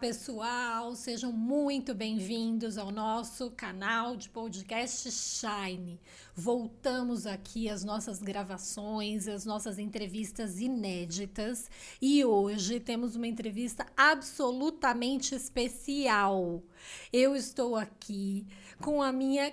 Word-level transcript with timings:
pessoal, 0.00 0.94
sejam 0.94 1.32
muito 1.32 1.92
bem-vindos 1.92 2.78
ao 2.78 2.92
nosso 2.92 3.50
canal 3.50 4.16
de 4.16 4.28
podcast 4.28 5.10
Shine. 5.10 5.98
Voltamos 6.36 7.26
aqui 7.26 7.68
às 7.68 7.82
nossas 7.82 8.22
gravações, 8.22 9.26
às 9.26 9.44
nossas 9.44 9.76
entrevistas 9.76 10.60
inéditas 10.60 11.68
e 12.00 12.24
hoje 12.24 12.78
temos 12.78 13.16
uma 13.16 13.26
entrevista 13.26 13.86
absolutamente 13.96 15.34
especial. 15.34 16.62
Eu 17.12 17.34
estou 17.34 17.74
aqui 17.74 18.46
com 18.80 19.02
a 19.02 19.10
minha 19.10 19.52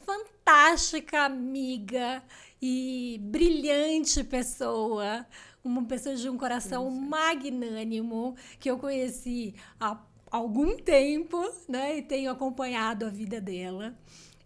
fantástica 0.00 1.26
amiga 1.26 2.22
e 2.60 3.20
brilhante 3.22 4.24
pessoa, 4.24 5.26
uma 5.64 5.82
pessoa 5.84 6.14
de 6.14 6.28
um 6.28 6.36
coração 6.36 6.90
magnânimo 6.90 8.36
que 8.60 8.70
eu 8.70 8.78
conheci 8.78 9.54
há 9.80 9.98
algum 10.30 10.76
tempo, 10.76 11.42
né? 11.66 11.98
E 11.98 12.02
tenho 12.02 12.30
acompanhado 12.30 13.06
a 13.06 13.08
vida 13.08 13.40
dela. 13.40 13.94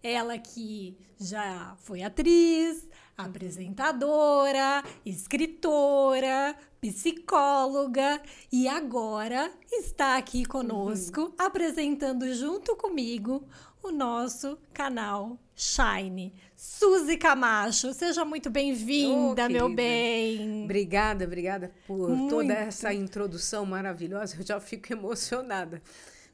Ela 0.01 0.37
que 0.37 0.97
já 1.19 1.75
foi 1.81 2.01
atriz, 2.01 2.87
apresentadora, 3.17 4.81
escritora, 5.05 6.55
psicóloga 6.79 8.21
e 8.49 8.65
agora 8.69 9.51
está 9.69 10.15
aqui 10.15 10.45
conosco 10.45 11.23
uhum. 11.23 11.33
apresentando 11.37 12.33
junto 12.33 12.77
comigo 12.77 13.43
o 13.81 13.91
nosso 13.91 14.57
canal 14.73 15.37
Shine. 15.55 16.33
Suzy 16.55 17.17
Camacho, 17.17 17.93
seja 17.93 18.23
muito 18.25 18.49
bem-vinda, 18.49 19.45
oh, 19.45 19.49
meu 19.49 19.73
bem. 19.73 20.63
Obrigada, 20.65 21.25
obrigada 21.25 21.71
por 21.87 22.09
muito. 22.09 22.29
toda 22.29 22.53
essa 22.53 22.93
introdução 22.93 23.65
maravilhosa. 23.65 24.35
Eu 24.37 24.45
já 24.45 24.59
fico 24.59 24.91
emocionada. 24.91 25.81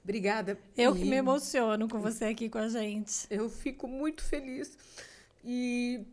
Obrigada. 0.03 0.57
Eu 0.77 0.93
que 0.93 1.03
me 1.03 1.15
emociono 1.15 1.87
com 1.87 1.99
você 1.99 2.25
aqui 2.25 2.49
com 2.49 2.59
a 2.59 2.69
gente. 2.69 3.25
Eu 3.29 3.49
fico 3.49 3.87
muito 3.87 4.23
feliz. 4.23 4.77
E 5.43 6.05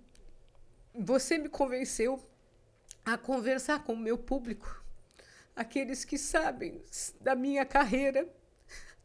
você 0.94 1.38
me 1.38 1.48
convenceu 1.48 2.22
a 3.04 3.18
conversar 3.18 3.82
com 3.82 3.94
o 3.94 3.98
meu 3.98 4.16
público, 4.16 4.82
aqueles 5.56 6.04
que 6.04 6.16
sabem 6.16 6.82
da 7.20 7.34
minha 7.34 7.64
carreira, 7.64 8.28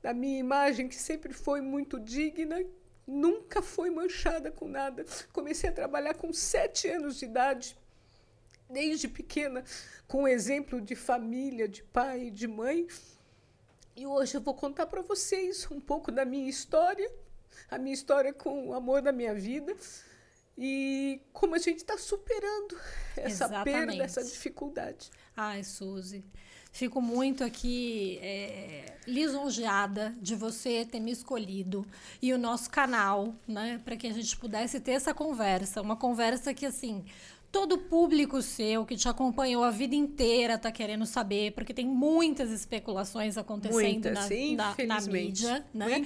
da 0.07 0.13
minha 0.13 0.39
imagem, 0.39 0.87
que 0.87 0.95
sempre 0.95 1.33
foi 1.33 1.59
muito 1.59 1.99
digna, 1.99 2.65
nunca 3.05 3.61
foi 3.61 3.89
manchada 3.89 4.49
com 4.49 4.65
nada. 4.65 5.05
Comecei 5.33 5.69
a 5.69 5.73
trabalhar 5.73 6.13
com 6.13 6.31
sete 6.31 6.87
anos 6.87 7.19
de 7.19 7.25
idade, 7.25 7.77
desde 8.69 9.09
pequena, 9.09 9.65
com 10.07 10.25
exemplo 10.25 10.79
de 10.79 10.95
família, 10.95 11.67
de 11.67 11.83
pai 11.83 12.27
e 12.27 12.31
de 12.31 12.47
mãe. 12.47 12.87
E 13.97 14.07
hoje 14.07 14.37
eu 14.37 14.39
vou 14.39 14.53
contar 14.53 14.85
para 14.85 15.01
vocês 15.01 15.69
um 15.69 15.81
pouco 15.81 16.09
da 16.09 16.23
minha 16.23 16.49
história, 16.49 17.11
a 17.69 17.77
minha 17.77 17.93
história 17.93 18.31
com 18.31 18.69
o 18.69 18.73
amor 18.73 19.01
da 19.01 19.11
minha 19.11 19.35
vida 19.35 19.75
e 20.57 21.21
como 21.31 21.55
a 21.55 21.59
gente 21.59 21.77
está 21.77 21.97
superando 21.97 22.75
essa 23.15 23.45
Exatamente. 23.45 23.87
perda, 23.87 24.03
essa 24.03 24.23
dificuldade. 24.23 25.11
Ai, 25.35 25.63
Suzy. 25.63 26.25
Fico 26.71 27.01
muito 27.01 27.43
aqui 27.43 28.19
é, 28.21 28.97
lisonjeada 29.07 30.15
de 30.21 30.35
você 30.35 30.85
ter 30.85 30.99
me 30.99 31.11
escolhido 31.11 31.85
e 32.21 32.33
o 32.33 32.37
nosso 32.37 32.69
canal, 32.69 33.33
né, 33.47 33.81
para 33.83 33.95
que 33.95 34.05
a 34.05 34.13
gente 34.13 34.35
pudesse 34.37 34.79
ter 34.79 34.91
essa 34.91 35.13
conversa, 35.13 35.81
uma 35.81 35.95
conversa 35.95 36.53
que 36.53 36.65
assim 36.65 37.03
todo 37.51 37.77
público 37.77 38.41
seu 38.41 38.85
que 38.85 38.95
te 38.95 39.07
acompanhou 39.07 39.63
a 39.63 39.71
vida 39.71 39.95
inteira 39.95 40.55
está 40.55 40.71
querendo 40.71 41.05
saber, 41.05 41.51
porque 41.53 41.73
tem 41.73 41.85
muitas 41.85 42.51
especulações 42.51 43.37
acontecendo 43.37 43.81
muitas, 43.81 44.13
na, 44.13 44.21
sim, 44.23 44.55
na, 44.55 44.75
na, 44.85 45.01
mídia, 45.01 45.65
né? 45.73 46.05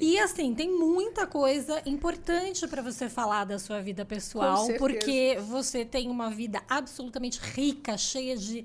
E 0.00 0.18
assim, 0.18 0.54
tem 0.54 0.70
muita 0.70 1.26
coisa 1.26 1.80
importante 1.86 2.66
para 2.66 2.82
você 2.82 3.08
falar 3.08 3.44
da 3.44 3.58
sua 3.58 3.80
vida 3.80 4.04
pessoal, 4.04 4.66
porque 4.78 5.38
você 5.48 5.84
tem 5.84 6.08
uma 6.10 6.30
vida 6.30 6.62
absolutamente 6.68 7.38
rica, 7.38 7.96
cheia 7.96 8.36
de 8.36 8.64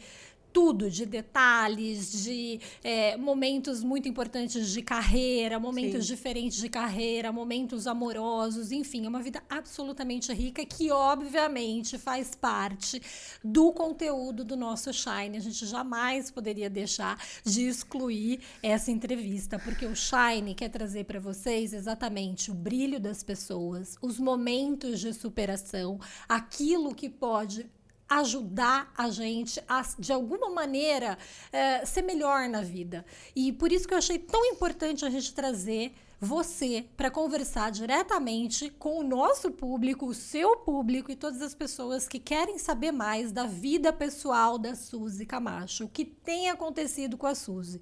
tudo, 0.55 0.89
de 0.89 1.05
detalhes, 1.05 2.23
de 2.23 2.61
é, 2.81 3.17
momentos 3.17 3.83
muito 3.83 4.07
importantes 4.07 4.69
de 4.69 4.81
carreira, 4.81 5.59
momentos 5.59 6.07
Sim. 6.07 6.15
diferentes 6.15 6.59
de 6.59 6.69
carreira, 6.69 7.29
momentos 7.29 7.85
amorosos, 7.85 8.71
enfim, 8.71 9.05
é 9.05 9.09
uma 9.09 9.21
vida 9.21 9.43
absolutamente 9.49 10.31
rica 10.31 10.65
que, 10.65 10.89
obviamente, 10.89 11.97
faz 11.97 12.35
parte 12.35 13.01
do 13.43 13.73
conteúdo 13.73 14.45
do 14.45 14.55
nosso 14.55 14.93
Shine. 14.93 15.35
A 15.35 15.41
gente 15.41 15.65
jamais 15.65 16.31
poderia 16.31 16.69
deixar 16.69 17.21
de 17.43 17.67
excluir 17.67 18.39
essa 18.63 18.89
entrevista, 18.89 19.59
porque 19.59 19.85
o 19.85 19.93
Shine 19.93 20.55
quer 20.55 20.69
trazer 20.69 21.03
para 21.03 21.19
vocês 21.19 21.73
exatamente 21.73 22.49
o 22.49 22.53
brilho 22.53 22.97
das 22.97 23.21
pessoas, 23.23 23.97
os 24.01 24.17
momentos 24.17 25.01
de 25.01 25.13
superação, 25.13 25.99
aquilo 26.29 26.95
que 26.95 27.09
pode 27.09 27.69
ajudar 28.07 28.91
a 28.95 29.09
gente 29.09 29.61
a, 29.67 29.81
de 29.97 30.13
alguma 30.13 30.49
maneira, 30.49 31.17
é, 31.51 31.85
ser 31.85 32.01
melhor 32.01 32.47
na 32.47 32.61
vida. 32.61 33.05
E 33.35 33.51
por 33.51 33.71
isso 33.71 33.87
que 33.87 33.93
eu 33.93 33.97
achei 33.97 34.19
tão 34.19 34.45
importante 34.45 35.05
a 35.05 35.09
gente 35.09 35.33
trazer 35.33 35.93
você 36.25 36.85
para 36.97 37.11
conversar 37.11 37.71
diretamente 37.71 38.69
com 38.71 38.99
o 38.99 39.03
nosso 39.03 39.51
público, 39.51 40.07
o 40.07 40.13
seu 40.13 40.57
público 40.57 41.11
e 41.11 41.15
todas 41.15 41.41
as 41.41 41.53
pessoas 41.53 42.07
que 42.07 42.19
querem 42.19 42.57
saber 42.57 42.91
mais 42.91 43.31
da 43.31 43.45
vida 43.45 43.93
pessoal 43.93 44.57
da 44.57 44.75
Suzy 44.75 45.25
Camacho, 45.25 45.85
o 45.85 45.89
que 45.89 46.03
tem 46.03 46.49
acontecido 46.49 47.15
com 47.15 47.27
a 47.27 47.35
Suzy. 47.35 47.79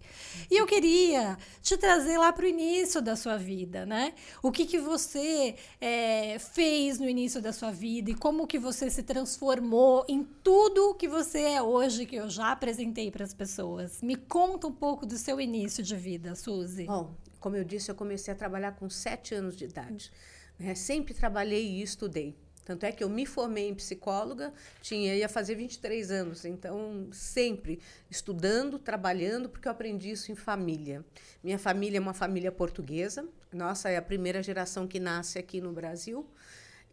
E 0.51 0.57
eu 0.57 0.65
queria 0.65 1.37
te 1.61 1.77
trazer 1.77 2.17
lá 2.17 2.31
para 2.33 2.45
o 2.45 2.47
início 2.47 3.01
da 3.01 3.15
sua 3.15 3.37
vida, 3.37 3.85
né? 3.85 4.13
O 4.41 4.51
que, 4.51 4.65
que 4.65 4.77
você 4.77 5.55
é, 5.79 6.37
fez 6.37 6.99
no 6.99 7.07
início 7.07 7.41
da 7.41 7.53
sua 7.53 7.71
vida 7.71 8.11
e 8.11 8.15
como 8.15 8.45
que 8.45 8.59
você 8.59 8.89
se 8.89 9.03
transformou 9.03 10.05
em 10.07 10.23
tudo 10.43 10.93
que 10.95 11.07
você 11.07 11.39
é 11.39 11.61
hoje, 11.61 12.05
que 12.05 12.17
eu 12.17 12.29
já 12.29 12.51
apresentei 12.51 13.09
para 13.09 13.23
as 13.23 13.33
pessoas. 13.33 14.01
Me 14.01 14.17
conta 14.17 14.67
um 14.67 14.73
pouco 14.73 15.05
do 15.05 15.17
seu 15.17 15.39
início 15.39 15.81
de 15.81 15.95
vida, 15.95 16.35
Suzy. 16.35 16.85
Bom, 16.85 17.11
como 17.43 17.57
eu 17.57 17.63
disse, 17.65 17.91
eu 17.91 17.95
comecei 17.95 18.33
a 18.33 18.37
trabalhar 18.37 18.71
com 18.71 18.89
sete 18.89 19.35
anos 19.35 19.57
de 19.57 19.65
idade. 19.65 20.09
Né? 20.57 20.73
Sempre 20.75 21.13
trabalhei 21.13 21.71
e 21.71 21.81
estudei. 21.81 22.37
Tanto 22.63 22.85
é 22.85 22.91
que 22.93 23.03
eu 23.03 23.09
me 23.09 23.25
formei 23.25 23.67
em 23.67 23.75
psicóloga, 23.75 24.53
tinha 24.81 25.13
ia 25.13 25.27
fazer 25.27 25.55
23 25.55 26.09
anos, 26.09 26.45
então 26.45 27.09
sempre 27.11 27.81
estudando, 28.09 28.79
trabalhando, 28.79 29.49
porque 29.49 29.67
eu 29.67 29.73
aprendi 29.73 30.11
isso 30.11 30.31
em 30.31 30.35
família. 30.35 31.03
Minha 31.43 31.59
família 31.59 31.97
é 31.97 31.99
uma 31.99 32.13
família 32.13 32.49
portuguesa, 32.49 33.27
nossa 33.51 33.89
é 33.89 33.97
a 33.97 34.01
primeira 34.01 34.41
geração 34.41 34.87
que 34.87 34.97
nasce 34.97 35.37
aqui 35.37 35.59
no 35.59 35.73
Brasil. 35.73 36.25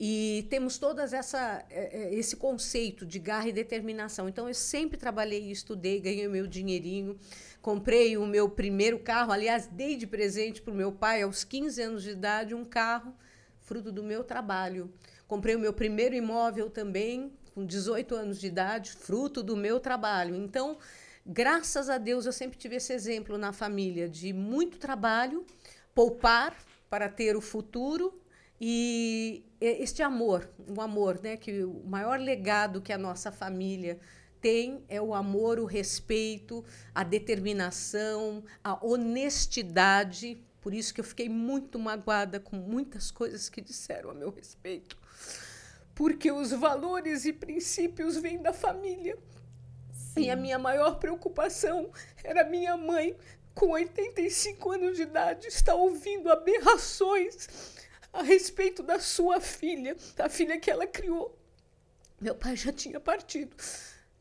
E 0.02 0.46
temos 0.48 0.78
todas 0.78 1.12
essa 1.12 1.62
é, 1.68 2.04
é, 2.04 2.14
esse 2.14 2.34
conceito 2.34 3.04
de 3.04 3.18
garra 3.18 3.50
e 3.50 3.52
determinação. 3.52 4.30
Então 4.30 4.48
eu 4.48 4.54
sempre 4.54 4.96
trabalhei 4.96 5.50
estudei, 5.50 6.00
ganhei 6.00 6.26
meu 6.26 6.46
dinheirinho. 6.46 7.18
Comprei 7.60 8.16
o 8.16 8.26
meu 8.26 8.48
primeiro 8.48 8.98
carro, 8.98 9.30
aliás, 9.30 9.66
dei 9.66 9.96
de 9.96 10.06
presente 10.06 10.62
para 10.62 10.72
o 10.72 10.76
meu 10.76 10.90
pai 10.90 11.20
aos 11.20 11.44
15 11.44 11.82
anos 11.82 12.02
de 12.02 12.12
idade 12.12 12.54
um 12.54 12.64
carro, 12.64 13.14
fruto 13.60 13.92
do 13.92 14.02
meu 14.02 14.24
trabalho. 14.24 14.90
Comprei 15.28 15.54
o 15.54 15.58
meu 15.58 15.74
primeiro 15.74 16.14
imóvel 16.14 16.70
também, 16.70 17.30
com 17.54 17.66
18 17.66 18.14
anos 18.14 18.40
de 18.40 18.46
idade, 18.46 18.92
fruto 18.92 19.42
do 19.42 19.54
meu 19.54 19.78
trabalho. 19.78 20.34
Então, 20.34 20.78
graças 21.26 21.90
a 21.90 21.98
Deus, 21.98 22.24
eu 22.24 22.32
sempre 22.32 22.56
tive 22.56 22.76
esse 22.76 22.94
exemplo 22.94 23.36
na 23.36 23.52
família 23.52 24.08
de 24.08 24.32
muito 24.32 24.78
trabalho, 24.78 25.44
poupar 25.94 26.56
para 26.88 27.06
ter 27.06 27.36
o 27.36 27.40
futuro 27.42 28.18
e 28.60 29.46
este 29.58 30.02
amor, 30.02 30.50
o 30.68 30.82
amor, 30.82 31.18
né, 31.22 31.36
que 31.36 31.64
o 31.64 31.82
maior 31.86 32.20
legado 32.20 32.82
que 32.82 32.92
a 32.92 32.98
nossa 32.98 33.32
família 33.32 33.98
tem 34.38 34.84
é 34.86 35.00
o 35.00 35.14
amor, 35.14 35.58
o 35.58 35.64
respeito, 35.64 36.62
a 36.94 37.02
determinação, 37.02 38.44
a 38.62 38.84
honestidade. 38.84 40.42
Por 40.60 40.74
isso 40.74 40.92
que 40.92 41.00
eu 41.00 41.04
fiquei 41.04 41.28
muito 41.28 41.78
magoada 41.78 42.38
com 42.38 42.56
muitas 42.56 43.10
coisas 43.10 43.48
que 43.48 43.62
disseram 43.62 44.10
a 44.10 44.14
meu 44.14 44.30
respeito. 44.30 44.96
Porque 45.94 46.30
os 46.30 46.50
valores 46.50 47.24
e 47.24 47.32
princípios 47.32 48.18
vêm 48.18 48.42
da 48.42 48.52
família. 48.52 49.18
Sim. 49.92 50.24
E 50.24 50.30
a 50.30 50.36
minha 50.36 50.58
maior 50.58 50.98
preocupação 50.98 51.90
era 52.22 52.44
minha 52.44 52.76
mãe, 52.76 53.16
com 53.54 53.70
85 53.70 54.72
anos 54.72 54.96
de 54.96 55.02
idade, 55.02 55.46
estar 55.46 55.74
ouvindo 55.74 56.30
aberrações 56.30 57.79
a 58.12 58.22
respeito 58.22 58.82
da 58.82 58.98
sua 58.98 59.40
filha, 59.40 59.96
da 60.16 60.28
filha 60.28 60.58
que 60.58 60.70
ela 60.70 60.86
criou. 60.86 61.38
Meu 62.20 62.34
pai 62.34 62.56
já 62.56 62.72
tinha 62.72 63.00
partido. 63.00 63.56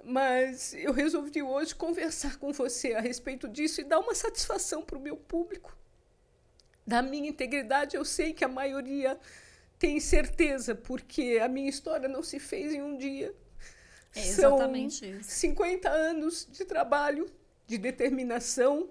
Mas 0.03 0.73
eu 0.73 0.93
resolvi 0.93 1.43
hoje 1.43 1.75
conversar 1.75 2.37
com 2.37 2.53
você 2.53 2.93
a 2.93 3.01
respeito 3.01 3.47
disso 3.47 3.81
e 3.81 3.83
dar 3.83 3.99
uma 3.99 4.15
satisfação 4.15 4.81
para 4.81 4.97
o 4.97 5.01
meu 5.01 5.17
público. 5.17 5.77
Da 6.87 7.01
minha 7.01 7.29
integridade, 7.29 7.97
eu 7.97 8.05
sei 8.05 8.33
que 8.33 8.45
a 8.45 8.47
maioria 8.47 9.19
tem 9.77 9.99
certeza, 9.99 10.73
porque 10.73 11.39
a 11.41 11.47
minha 11.47 11.69
história 11.69 12.07
não 12.07 12.23
se 12.23 12.39
fez 12.39 12.73
em 12.73 12.81
um 12.81 12.97
dia. 12.97 13.35
É 14.15 14.21
exatamente 14.21 14.99
São 14.99 15.19
isso. 15.19 15.31
50 15.31 15.89
anos 15.89 16.47
de 16.49 16.65
trabalho, 16.65 17.29
de 17.67 17.77
determinação, 17.77 18.89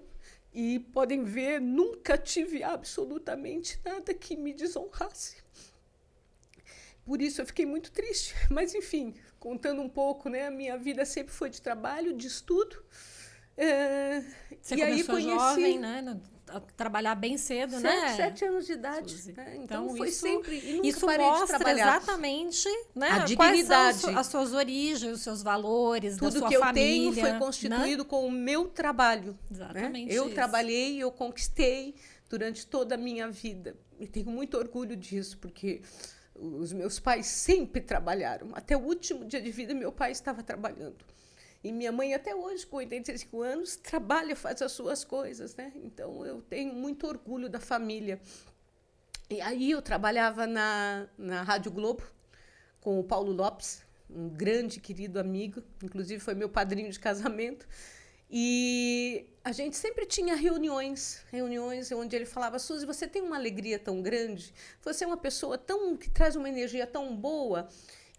E 0.53 0.79
podem 0.79 1.23
ver, 1.23 1.61
nunca 1.61 2.17
tive 2.17 2.63
absolutamente 2.63 3.79
nada 3.85 4.13
que 4.13 4.35
me 4.35 4.53
desonrasse. 4.53 5.37
Por 7.05 7.21
isso 7.21 7.41
eu 7.41 7.45
fiquei 7.45 7.65
muito 7.65 7.91
triste. 7.91 8.35
Mas, 8.49 8.73
enfim, 8.73 9.15
contando 9.39 9.81
um 9.81 9.89
pouco, 9.89 10.29
né? 10.29 10.47
A 10.47 10.51
minha 10.51 10.77
vida 10.77 11.05
sempre 11.05 11.33
foi 11.33 11.49
de 11.49 11.61
trabalho, 11.61 12.13
de 12.13 12.27
estudo. 12.27 12.83
É, 13.57 14.23
Você 14.61 14.75
e 14.75 14.81
aí 14.81 15.03
conheci, 15.03 15.29
jovem, 15.29 15.79
né? 15.79 16.19
A 16.51 16.59
trabalhar 16.59 17.15
bem 17.15 17.37
cedo, 17.37 17.79
sete, 17.79 17.83
né? 17.83 18.15
Sete 18.15 18.45
anos 18.45 18.65
de 18.65 18.73
idade. 18.73 19.15
Né? 19.33 19.57
Então, 19.57 19.85
então, 19.85 19.97
foi 19.97 20.09
isso, 20.09 20.21
sempre. 20.21 20.57
Isso 20.83 21.05
mostra 21.05 21.71
exatamente 21.71 22.67
né, 22.95 23.09
a 23.09 23.19
dignidade. 23.19 24.01
Quais 24.01 24.17
as 24.17 24.27
suas 24.27 24.53
origens, 24.53 25.13
os 25.13 25.21
seus 25.21 25.41
valores, 25.43 26.17
Tudo 26.17 26.47
que 26.47 26.55
eu 26.55 26.59
família, 26.59 26.83
tenho 26.83 27.13
foi 27.13 27.39
constituído 27.39 28.03
né? 28.03 28.09
com 28.09 28.25
o 28.25 28.31
meu 28.31 28.67
trabalho. 28.67 29.31
Né? 29.31 29.37
Exatamente. 29.51 30.09
Né? 30.09 30.17
Eu 30.17 30.25
isso. 30.25 30.35
trabalhei, 30.35 30.97
eu 30.97 31.11
conquistei 31.11 31.95
durante 32.29 32.65
toda 32.65 32.95
a 32.95 32.97
minha 32.97 33.29
vida. 33.29 33.75
E 33.99 34.07
tenho 34.07 34.29
muito 34.29 34.57
orgulho 34.57 34.95
disso, 34.95 35.37
porque 35.39 35.81
os 36.35 36.71
meus 36.71 36.99
pais 36.99 37.25
sempre 37.27 37.81
trabalharam. 37.81 38.49
Até 38.53 38.75
o 38.77 38.79
último 38.79 39.25
dia 39.25 39.41
de 39.41 39.51
vida, 39.51 39.73
meu 39.73 39.91
pai 39.91 40.11
estava 40.11 40.41
trabalhando. 40.41 40.97
E 41.63 41.71
minha 41.71 41.91
mãe, 41.91 42.13
até 42.13 42.33
hoje, 42.33 42.65
com 42.65 42.77
85 42.77 43.41
anos, 43.41 43.75
trabalha, 43.75 44.35
faz 44.35 44.61
as 44.61 44.71
suas 44.71 45.03
coisas. 45.03 45.55
Né? 45.55 45.73
Então, 45.75 46.25
eu 46.25 46.41
tenho 46.41 46.73
muito 46.73 47.05
orgulho 47.05 47.49
da 47.49 47.59
família. 47.59 48.19
E 49.29 49.41
aí, 49.41 49.71
eu 49.71 49.81
trabalhava 49.81 50.47
na, 50.47 51.07
na 51.17 51.43
Rádio 51.43 51.71
Globo 51.71 52.03
com 52.79 52.99
o 52.99 53.03
Paulo 53.03 53.31
Lopes, 53.31 53.83
um 54.09 54.29
grande, 54.29 54.79
querido 54.79 55.19
amigo, 55.19 55.61
inclusive 55.83 56.19
foi 56.19 56.33
meu 56.33 56.49
padrinho 56.49 56.89
de 56.89 56.99
casamento. 56.99 57.67
E 58.31 59.25
a 59.43 59.51
gente 59.51 59.75
sempre 59.75 60.05
tinha 60.05 60.35
reuniões, 60.35 61.23
reuniões 61.31 61.91
onde 61.91 62.15
ele 62.15 62.25
falava: 62.25 62.59
Suzy, 62.59 62.85
você 62.85 63.07
tem 63.07 63.21
uma 63.21 63.35
alegria 63.35 63.79
tão 63.79 64.01
grande, 64.01 64.53
você 64.83 65.03
é 65.03 65.07
uma 65.07 65.17
pessoa 65.17 65.57
tão 65.57 65.97
que 65.97 66.09
traz 66.09 66.35
uma 66.35 66.47
energia 66.47 66.85
tão 66.85 67.15
boa. 67.15 67.67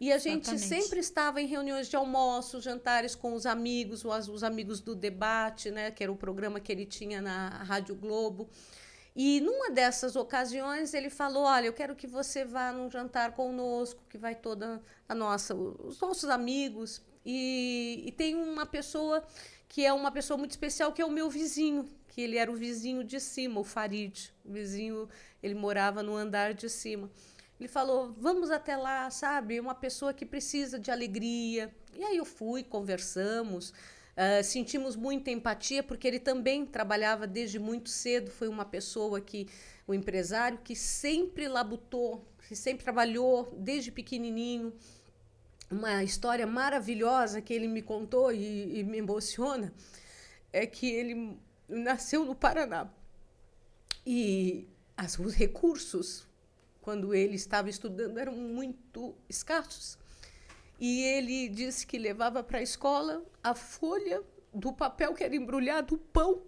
E 0.00 0.10
a 0.10 0.16
gente 0.16 0.58
sempre 0.58 0.98
estava 0.98 1.42
em 1.42 1.46
reuniões 1.46 1.86
de 1.86 1.94
almoço, 1.94 2.58
jantares 2.58 3.14
com 3.14 3.34
os 3.34 3.44
amigos, 3.44 4.02
os, 4.02 4.28
os 4.28 4.42
amigos 4.42 4.80
do 4.80 4.94
debate, 4.94 5.70
né, 5.70 5.90
que 5.90 6.02
era 6.02 6.10
o 6.10 6.16
programa 6.16 6.58
que 6.58 6.72
ele 6.72 6.86
tinha 6.86 7.20
na 7.20 7.48
Rádio 7.64 7.94
Globo. 7.94 8.48
E 9.14 9.42
numa 9.42 9.70
dessas 9.70 10.16
ocasiões 10.16 10.94
ele 10.94 11.10
falou: 11.10 11.42
Olha, 11.42 11.66
eu 11.66 11.72
quero 11.74 11.94
que 11.94 12.06
você 12.06 12.46
vá 12.46 12.72
num 12.72 12.90
jantar 12.90 13.32
conosco, 13.32 14.02
que 14.08 14.16
vai 14.16 14.34
toda 14.34 14.80
a 15.06 15.14
nossa, 15.14 15.54
os 15.54 16.00
nossos 16.00 16.30
amigos. 16.30 17.02
E, 17.26 18.02
e 18.06 18.12
tem 18.12 18.34
uma 18.34 18.64
pessoa 18.64 19.22
que 19.68 19.84
é 19.84 19.92
uma 19.92 20.10
pessoa 20.10 20.38
muito 20.38 20.52
especial, 20.52 20.92
que 20.92 21.02
é 21.02 21.04
o 21.04 21.10
meu 21.10 21.28
vizinho, 21.28 21.86
que 22.08 22.22
ele 22.22 22.38
era 22.38 22.50
o 22.50 22.56
vizinho 22.56 23.04
de 23.04 23.20
cima, 23.20 23.60
o 23.60 23.64
Farid. 23.64 24.32
O 24.44 24.52
vizinho, 24.52 25.08
ele 25.42 25.54
morava 25.54 26.02
no 26.02 26.16
andar 26.16 26.54
de 26.54 26.70
cima. 26.70 27.10
Ele 27.60 27.68
falou: 27.68 28.14
"Vamos 28.18 28.50
até 28.50 28.76
lá, 28.76 29.10
sabe? 29.10 29.60
Uma 29.60 29.74
pessoa 29.74 30.14
que 30.14 30.24
precisa 30.24 30.78
de 30.78 30.90
alegria". 30.90 31.70
E 31.94 32.02
aí 32.02 32.16
eu 32.16 32.24
fui, 32.24 32.64
conversamos, 32.64 33.70
uh, 33.70 34.42
sentimos 34.42 34.96
muita 34.96 35.30
empatia 35.30 35.82
porque 35.82 36.08
ele 36.08 36.18
também 36.18 36.64
trabalhava 36.64 37.26
desde 37.26 37.58
muito 37.58 37.90
cedo, 37.90 38.30
foi 38.30 38.48
uma 38.48 38.64
pessoa 38.64 39.20
que 39.20 39.46
um 39.86 39.92
empresário 39.92 40.58
que 40.64 40.74
sempre 40.74 41.46
labutou, 41.46 42.26
que 42.48 42.56
sempre 42.56 42.82
trabalhou 42.82 43.54
desde 43.58 43.92
pequenininho 43.92 44.72
uma 45.70 46.02
história 46.02 46.46
maravilhosa 46.46 47.40
que 47.40 47.52
ele 47.52 47.68
me 47.68 47.82
contou 47.82 48.32
e, 48.32 48.80
e, 48.80 48.84
me 48.84 48.98
emociona 48.98 49.72
é 50.52 50.66
que 50.66 50.90
ele 50.90 51.38
nasceu 51.68 52.24
no 52.24 52.34
Paraná 52.34 52.90
e 54.04 54.68
as, 54.96 55.18
os 55.18 55.34
recursos 55.34 56.26
quando 56.90 57.14
ele 57.14 57.36
estava 57.36 57.70
estudando 57.70 58.18
eram 58.18 58.32
muito 58.32 59.14
escassos 59.28 59.96
e 60.76 61.04
ele 61.04 61.48
disse 61.48 61.86
que 61.86 61.96
levava 61.96 62.42
para 62.42 62.58
a 62.58 62.62
escola 62.62 63.22
a 63.44 63.54
folha 63.54 64.20
do 64.52 64.72
papel 64.72 65.14
que 65.14 65.22
era 65.22 65.36
embrulhado 65.36 65.94
o 65.94 65.98
pão 65.98 66.42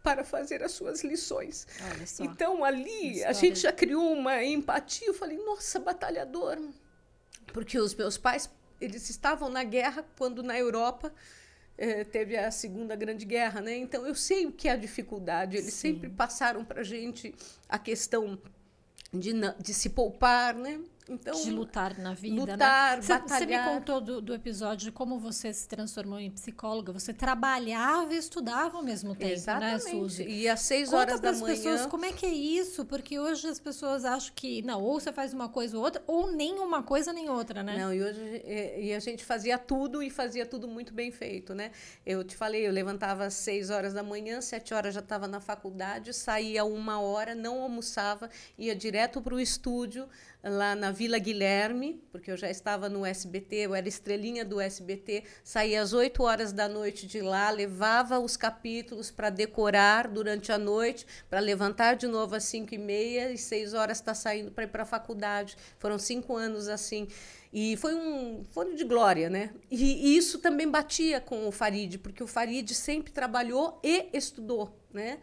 para 0.00 0.22
fazer 0.22 0.62
as 0.62 0.70
suas 0.70 1.02
lições. 1.02 1.66
Então 2.20 2.64
ali 2.64 3.24
a 3.24 3.32
gente 3.32 3.58
já 3.58 3.72
criou 3.72 4.12
uma 4.12 4.44
empatia. 4.44 5.08
Eu 5.08 5.14
falei, 5.14 5.36
nossa, 5.38 5.80
batalhador, 5.80 6.60
porque 7.52 7.76
os 7.76 7.92
meus 7.92 8.16
pais 8.16 8.48
eles 8.80 9.10
estavam 9.10 9.48
na 9.48 9.64
guerra 9.64 10.06
quando 10.16 10.44
na 10.44 10.56
Europa 10.56 11.12
eh, 11.76 12.04
teve 12.04 12.36
a 12.36 12.52
Segunda 12.52 12.94
Grande 12.94 13.24
Guerra, 13.24 13.60
né? 13.60 13.76
Então 13.76 14.06
eu 14.06 14.14
sei 14.14 14.46
o 14.46 14.52
que 14.52 14.68
é 14.68 14.72
a 14.72 14.76
dificuldade. 14.76 15.56
Eles 15.56 15.74
Sim. 15.74 15.94
sempre 15.94 16.08
passaram 16.08 16.64
para 16.64 16.82
a 16.82 16.84
gente 16.84 17.34
a 17.68 17.80
questão 17.80 18.40
de, 19.12 19.32
de 19.60 19.74
se 19.74 19.90
poupar, 19.90 20.54
né? 20.54 20.80
Então, 21.08 21.34
de 21.34 21.50
lutar 21.50 21.98
na 21.98 22.14
vida, 22.14 22.36
lutar, 22.36 22.98
né? 22.98 23.06
batalhar. 23.06 23.28
Você 23.28 23.46
me 23.46 23.58
contou 23.64 24.00
do, 24.00 24.20
do, 24.20 24.34
episódio 24.34 24.84
de 24.84 24.92
como 24.92 25.18
você 25.18 25.52
se 25.52 25.66
transformou 25.66 26.18
em 26.18 26.30
psicóloga. 26.30 26.92
Você 26.92 27.12
trabalhava 27.12 28.14
e 28.14 28.16
estudava 28.16 28.76
ao 28.76 28.84
mesmo 28.84 29.14
tempo, 29.14 29.26
né, 29.26 29.32
Exatamente. 29.32 29.84
né, 29.84 29.90
Suzy? 29.90 30.24
E 30.24 30.48
às 30.48 30.60
seis 30.60 30.90
Conta 30.90 31.00
horas 31.00 31.20
da 31.20 31.32
manhã... 31.32 31.46
pessoas 31.46 31.86
como 31.86 32.04
é 32.04 32.12
que 32.12 32.24
é 32.24 32.32
isso, 32.32 32.84
porque 32.84 33.18
hoje 33.18 33.48
as 33.48 33.58
pessoas 33.58 34.04
acham 34.04 34.32
que, 34.34 34.62
não, 34.62 34.80
ou 34.80 35.00
você 35.00 35.12
faz 35.12 35.34
uma 35.34 35.48
coisa 35.48 35.76
ou 35.76 35.82
outra, 35.82 36.02
ou 36.06 36.30
nem 36.30 36.60
uma 36.60 36.82
coisa 36.82 37.12
nem 37.12 37.28
outra, 37.28 37.62
né? 37.62 37.76
Não, 37.76 37.92
e 37.92 38.02
hoje 38.02 38.42
e 38.78 38.94
a 38.94 39.00
gente 39.00 39.24
fazia 39.24 39.58
tudo 39.58 40.02
e 40.02 40.10
fazia 40.10 40.46
tudo 40.46 40.68
muito 40.68 40.94
bem 40.94 41.10
feito, 41.10 41.52
né? 41.52 41.72
Eu 42.06 42.22
te 42.22 42.36
falei, 42.36 42.66
eu 42.66 42.72
levantava 42.72 43.24
às 43.24 43.34
seis 43.34 43.70
horas 43.70 43.92
da 43.92 44.02
manhã, 44.02 44.40
sete 44.40 44.72
horas 44.72 44.94
já 44.94 45.00
estava 45.00 45.26
na 45.26 45.40
faculdade, 45.40 46.12
saía 46.12 46.64
uma 46.64 47.00
hora, 47.00 47.34
não 47.34 47.60
almoçava, 47.60 48.30
ia 48.56 48.74
direto 48.74 49.20
para 49.20 49.34
o 49.34 49.40
estúdio, 49.40 50.08
lá 50.42 50.74
na 50.74 50.90
Vila 50.90 51.18
Guilherme, 51.18 52.02
porque 52.10 52.30
eu 52.30 52.36
já 52.36 52.50
estava 52.50 52.88
no 52.88 53.06
SBT, 53.06 53.56
eu 53.56 53.74
era 53.74 53.88
estrelinha 53.88 54.44
do 54.44 54.60
SBT, 54.60 55.22
saía 55.44 55.80
às 55.80 55.92
8 55.92 56.22
horas 56.22 56.52
da 56.52 56.68
noite 56.68 57.06
de 57.06 57.20
lá, 57.20 57.50
levava 57.50 58.18
os 58.18 58.36
capítulos 58.36 59.10
para 59.10 59.30
decorar 59.30 60.08
durante 60.08 60.50
a 60.50 60.58
noite, 60.58 61.06
para 61.30 61.38
levantar 61.38 61.94
de 61.94 62.08
novo 62.08 62.34
às 62.34 62.44
5 62.44 62.74
e 62.74 62.78
meia 62.78 63.30
e 63.30 63.38
6 63.38 63.74
horas 63.74 63.98
está 63.98 64.14
saindo 64.14 64.50
para 64.50 64.64
ir 64.64 64.68
para 64.68 64.82
a 64.82 64.86
faculdade. 64.86 65.56
Foram 65.78 65.98
cinco 65.98 66.36
anos 66.36 66.68
assim. 66.68 67.06
E 67.52 67.76
foi 67.76 67.94
um 67.94 68.42
fone 68.50 68.74
de 68.74 68.84
glória, 68.84 69.28
né? 69.28 69.50
E, 69.70 69.76
e 70.14 70.16
isso 70.16 70.38
também 70.38 70.68
batia 70.68 71.20
com 71.20 71.46
o 71.46 71.52
Farid, 71.52 71.98
porque 71.98 72.22
o 72.22 72.26
Farid 72.26 72.72
sempre 72.74 73.12
trabalhou 73.12 73.78
e 73.82 74.08
estudou, 74.12 74.74
né? 74.92 75.18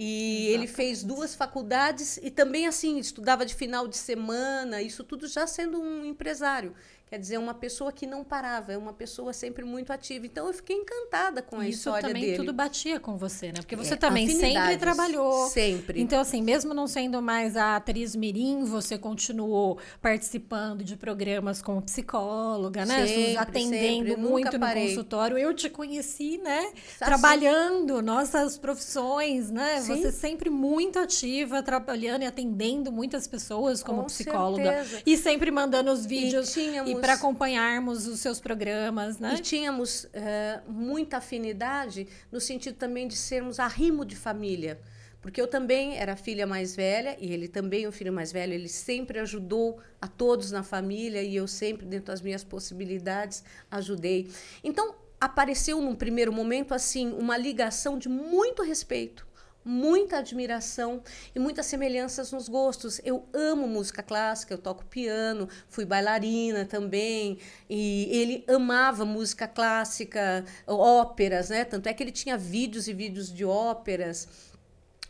E 0.00 0.46
ele 0.50 0.68
fez 0.68 1.02
duas 1.02 1.34
faculdades 1.34 2.18
e 2.22 2.30
também 2.30 2.68
assim 2.68 3.00
estudava 3.00 3.44
de 3.44 3.52
final 3.52 3.88
de 3.88 3.96
semana, 3.96 4.80
isso 4.80 5.02
tudo 5.02 5.26
já 5.26 5.44
sendo 5.44 5.80
um 5.80 6.04
empresário. 6.04 6.72
Quer 7.08 7.18
dizer, 7.18 7.38
uma 7.38 7.54
pessoa 7.54 7.90
que 7.90 8.06
não 8.06 8.22
parava, 8.22 8.72
é 8.72 8.78
uma 8.78 8.92
pessoa 8.92 9.32
sempre 9.32 9.64
muito 9.64 9.92
ativa. 9.92 10.26
Então 10.26 10.46
eu 10.46 10.52
fiquei 10.52 10.76
encantada 10.76 11.40
com 11.40 11.56
a 11.56 11.66
Isso 11.66 11.78
história 11.78 12.08
dele. 12.08 12.18
Isso 12.18 12.26
também 12.26 12.46
tudo 12.46 12.52
batia 12.52 13.00
com 13.00 13.16
você, 13.16 13.46
né? 13.46 13.54
Porque 13.60 13.76
você 13.76 13.94
é, 13.94 13.96
também 13.96 14.28
sempre 14.28 14.76
trabalhou. 14.76 15.48
Sempre. 15.48 16.00
Então 16.00 16.20
assim, 16.20 16.42
mesmo 16.42 16.74
não 16.74 16.86
sendo 16.86 17.22
mais 17.22 17.56
a 17.56 17.76
atriz 17.76 18.14
mirim, 18.14 18.64
você 18.64 18.98
continuou 18.98 19.78
participando 20.02 20.84
de 20.84 20.96
programas 20.96 21.62
como 21.62 21.80
psicóloga, 21.80 22.84
né? 22.84 23.06
Sempre, 23.06 23.36
atendendo 23.38 24.08
sempre. 24.10 24.16
muito 24.16 24.58
no 24.58 24.72
consultório. 24.72 25.38
Eu 25.38 25.54
te 25.54 25.70
conheci, 25.70 26.38
né? 26.38 26.58
Assim. 26.58 27.04
Trabalhando 27.04 28.02
nossas 28.02 28.58
profissões, 28.58 29.50
né? 29.50 29.80
Sim. 29.80 29.96
Você 29.96 30.12
sempre 30.12 30.50
muito 30.50 30.98
ativa, 30.98 31.62
trabalhando 31.62 32.22
e 32.22 32.26
atendendo 32.26 32.92
muitas 32.92 33.26
pessoas 33.26 33.82
como 33.82 34.02
com 34.02 34.06
psicóloga 34.06 34.84
certeza. 34.84 35.02
e 35.06 35.16
sempre 35.16 35.50
mandando 35.50 35.90
os 35.90 36.04
vídeos 36.04 36.54
e 36.56 36.97
tínhamos 36.98 37.06
para 37.06 37.14
acompanharmos 37.14 38.06
os 38.06 38.20
seus 38.20 38.40
programas, 38.40 39.18
né? 39.18 39.34
E 39.34 39.40
tínhamos 39.40 40.04
uh, 40.04 40.70
muita 40.70 41.18
afinidade 41.18 42.06
no 42.30 42.40
sentido 42.40 42.76
também 42.76 43.06
de 43.06 43.16
sermos 43.16 43.58
arrimo 43.58 44.04
de 44.04 44.16
família. 44.16 44.80
Porque 45.20 45.40
eu 45.40 45.48
também 45.48 45.96
era 45.96 46.12
a 46.12 46.16
filha 46.16 46.46
mais 46.46 46.76
velha 46.76 47.16
e 47.20 47.32
ele 47.32 47.48
também 47.48 47.86
o 47.86 47.92
filho 47.92 48.12
mais 48.12 48.32
velho. 48.32 48.52
Ele 48.52 48.68
sempre 48.68 49.18
ajudou 49.18 49.80
a 50.00 50.06
todos 50.06 50.50
na 50.50 50.62
família 50.62 51.22
e 51.22 51.34
eu 51.36 51.46
sempre, 51.46 51.84
dentro 51.84 52.06
das 52.06 52.20
minhas 52.20 52.44
possibilidades, 52.44 53.42
ajudei. 53.70 54.30
Então, 54.62 54.94
apareceu 55.20 55.80
num 55.82 55.94
primeiro 55.94 56.32
momento 56.32 56.72
assim 56.72 57.12
uma 57.12 57.36
ligação 57.36 57.98
de 57.98 58.08
muito 58.08 58.62
respeito 58.62 59.27
muita 59.68 60.18
admiração 60.18 61.02
e 61.34 61.38
muitas 61.38 61.66
semelhanças 61.66 62.32
nos 62.32 62.48
gostos. 62.48 63.00
Eu 63.04 63.28
amo 63.34 63.68
música 63.68 64.02
clássica, 64.02 64.54
eu 64.54 64.58
toco 64.58 64.84
piano, 64.86 65.46
fui 65.68 65.84
bailarina 65.84 66.64
também, 66.64 67.38
e 67.68 68.08
ele 68.10 68.44
amava 68.48 69.04
música 69.04 69.46
clássica, 69.46 70.44
óperas, 70.66 71.50
né? 71.50 71.64
Tanto 71.64 71.86
é 71.86 71.92
que 71.92 72.02
ele 72.02 72.12
tinha 72.12 72.38
vídeos 72.38 72.88
e 72.88 72.94
vídeos 72.94 73.30
de 73.30 73.44
óperas. 73.44 74.26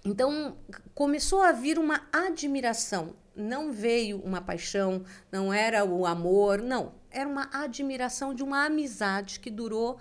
Então, 0.04 0.56
começou 0.94 1.40
a 1.40 1.52
vir 1.52 1.78
uma 1.78 2.08
admiração. 2.12 3.14
Não 3.36 3.70
veio 3.70 4.20
uma 4.22 4.40
paixão, 4.40 5.04
não 5.30 5.52
era 5.52 5.84
o 5.84 6.04
amor, 6.04 6.60
não. 6.60 6.94
Era 7.10 7.28
uma 7.28 7.48
admiração 7.52 8.34
de 8.34 8.42
uma 8.42 8.64
amizade 8.64 9.38
que 9.38 9.50
durou 9.50 10.00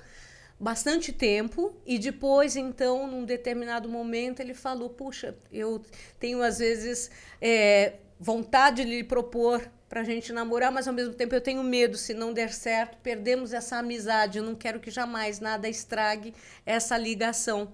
bastante 0.60 1.14
tempo 1.14 1.76
e 1.86 2.00
depois 2.00 2.56
então 2.56 3.06
num 3.06 3.24
determinado 3.24 3.88
momento 3.88 4.40
ele 4.40 4.54
falou 4.54 4.90
puxa 4.90 5.36
eu 5.52 5.82
tenho 6.20 6.42
às 6.42 6.58
vezes 6.58 7.12
é, 7.40 7.94
vontade 8.20 8.84
de 8.84 8.90
lhe 8.90 9.04
propor 9.04 9.70
para 9.88 10.02
a 10.02 10.04
gente 10.04 10.34
namorar 10.34 10.72
mas 10.72 10.88
ao 10.88 10.94
mesmo 10.94 11.14
tempo 11.14 11.36
eu 11.36 11.42
tenho 11.42 11.64
medo 11.64 11.96
se 11.96 12.14
não 12.14 12.34
der 12.34 12.52
certo 12.52 12.98
perdemos 13.04 13.54
essa 13.54 13.78
amizade 13.78 14.40
eu 14.40 14.44
não 14.44 14.56
quero 14.56 14.80
que 14.80 14.90
jamais 14.90 15.40
nada 15.40 15.70
estrague 15.70 16.34
essa 16.66 16.98
ligação. 16.98 17.72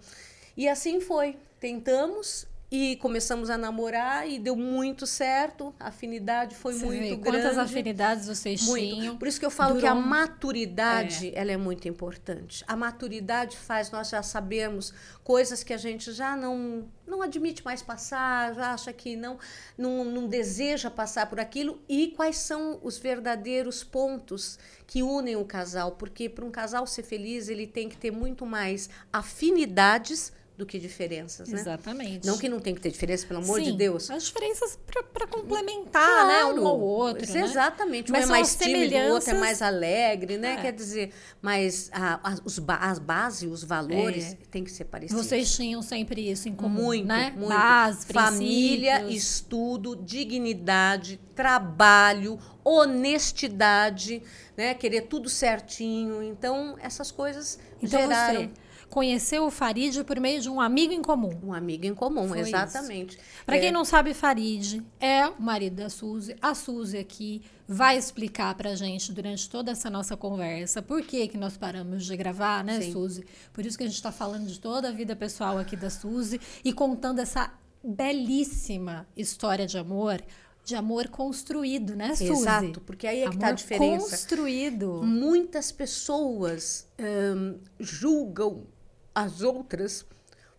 E 0.56 0.68
assim 0.68 1.02
foi. 1.02 1.36
Tentamos 1.60 2.46
e 2.76 2.96
começamos 2.96 3.52
a 3.52 3.58
namorar 3.58 4.28
e 4.28 4.40
deu 4.40 4.56
muito 4.56 5.06
certo. 5.06 5.76
A 5.80 5.90
afinidade 5.90 6.56
foi 6.56 6.74
Você 6.74 6.84
muito 6.84 7.02
vê, 7.02 7.16
grande. 7.18 7.44
Quantas 7.44 7.58
afinidades 7.60 8.26
vocês 8.26 8.66
muito. 8.66 8.96
tinham? 8.96 9.16
Por 9.16 9.28
isso 9.28 9.40
que 9.40 9.46
eu 9.46 9.52
falo 9.52 9.80
que 9.80 9.86
a 9.86 9.94
maturidade 9.94 11.30
é. 11.30 11.40
ela 11.40 11.52
é 11.52 11.58
muito 11.58 11.88
importante. 11.88 12.66
A 12.68 12.76
maturidade 12.76 13.58
faz 13.58 13.92
nós 13.92 14.10
já 14.10 14.24
sabermos 14.24 14.92
coisas 15.24 15.64
que 15.64 15.72
a 15.72 15.78
gente 15.78 16.12
já 16.14 16.36
não 16.36 16.90
não 17.06 17.22
admite 17.22 17.64
mais 17.64 17.84
passar, 17.84 18.56
já 18.56 18.74
acha 18.74 18.92
que 18.92 19.16
não, 19.16 19.38
não, 19.78 20.06
não 20.06 20.26
deseja 20.26 20.90
passar 20.90 21.30
por 21.30 21.40
aquilo 21.40 21.80
e 21.88 22.08
quais 22.08 22.38
são 22.38 22.80
os 22.82 22.98
verdadeiros 22.98 23.84
pontos 23.84 24.58
que 24.88 25.04
unem 25.04 25.36
o 25.36 25.46
casal, 25.46 25.92
porque 25.92 26.28
para 26.28 26.46
um 26.46 26.50
casal 26.50 26.88
ser 26.88 27.04
feliz 27.04 27.50
ele 27.50 27.68
tem 27.68 27.88
que 27.88 27.98
ter 27.98 28.10
muito 28.10 28.46
mais 28.46 28.90
afinidades 29.12 30.32
do 30.56 30.68
que 30.68 30.78
diferenças, 30.78 31.50
né? 31.50 31.60
Exatamente. 31.60 32.28
Não 32.28 32.38
que 32.38 32.48
não 32.48 32.60
tem 32.60 32.76
que 32.76 32.82
ter 32.82 32.92
diferença, 32.92 33.26
pelo 33.26 33.40
amor 33.40 33.58
Sim, 33.58 33.72
de 33.72 33.78
Deus. 33.78 34.12
As 34.12 34.26
diferenças 34.26 34.78
para 35.12 35.26
complementar, 35.26 36.28
né? 36.28 36.46
Um 36.46 36.68
ao 36.68 36.80
outro. 36.80 37.28
Né? 37.34 37.44
Exatamente. 37.44 38.12
Mas 38.12 38.26
um 38.26 38.28
é 38.28 38.32
mais 38.32 38.56
tímido, 38.56 38.80
semelhanças... 38.80 39.10
o 39.10 39.14
outro 39.14 39.30
é 39.32 39.34
mais 39.34 39.62
alegre, 39.64 40.38
né? 40.38 40.54
É. 40.54 40.62
Quer 40.62 40.74
dizer, 40.74 41.12
mas 41.42 41.90
a, 41.92 42.32
a, 42.32 42.38
os 42.46 42.60
ba 42.60 42.76
as 42.76 43.00
bases, 43.00 43.52
os 43.52 43.64
valores, 43.64 44.34
é. 44.34 44.38
tem 44.52 44.64
que 44.64 44.72
ser 44.72 44.86
parecidos. 44.86 45.26
Vocês 45.26 45.56
tinham 45.56 45.82
sempre 45.82 46.30
isso 46.30 46.48
em 46.48 46.54
comum, 46.54 46.84
muito, 46.84 47.08
né? 47.08 47.34
Muito. 47.36 47.50
Base, 47.50 48.06
Família, 48.14 49.00
princípios. 49.00 49.24
estudo, 49.24 49.96
dignidade, 49.96 51.20
trabalho, 51.34 52.38
honestidade, 52.64 54.22
né? 54.56 54.76
Querer 54.76 55.02
tudo 55.08 55.30
certinho. 55.30 56.22
Então, 56.22 56.78
essas 56.80 57.12
coisas 57.12 57.58
então 57.82 58.00
geraram... 58.00 58.42
Você 58.44 58.63
conheceu 58.94 59.46
o 59.48 59.50
Farid 59.50 60.04
por 60.04 60.20
meio 60.20 60.40
de 60.40 60.48
um 60.48 60.62
amigo 60.62 60.94
em 60.94 61.02
comum. 61.02 61.36
Um 61.44 61.52
amigo 61.52 61.84
em 61.84 61.96
comum, 61.96 62.28
Foi 62.28 62.42
exatamente. 62.42 63.18
Para 63.44 63.58
É. 63.58 63.60
quem 63.60 63.72
não 63.72 63.84
sabe, 63.84 64.14
Farid 64.14 64.84
é 65.00 65.26
o 65.28 65.42
marido 65.42 65.78
da 65.78 65.90
Suzy. 65.90 66.36
A 66.40 66.54
Suzy 66.54 67.00
aqui 67.00 67.42
vai 67.68 67.98
explicar 67.98 68.54
pra 68.54 68.76
gente 68.76 69.12
durante 69.12 69.50
toda 69.50 69.72
essa 69.72 69.90
nossa 69.90 70.16
conversa 70.16 70.80
por 70.80 71.02
que, 71.02 71.28
que 71.28 71.38
nós 71.40 71.58
paramos 71.58 72.06
de 72.06 72.16
gravar, 72.16 72.64
né, 72.64 72.80
Sim. 72.82 72.92
Suzy? 72.92 73.26
Por 73.52 73.66
isso 73.66 73.76
que 73.76 73.84
a 73.84 73.88
gente 73.88 73.96
está 73.96 74.12
falando 74.12 74.46
de 74.46 74.60
toda 74.60 74.90
a 74.90 74.92
vida 74.92 75.16
pessoal 75.16 75.58
aqui 75.58 75.76
da 75.76 75.90
Suzy 75.90 76.40
e 76.64 76.72
contando 76.72 77.18
essa 77.20 77.52
belíssima 77.84 79.08
história 79.18 79.66
de 79.66 79.78
amor, 79.78 80.22
de 80.64 80.76
amor 80.76 81.08
construído, 81.08 81.96
né, 81.96 82.14
Suzy? 82.16 82.32
Exato, 82.32 82.80
porque 82.82 83.08
aí 83.08 83.24
é 83.24 83.28
que 83.28 83.34
está 83.36 83.48
a 83.48 83.50
Amor 83.50 83.58
diferença. 83.58 84.10
construído. 84.12 85.02
Muitas 85.04 85.72
pessoas 85.72 86.88
hum, 87.36 87.58
julgam 87.80 88.68
as 89.14 89.42
outras 89.42 90.06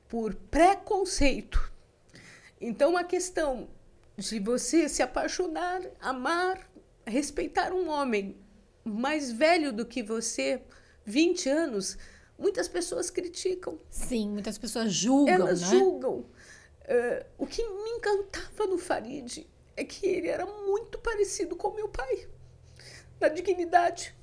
por 0.08 0.34
preconceito. 0.34 1.72
Então, 2.60 2.96
a 2.96 3.04
questão 3.04 3.68
de 4.16 4.38
você 4.38 4.88
se 4.88 5.02
apaixonar, 5.02 5.82
amar, 6.00 6.70
respeitar 7.06 7.72
um 7.72 7.88
homem 7.88 8.36
mais 8.84 9.32
velho 9.32 9.72
do 9.72 9.84
que 9.84 10.02
você, 10.02 10.62
20 11.04 11.48
anos, 11.48 11.98
muitas 12.38 12.68
pessoas 12.68 13.10
criticam. 13.10 13.78
Sim, 13.90 14.30
muitas 14.30 14.58
pessoas 14.58 14.92
julgam, 14.92 15.34
Elas 15.34 15.60
né? 15.62 15.66
julgam. 15.68 16.26
Eh, 16.84 17.26
o 17.38 17.46
que 17.46 17.62
me 17.66 17.90
encantava 17.90 18.66
no 18.66 18.78
Farid 18.78 19.46
é 19.76 19.84
que 19.84 20.06
ele 20.06 20.28
era 20.28 20.46
muito 20.46 20.98
parecido 20.98 21.56
com 21.56 21.72
meu 21.72 21.88
pai, 21.88 22.28
na 23.20 23.28
dignidade. 23.28 24.14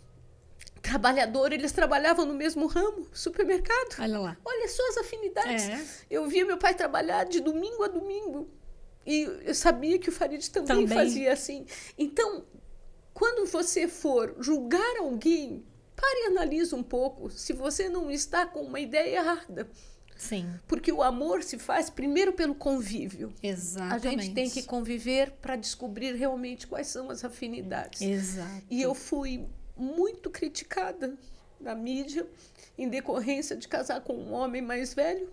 Trabalhador, 0.81 1.53
eles 1.53 1.71
trabalhavam 1.71 2.25
no 2.25 2.33
mesmo 2.33 2.65
ramo, 2.65 3.07
supermercado. 3.13 3.97
Olha 3.99 4.19
lá. 4.19 4.37
Olha 4.43 4.67
só 4.67 4.87
as 4.89 4.97
afinidades. 4.97 5.69
É. 5.69 5.85
Eu 6.09 6.27
via 6.27 6.43
meu 6.45 6.57
pai 6.57 6.73
trabalhar 6.73 7.23
de 7.25 7.39
domingo 7.39 7.83
a 7.83 7.87
domingo. 7.87 8.49
E 9.05 9.21
eu 9.43 9.53
sabia 9.55 9.97
que 9.99 10.09
o 10.09 10.11
Farid 10.11 10.47
também, 10.49 10.67
Também. 10.67 10.87
fazia 10.97 11.33
assim. 11.33 11.65
Então, 11.97 12.45
quando 13.13 13.49
você 13.49 13.87
for 13.87 14.35
julgar 14.39 14.97
alguém, 14.99 15.63
pare 15.95 16.23
e 16.23 16.27
analise 16.27 16.73
um 16.73 16.83
pouco 16.83 17.29
se 17.29 17.53
você 17.53 17.87
não 17.89 18.09
está 18.09 18.45
com 18.45 18.61
uma 18.61 18.79
ideia 18.79 19.17
errada. 19.17 19.69
Sim, 20.17 20.47
Porque 20.67 20.91
o 20.91 21.01
amor 21.01 21.41
se 21.41 21.57
faz 21.57 21.89
primeiro 21.89 22.31
pelo 22.33 22.53
convívio. 22.53 23.33
A 23.41 23.47
exatamente. 23.47 24.25
gente 24.25 24.35
tem 24.35 24.47
que 24.47 24.61
conviver 24.61 25.31
para 25.41 25.55
descobrir 25.55 26.13
realmente 26.13 26.67
quais 26.67 26.85
são 26.87 27.09
as 27.09 27.25
afinidades. 27.25 28.01
Exato. 28.01 28.63
E 28.69 28.83
eu 28.83 28.93
fui 28.93 29.47
muito 29.81 30.29
criticada 30.29 31.17
na 31.59 31.75
mídia 31.75 32.25
em 32.77 32.87
decorrência 32.87 33.55
de 33.55 33.67
casar 33.67 34.01
com 34.01 34.13
um 34.13 34.33
homem 34.33 34.61
mais 34.61 34.93
velho. 34.93 35.29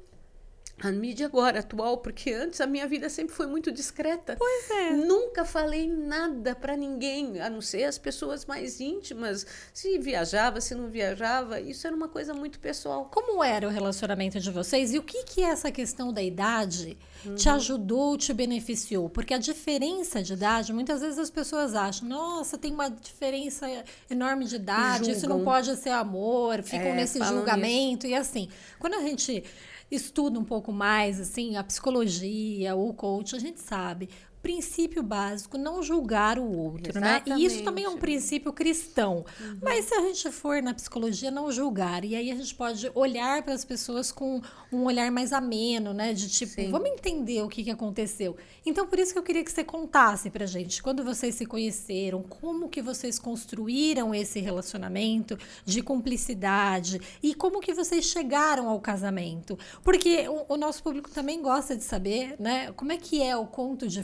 A 0.81 0.93
mídia 0.93 1.27
agora 1.27 1.59
atual, 1.59 1.99
porque 1.99 2.33
antes 2.33 2.61
a 2.61 2.67
minha 2.67 2.87
vida 2.87 3.09
sempre 3.09 3.35
foi 3.35 3.47
muito 3.47 3.73
discreta. 3.73 4.37
Pois 4.39 4.71
é. 4.71 4.91
Nunca 4.93 5.45
falei 5.45 5.89
nada 5.89 6.55
para 6.55 6.77
ninguém, 6.77 7.41
a 7.41 7.51
não 7.51 7.61
ser 7.61 7.85
as 7.85 7.99
pessoas 7.99 8.47
mais 8.47 8.81
íntimas. 8.81 9.45
Se 9.75 9.99
viajava, 9.99 10.61
se 10.61 10.75
não 10.75 10.89
viajava, 10.89 11.61
isso 11.61 11.87
era 11.87 11.97
uma 11.97 12.09
coisa 12.09 12.33
muito 12.33 12.61
pessoal. 12.61 13.09
Como 13.13 13.43
era 13.43 13.67
o 13.67 13.71
relacionamento 13.71 14.39
de 14.39 14.51
vocês 14.51 14.93
e 14.95 14.99
o 14.99 15.03
que 15.03 15.25
que 15.25 15.43
essa 15.43 15.71
questão 15.73 16.13
da 16.13 16.23
idade 16.23 16.97
Uhum. 17.27 17.35
te 17.35 17.49
ajudou, 17.49 18.17
te 18.17 18.33
beneficiou? 18.33 19.09
Porque 19.11 19.35
a 19.35 19.39
diferença 19.39 20.23
de 20.23 20.35
idade, 20.35 20.73
muitas 20.73 21.01
vezes 21.01 21.19
as 21.19 21.31
pessoas 21.31 21.75
acham, 21.75 22.09
nossa, 22.09 22.57
tem 22.57 22.73
uma 22.73 22.89
diferença 22.89 23.67
enorme 24.09 24.45
de 24.45 24.55
idade, 24.55 25.11
isso 25.11 25.29
não 25.29 25.39
Julgam. 25.39 25.53
pode 25.53 25.77
ser 25.77 25.91
amor, 25.91 26.63
ficam 26.63 26.89
É, 26.91 26.95
nesse 26.95 27.19
julgamento 27.25 28.07
e 28.07 28.15
assim. 28.15 28.49
Quando 28.79 28.95
a 28.95 29.01
gente 29.01 29.43
estuda 29.91 30.39
um 30.39 30.45
pouco 30.45 30.73
mais 30.73 31.21
assim 31.21 31.57
a 31.57 31.65
psicologia, 31.65 32.75
o 32.75 32.93
coach, 32.93 33.35
a 33.35 33.39
gente 33.39 33.61
sabe 33.61 34.09
princípio 34.43 35.03
básico, 35.03 35.59
não 35.59 35.83
julgar 35.83 36.39
o 36.39 36.51
outro, 36.51 37.01
né? 37.01 37.23
E 37.27 37.45
isso 37.45 37.63
também 37.63 37.85
é 37.85 37.89
um 37.89 37.93
Exatamente. 37.93 38.01
princípio 38.01 38.53
cristão. 38.53 39.25
Uhum. 39.41 39.59
Mas 39.63 39.87
se 39.87 39.95
a 39.95 40.01
gente 40.03 40.31
for 40.31 40.63
na 40.63 40.73
psicologia, 40.75 41.31
não 41.31 41.51
julgar. 41.51 42.05
E 42.05 42.15
aí 42.15 42.31
a 42.31 42.35
gente 42.35 42.55
pode 42.55 42.91
olhar 42.95 43.43
para 43.43 43.55
as 43.55 43.65
pessoas 43.65 44.13
com 44.13 44.41
um 44.73 44.85
olhar 44.85 45.11
mais 45.11 45.33
ameno, 45.33 45.93
né? 45.93 46.13
De 46.13 46.29
tipo, 46.29 46.53
Sim. 46.53 46.71
vamos 46.71 46.89
entender 46.89 47.43
o 47.43 47.49
que, 47.49 47.65
que 47.65 47.71
aconteceu. 47.71 48.37
Então, 48.65 48.87
por 48.87 48.99
isso 48.99 49.13
que 49.13 49.19
eu 49.19 49.23
queria 49.23 49.45
que 49.45 49.51
você 49.51 49.65
contasse 49.65 50.31
pra 50.31 50.47
gente, 50.47 50.83
quando 50.83 51.03
vocês 51.05 51.35
se 51.35 51.47
conheceram, 51.47 52.23
como 52.23 52.69
que 52.69 52.83
vocês 52.83 53.19
construíram 53.19 54.15
esse 54.15 54.41
relacionamento 54.41 55.39
de 55.65 55.83
cumplicidade 55.83 57.01
e 57.23 57.35
como 57.35 57.61
que 57.61 57.75
vocês 57.75 58.05
chegaram 58.05 58.69
ao 58.69 58.81
casamento. 58.81 59.59
Porque 59.83 60.29
o, 60.29 60.55
o 60.55 60.57
nosso 60.57 60.83
público 60.83 61.11
também 61.11 61.41
gosta 61.43 61.77
de 61.77 61.83
saber, 61.83 62.37
né? 62.39 62.73
Como 62.73 62.93
é 62.93 62.97
que 62.97 63.23
é 63.23 63.37
o 63.37 63.47
conto 63.47 63.89
de 63.89 64.03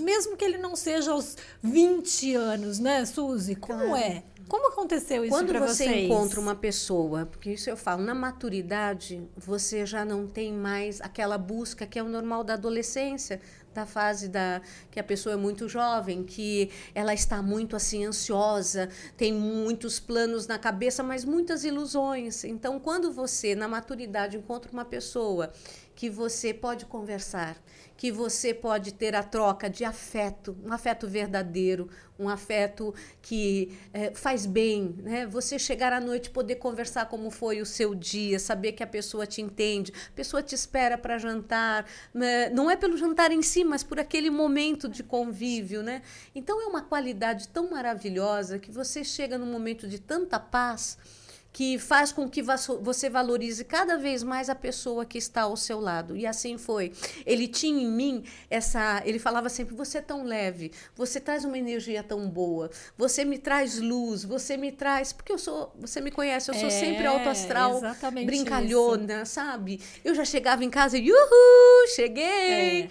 mesmo 0.00 0.36
que 0.36 0.44
ele 0.44 0.58
não 0.58 0.74
seja 0.74 1.12
aos 1.12 1.36
20 1.62 2.34
anos, 2.34 2.78
né, 2.78 3.04
Suzy? 3.04 3.54
Como 3.54 3.78
Claro. 3.78 3.96
é? 3.96 4.22
Como 4.48 4.68
aconteceu 4.68 5.24
isso 5.24 5.32
Quando 5.32 5.52
você 5.52 5.84
vocês? 5.84 6.04
encontra 6.06 6.40
uma 6.40 6.56
pessoa, 6.56 7.24
porque 7.24 7.52
isso 7.52 7.70
eu 7.70 7.76
falo, 7.76 8.02
na 8.02 8.16
maturidade, 8.16 9.22
você 9.36 9.86
já 9.86 10.04
não 10.04 10.26
tem 10.26 10.52
mais 10.52 11.00
aquela 11.00 11.38
busca 11.38 11.86
que 11.86 11.96
é 11.96 12.02
o 12.02 12.08
normal 12.08 12.42
da 12.42 12.54
adolescência, 12.54 13.40
da 13.72 13.86
fase 13.86 14.28
da 14.28 14.60
que 14.90 14.98
a 14.98 15.04
pessoa 15.04 15.34
é 15.34 15.36
muito 15.36 15.68
jovem, 15.68 16.24
que 16.24 16.68
ela 16.92 17.14
está 17.14 17.40
muito 17.40 17.76
assim 17.76 18.04
ansiosa, 18.04 18.88
tem 19.16 19.32
muitos 19.32 20.00
planos 20.00 20.48
na 20.48 20.58
cabeça, 20.58 21.00
mas 21.04 21.24
muitas 21.24 21.62
ilusões. 21.62 22.42
Então, 22.42 22.80
quando 22.80 23.12
você 23.12 23.54
na 23.54 23.68
maturidade 23.68 24.36
encontra 24.36 24.72
uma 24.72 24.84
pessoa 24.84 25.52
que 25.94 26.10
você 26.10 26.52
pode 26.52 26.86
conversar, 26.86 27.56
que 28.00 28.10
você 28.10 28.54
pode 28.54 28.94
ter 28.94 29.14
a 29.14 29.22
troca 29.22 29.68
de 29.68 29.84
afeto, 29.84 30.56
um 30.64 30.72
afeto 30.72 31.06
verdadeiro, 31.06 31.86
um 32.18 32.30
afeto 32.30 32.94
que 33.20 33.76
eh, 33.92 34.10
faz 34.14 34.46
bem, 34.46 34.94
né? 35.02 35.26
Você 35.26 35.58
chegar 35.58 35.92
à 35.92 36.00
noite 36.00 36.30
poder 36.30 36.54
conversar 36.54 37.10
como 37.10 37.30
foi 37.30 37.60
o 37.60 37.66
seu 37.66 37.94
dia, 37.94 38.38
saber 38.38 38.72
que 38.72 38.82
a 38.82 38.86
pessoa 38.86 39.26
te 39.26 39.42
entende, 39.42 39.92
a 40.08 40.16
pessoa 40.16 40.42
te 40.42 40.54
espera 40.54 40.96
para 40.96 41.18
jantar, 41.18 41.84
né? 42.14 42.48
não 42.48 42.70
é 42.70 42.76
pelo 42.76 42.96
jantar 42.96 43.32
em 43.32 43.42
si, 43.42 43.64
mas 43.64 43.82
por 43.82 44.00
aquele 44.00 44.30
momento 44.30 44.88
de 44.88 45.02
convívio, 45.02 45.82
né? 45.82 46.00
Então 46.34 46.58
é 46.58 46.64
uma 46.64 46.80
qualidade 46.80 47.48
tão 47.48 47.68
maravilhosa 47.68 48.58
que 48.58 48.70
você 48.70 49.04
chega 49.04 49.36
num 49.36 49.52
momento 49.52 49.86
de 49.86 49.98
tanta 49.98 50.40
paz 50.40 50.96
que 51.52 51.78
faz 51.78 52.12
com 52.12 52.28
que 52.28 52.42
você 52.42 53.10
valorize 53.10 53.64
cada 53.64 53.96
vez 53.96 54.22
mais 54.22 54.48
a 54.48 54.54
pessoa 54.54 55.04
que 55.04 55.18
está 55.18 55.42
ao 55.42 55.56
seu 55.56 55.80
lado. 55.80 56.16
E 56.16 56.26
assim 56.26 56.56
foi. 56.56 56.92
Ele 57.26 57.48
tinha 57.48 57.82
em 57.82 57.90
mim 57.90 58.24
essa. 58.48 59.02
Ele 59.04 59.18
falava 59.18 59.48
sempre: 59.48 59.74
você 59.74 59.98
é 59.98 60.02
tão 60.02 60.22
leve, 60.22 60.70
você 60.94 61.18
traz 61.18 61.44
uma 61.44 61.58
energia 61.58 62.02
tão 62.02 62.28
boa, 62.28 62.70
você 62.96 63.24
me 63.24 63.38
traz 63.38 63.78
luz, 63.78 64.24
você 64.24 64.56
me 64.56 64.70
traz. 64.70 65.12
Porque 65.12 65.32
eu 65.32 65.38
sou. 65.38 65.72
Você 65.80 66.00
me 66.00 66.10
conhece, 66.10 66.50
eu 66.50 66.54
sou 66.54 66.68
é, 66.68 66.70
sempre 66.70 67.06
alto 67.06 67.28
astral, 67.28 67.80
brincalhona, 68.24 69.22
isso. 69.22 69.32
sabe? 69.32 69.80
Eu 70.04 70.14
já 70.14 70.24
chegava 70.24 70.64
em 70.64 70.70
casa 70.70 70.96
e, 70.96 71.10
uhul, 71.10 71.86
cheguei. 71.94 72.84
É. 72.84 72.88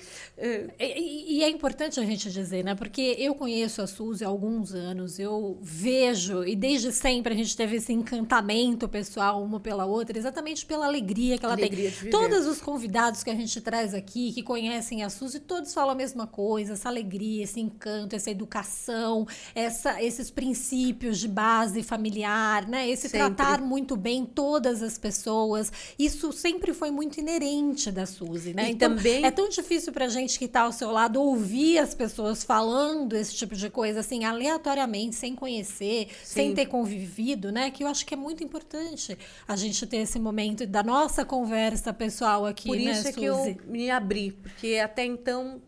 E, 0.80 1.38
e, 1.38 1.44
é 1.44 1.50
importante 1.50 2.00
a 2.00 2.06
gente 2.06 2.32
dizer, 2.32 2.64
né? 2.64 2.74
Porque 2.74 3.16
eu 3.20 3.36
conheço 3.36 3.82
a 3.82 3.88
Suzy 3.88 4.24
há 4.24 4.28
alguns 4.28 4.74
anos, 4.74 5.20
eu 5.20 5.58
vejo, 5.62 6.46
e 6.46 6.56
desde 6.56 6.94
sempre 6.94 7.34
a 7.34 7.38
gente 7.38 7.56
teve 7.58 7.76
esse 7.76 7.92
encantamento 7.92 8.88
pessoal 8.88 9.44
uma 9.44 9.60
pela 9.60 9.86
outra, 9.86 10.18
exatamente 10.18 10.66
pela 10.66 10.86
alegria 10.86 11.38
que 11.38 11.46
ela 11.46 11.56
alegria 11.56 11.92
tem. 11.92 12.10
Todos 12.10 12.48
os 12.48 12.62
convidados 12.62 13.24
que 13.24 13.30
a 13.30 13.36
gente 13.36 13.60
traz 13.60 13.94
aqui, 13.94 14.32
que 14.32 14.42
conhecem 14.42 15.04
a 15.04 15.10
Suzy, 15.10 15.42
todos 15.42 15.74
falam 15.74 15.92
a 15.92 15.96
mesma 15.96 16.26
coisa, 16.26 16.74
essa 16.74 16.88
alegria, 16.88 17.44
esse 17.44 17.60
encanto, 17.60 18.16
essa 18.16 18.32
educação, 18.32 19.28
essa, 19.54 20.02
esses 20.02 20.32
princípios 20.32 21.20
de 21.20 21.28
base 21.28 21.84
familiar, 21.84 22.68
né? 22.68 22.90
Esse 22.90 23.10
sempre. 23.10 23.36
tratar 23.36 23.62
muito 23.62 23.98
bem 23.98 24.26
todas 24.26 24.82
as 24.82 24.98
pessoas. 24.98 25.72
Isso 25.98 26.32
sempre 26.32 26.74
foi 26.74 26.92
muito 26.92 27.20
inerente 27.20 27.92
da 27.92 28.06
Suzy, 28.06 28.54
né? 28.54 28.70
E 28.70 28.72
então, 28.72 28.96
também... 28.96 29.26
é 29.26 29.32
tão 29.32 29.50
difícil 29.50 29.92
pra 29.92 30.08
gente 30.08 30.29
que 30.38 30.46
está 30.46 30.62
ao 30.62 30.72
seu 30.72 30.92
lado 30.92 31.22
ouvir 31.22 31.80
as 31.80 31.94
pessoas 31.94 32.44
falando 32.44 33.14
esse 33.16 33.34
tipo 33.34 33.56
de 33.56 33.70
coisa, 33.70 34.02
assim, 34.02 34.26
aleatoriamente, 34.26 35.16
sem 35.16 35.34
conhecer, 35.34 36.08
Sim. 36.24 36.34
sem 36.34 36.54
ter 36.54 36.66
convivido, 36.68 37.52
né? 37.52 37.72
Que 37.72 37.84
eu 37.84 37.88
acho 37.88 38.06
que 38.06 38.14
é 38.14 38.18
muito 38.18 38.44
importante 38.44 39.18
a 39.48 39.56
gente 39.56 39.86
ter 39.88 39.98
esse 39.98 40.20
momento 40.20 40.66
da 40.68 40.84
nossa 40.84 41.24
conversa 41.26 41.94
pessoal 41.94 42.46
aqui, 42.46 42.68
Por 42.68 42.78
né, 42.78 42.92
isso 42.92 43.08
é 43.08 43.12
Suzy? 43.12 43.14
que 43.14 43.26
eu 43.26 43.58
me 43.66 43.90
abri, 43.90 44.32
porque 44.32 44.80
até 44.84 45.06
então 45.06 45.62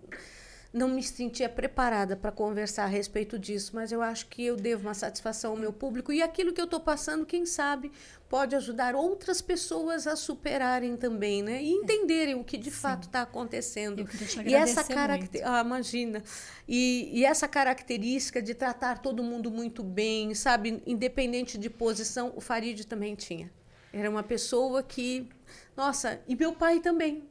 não 0.73 0.87
me 0.87 1.03
sentia 1.03 1.49
preparada 1.49 2.15
para 2.15 2.31
conversar 2.31 2.85
a 2.85 2.87
respeito 2.87 3.37
disso, 3.37 3.71
mas 3.73 3.91
eu 3.91 4.01
acho 4.01 4.27
que 4.27 4.45
eu 4.45 4.55
devo 4.55 4.87
uma 4.87 4.93
satisfação 4.93 5.51
ao 5.51 5.57
meu 5.57 5.73
público 5.73 6.13
e 6.13 6.21
aquilo 6.21 6.53
que 6.53 6.61
eu 6.61 6.65
estou 6.65 6.79
passando, 6.79 7.25
quem 7.25 7.45
sabe, 7.45 7.91
pode 8.29 8.55
ajudar 8.55 8.95
outras 8.95 9.41
pessoas 9.41 10.07
a 10.07 10.15
superarem 10.15 10.95
também, 10.95 11.41
né? 11.41 11.61
E 11.61 11.71
entenderem 11.71 12.35
o 12.35 12.43
que 12.43 12.57
de 12.57 12.71
Sim. 12.71 12.77
fato 12.77 13.03
está 13.03 13.23
acontecendo. 13.23 14.07
e 14.45 14.55
essa 14.55 14.81
característica, 14.83 15.59
ah, 15.59 15.61
imagina. 15.61 16.23
E, 16.65 17.09
e 17.19 17.25
essa 17.25 17.49
característica 17.49 18.41
de 18.41 18.53
tratar 18.53 18.99
todo 18.99 19.21
mundo 19.21 19.51
muito 19.51 19.83
bem, 19.83 20.33
sabe, 20.33 20.81
independente 20.87 21.57
de 21.57 21.69
posição, 21.69 22.31
o 22.33 22.39
Farid 22.39 22.87
também 22.87 23.13
tinha. 23.13 23.51
Era 23.91 24.09
uma 24.09 24.23
pessoa 24.23 24.81
que, 24.81 25.27
nossa, 25.75 26.21
e 26.25 26.33
meu 26.33 26.53
pai 26.53 26.79
também 26.79 27.29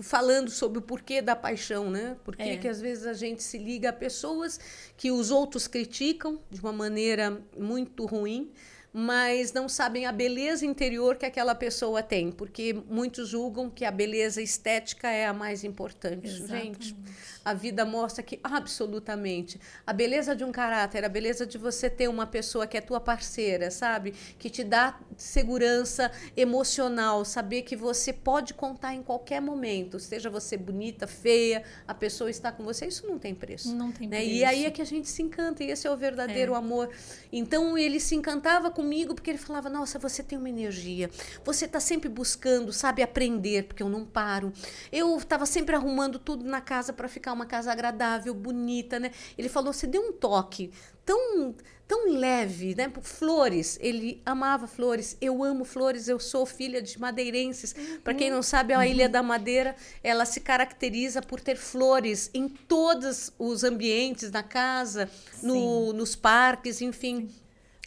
falando 0.00 0.50
sobre 0.50 0.78
o 0.78 0.82
porquê 0.82 1.22
da 1.22 1.36
paixão, 1.36 1.90
né? 1.90 2.16
Porque 2.24 2.42
é. 2.42 2.56
que 2.56 2.68
às 2.68 2.80
vezes 2.80 3.06
a 3.06 3.12
gente 3.12 3.42
se 3.42 3.58
liga 3.58 3.90
a 3.90 3.92
pessoas 3.92 4.58
que 4.96 5.10
os 5.10 5.30
outros 5.30 5.66
criticam 5.66 6.40
de 6.50 6.60
uma 6.60 6.72
maneira 6.72 7.40
muito 7.56 8.04
ruim, 8.04 8.50
mas 8.92 9.52
não 9.52 9.68
sabem 9.68 10.06
a 10.06 10.12
beleza 10.12 10.64
interior 10.64 11.16
que 11.16 11.26
aquela 11.26 11.54
pessoa 11.54 12.02
tem, 12.02 12.32
porque 12.32 12.74
muitos 12.88 13.28
julgam 13.28 13.68
que 13.68 13.84
a 13.84 13.90
beleza 13.90 14.40
estética 14.40 15.08
é 15.08 15.26
a 15.26 15.32
mais 15.32 15.62
importante. 15.64 16.26
Exatamente. 16.26 16.88
Gente, 16.88 16.96
a 17.44 17.54
vida 17.54 17.84
mostra 17.84 18.22
que 18.22 18.40
absolutamente 18.42 19.60
a 19.86 19.92
beleza 19.92 20.34
de 20.34 20.44
um 20.44 20.52
caráter, 20.52 21.04
a 21.04 21.08
beleza 21.08 21.46
de 21.46 21.58
você 21.58 21.88
ter 21.88 22.08
uma 22.08 22.26
pessoa 22.26 22.66
que 22.66 22.76
é 22.76 22.80
tua 22.80 23.00
parceira, 23.00 23.70
sabe? 23.70 24.14
Que 24.38 24.50
te 24.50 24.64
dá 24.64 24.98
segurança 25.16 26.10
emocional, 26.36 27.24
saber 27.24 27.62
que 27.62 27.76
você 27.76 28.12
pode 28.12 28.54
contar 28.54 28.94
em 28.94 29.02
qualquer 29.02 29.40
momento, 29.40 29.98
seja 29.98 30.30
você 30.30 30.56
bonita, 30.56 31.06
feia, 31.06 31.62
a 31.86 31.94
pessoa 31.94 32.30
está 32.30 32.50
com 32.52 32.64
você, 32.64 32.86
isso 32.86 33.06
não 33.06 33.18
tem 33.18 33.34
preço. 33.34 33.74
Não 33.74 33.92
tem 33.92 34.08
né? 34.08 34.18
preço. 34.18 34.32
E 34.32 34.44
aí 34.44 34.64
é 34.64 34.70
que 34.70 34.82
a 34.82 34.86
gente 34.86 35.08
se 35.08 35.22
encanta, 35.22 35.62
e 35.62 35.70
esse 35.70 35.86
é 35.86 35.90
o 35.90 35.96
verdadeiro 35.96 36.54
é. 36.54 36.56
amor. 36.56 36.90
Então 37.32 37.76
ele 37.76 38.00
se 38.00 38.14
encantava 38.14 38.70
comigo 38.78 39.12
porque 39.12 39.30
ele 39.30 39.38
falava: 39.38 39.68
"Nossa, 39.68 39.98
você 39.98 40.22
tem 40.22 40.38
uma 40.38 40.48
energia. 40.48 41.10
Você 41.44 41.64
está 41.64 41.80
sempre 41.80 42.08
buscando, 42.08 42.72
sabe, 42.72 43.02
aprender, 43.02 43.64
porque 43.64 43.82
eu 43.82 43.88
não 43.88 44.04
paro. 44.04 44.52
Eu 44.92 45.16
estava 45.16 45.44
sempre 45.44 45.74
arrumando 45.74 46.16
tudo 46.18 46.44
na 46.44 46.60
casa 46.60 46.92
para 46.92 47.08
ficar 47.08 47.32
uma 47.32 47.44
casa 47.44 47.72
agradável, 47.72 48.32
bonita, 48.32 49.00
né? 49.00 49.10
Ele 49.36 49.48
falou: 49.48 49.72
"Você 49.72 49.86
deu 49.86 50.00
um 50.00 50.12
toque 50.12 50.70
tão 51.04 51.54
tão 51.88 52.12
leve, 52.12 52.74
né? 52.74 52.92
Flores, 53.00 53.78
ele 53.80 54.20
amava 54.24 54.66
flores. 54.66 55.16
Eu 55.22 55.42
amo 55.42 55.64
flores, 55.64 56.06
eu 56.06 56.20
sou 56.20 56.44
filha 56.44 56.82
de 56.82 57.00
madeirenses. 57.00 57.74
Uhum. 57.74 58.00
Para 58.04 58.12
quem 58.12 58.30
não 58.30 58.42
sabe, 58.42 58.74
a 58.74 58.86
Ilha 58.86 59.08
da 59.08 59.22
Madeira, 59.22 59.74
ela 60.04 60.26
se 60.26 60.38
caracteriza 60.38 61.22
por 61.22 61.40
ter 61.40 61.56
flores 61.56 62.30
em 62.34 62.46
todos 62.46 63.32
os 63.38 63.64
ambientes, 63.64 64.30
na 64.30 64.42
casa, 64.42 65.08
no, 65.42 65.94
nos 65.94 66.14
parques, 66.14 66.82
enfim. 66.82 67.30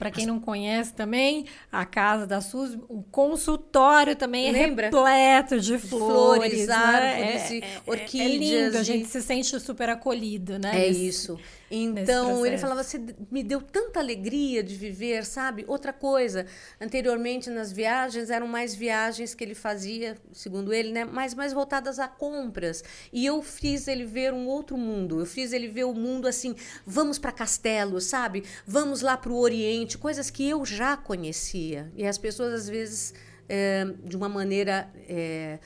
Para 0.01 0.09
quem 0.09 0.25
não 0.25 0.39
conhece 0.39 0.95
também, 0.95 1.45
a 1.71 1.85
casa 1.85 2.25
da 2.25 2.41
Suzy, 2.41 2.79
o 2.89 3.03
consultório 3.03 4.15
também 4.15 4.49
é 4.49 4.51
Lembra? 4.51 4.85
repleto 4.87 5.59
de 5.59 5.77
flores, 5.77 6.65
flores 6.65 6.67
né? 6.67 6.73
árvores, 6.73 7.51
é, 7.51 7.57
é, 7.59 7.81
orquídeas. 7.85 8.31
É 8.31 8.63
lindo, 8.63 8.77
a 8.79 8.83
gente 8.83 9.07
se 9.07 9.21
sente 9.21 9.59
super 9.59 9.89
acolhido, 9.89 10.57
né? 10.57 10.71
É 10.73 10.87
nesse... 10.87 11.07
isso. 11.07 11.39
Então, 11.73 12.45
ele 12.45 12.57
falava, 12.57 12.83
você 12.83 13.01
me 13.31 13.41
deu 13.41 13.61
tanta 13.61 13.99
alegria 13.99 14.61
de 14.61 14.75
viver, 14.75 15.25
sabe? 15.25 15.63
Outra 15.67 15.93
coisa, 15.93 16.45
anteriormente 16.81 17.49
nas 17.49 17.71
viagens, 17.71 18.29
eram 18.29 18.45
mais 18.45 18.75
viagens 18.75 19.33
que 19.33 19.41
ele 19.41 19.55
fazia, 19.55 20.17
segundo 20.33 20.73
ele, 20.73 20.91
né? 20.91 21.05
mais, 21.05 21.33
mais 21.33 21.53
voltadas 21.53 21.97
a 21.97 22.09
compras. 22.09 22.83
E 23.13 23.25
eu 23.25 23.41
fiz 23.41 23.87
ele 23.87 24.03
ver 24.03 24.33
um 24.33 24.47
outro 24.47 24.77
mundo. 24.77 25.21
Eu 25.21 25.25
fiz 25.25 25.53
ele 25.53 25.69
ver 25.69 25.85
o 25.85 25.93
mundo 25.93 26.27
assim, 26.27 26.53
vamos 26.85 27.17
para 27.17 27.31
Castelo, 27.31 28.01
sabe? 28.01 28.43
Vamos 28.67 29.01
lá 29.01 29.15
para 29.15 29.31
o 29.31 29.37
Oriente, 29.37 29.97
coisas 29.97 30.29
que 30.29 30.47
eu 30.47 30.65
já 30.65 30.97
conhecia. 30.97 31.89
E 31.95 32.05
as 32.05 32.17
pessoas, 32.17 32.53
às 32.53 32.67
vezes, 32.67 33.13
é, 33.47 33.85
de 34.03 34.17
uma 34.17 34.27
maneira... 34.27 34.91
É, 35.07 35.57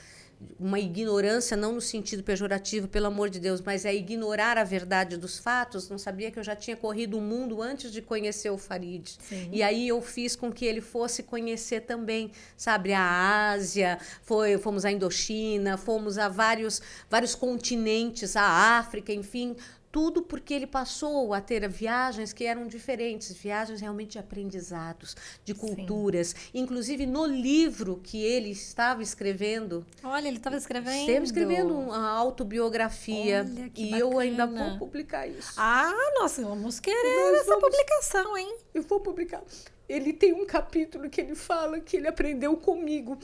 uma 0.58 0.78
ignorância, 0.78 1.56
não 1.56 1.72
no 1.72 1.80
sentido 1.80 2.22
pejorativo, 2.22 2.88
pelo 2.88 3.06
amor 3.06 3.30
de 3.30 3.40
Deus, 3.40 3.60
mas 3.60 3.84
é 3.84 3.94
ignorar 3.94 4.58
a 4.58 4.64
verdade 4.64 5.16
dos 5.16 5.38
fatos. 5.38 5.88
Não 5.88 5.98
sabia 5.98 6.30
que 6.30 6.38
eu 6.38 6.44
já 6.44 6.54
tinha 6.54 6.76
corrido 6.76 7.18
o 7.18 7.20
mundo 7.20 7.62
antes 7.62 7.92
de 7.92 8.02
conhecer 8.02 8.50
o 8.50 8.58
Farid. 8.58 9.16
Sim. 9.18 9.48
E 9.52 9.62
aí 9.62 9.88
eu 9.88 10.00
fiz 10.00 10.36
com 10.36 10.52
que 10.52 10.64
ele 10.64 10.80
fosse 10.80 11.22
conhecer 11.22 11.80
também, 11.82 12.30
sabe, 12.56 12.92
a 12.92 13.50
Ásia, 13.50 13.98
foi, 14.22 14.58
fomos 14.58 14.84
à 14.84 14.90
Indochina, 14.90 15.76
fomos 15.76 16.18
a 16.18 16.28
vários, 16.28 16.80
vários 17.08 17.34
continentes, 17.34 18.36
a 18.36 18.78
África, 18.78 19.12
enfim, 19.12 19.56
tudo 19.96 20.20
porque 20.20 20.52
ele 20.52 20.66
passou 20.66 21.32
a 21.32 21.40
ter 21.40 21.66
viagens 21.70 22.30
que 22.30 22.44
eram 22.44 22.66
diferentes, 22.66 23.32
viagens 23.32 23.80
realmente 23.80 24.10
de 24.10 24.18
aprendizados, 24.18 25.16
de 25.42 25.54
culturas. 25.54 26.34
Sim. 26.36 26.50
Inclusive 26.52 27.06
no 27.06 27.24
livro 27.24 27.98
que 28.04 28.22
ele 28.22 28.50
estava 28.50 29.02
escrevendo. 29.02 29.86
Olha, 30.04 30.28
ele 30.28 30.36
estava 30.36 30.58
escrevendo. 30.58 31.08
Estava 31.08 31.24
escrevendo 31.24 31.74
uma 31.74 32.10
autobiografia. 32.10 33.46
Olha, 33.48 33.70
e 33.74 33.84
bacana. 33.84 33.98
eu 33.98 34.18
ainda 34.18 34.46
vou 34.46 34.78
publicar 34.80 35.26
isso. 35.26 35.54
Ah, 35.56 35.94
nós 36.16 36.36
vamos 36.36 36.78
querer 36.78 37.30
nós 37.30 37.40
essa 37.40 37.46
vamos... 37.46 37.64
publicação, 37.64 38.36
hein? 38.36 38.54
Eu 38.74 38.82
vou 38.82 39.00
publicar. 39.00 39.42
Ele 39.88 40.12
tem 40.12 40.34
um 40.34 40.44
capítulo 40.44 41.08
que 41.08 41.22
ele 41.22 41.34
fala 41.34 41.80
que 41.80 41.96
ele 41.96 42.06
aprendeu 42.06 42.54
comigo 42.58 43.18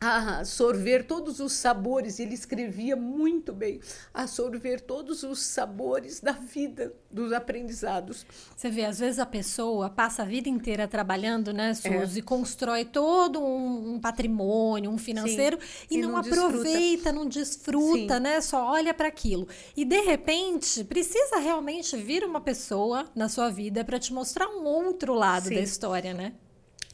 a 0.00 0.42
sorver 0.46 1.06
todos 1.06 1.40
os 1.40 1.52
sabores, 1.52 2.18
ele 2.18 2.32
escrevia 2.32 2.96
muito 2.96 3.52
bem, 3.52 3.80
a 4.14 4.26
sorver 4.26 4.80
todos 4.80 5.22
os 5.22 5.40
sabores 5.40 6.20
da 6.20 6.32
vida, 6.32 6.94
dos 7.10 7.34
aprendizados. 7.34 8.24
Você 8.56 8.70
vê, 8.70 8.86
às 8.86 8.98
vezes 8.98 9.18
a 9.18 9.26
pessoa 9.26 9.90
passa 9.90 10.22
a 10.22 10.24
vida 10.24 10.48
inteira 10.48 10.88
trabalhando, 10.88 11.52
né, 11.52 11.74
Suzy, 11.74 12.20
é. 12.20 12.22
constrói 12.22 12.86
todo 12.86 13.40
um, 13.40 13.94
um, 13.94 14.00
patrimônio, 14.00 14.90
um 14.90 14.96
financeiro, 14.96 15.58
Sim, 15.60 15.86
e, 15.90 15.98
e, 15.98 16.00
não, 16.00 16.12
não 16.12 16.16
aproveita, 16.16 17.12
não 17.12 17.26
desfruta, 17.26 18.14
Sim. 18.14 18.20
né, 18.20 18.40
só 18.40 18.70
olha 18.70 18.94
para 18.94 19.08
aquilo. 19.08 19.46
E, 19.76 19.84
de 19.84 20.00
repente, 20.00 20.82
precisa 20.82 21.36
realmente 21.36 21.94
vir 21.98 22.24
uma 22.24 22.40
pessoa 22.40 23.04
na 23.14 23.28
sua 23.28 23.50
vida 23.50 23.84
para 23.84 23.98
te 23.98 24.14
mostrar 24.14 24.48
um 24.48 24.64
outro 24.64 25.12
lado 25.12 25.48
Sim. 25.48 25.56
da 25.56 25.60
história, 25.60 26.14
né? 26.14 26.32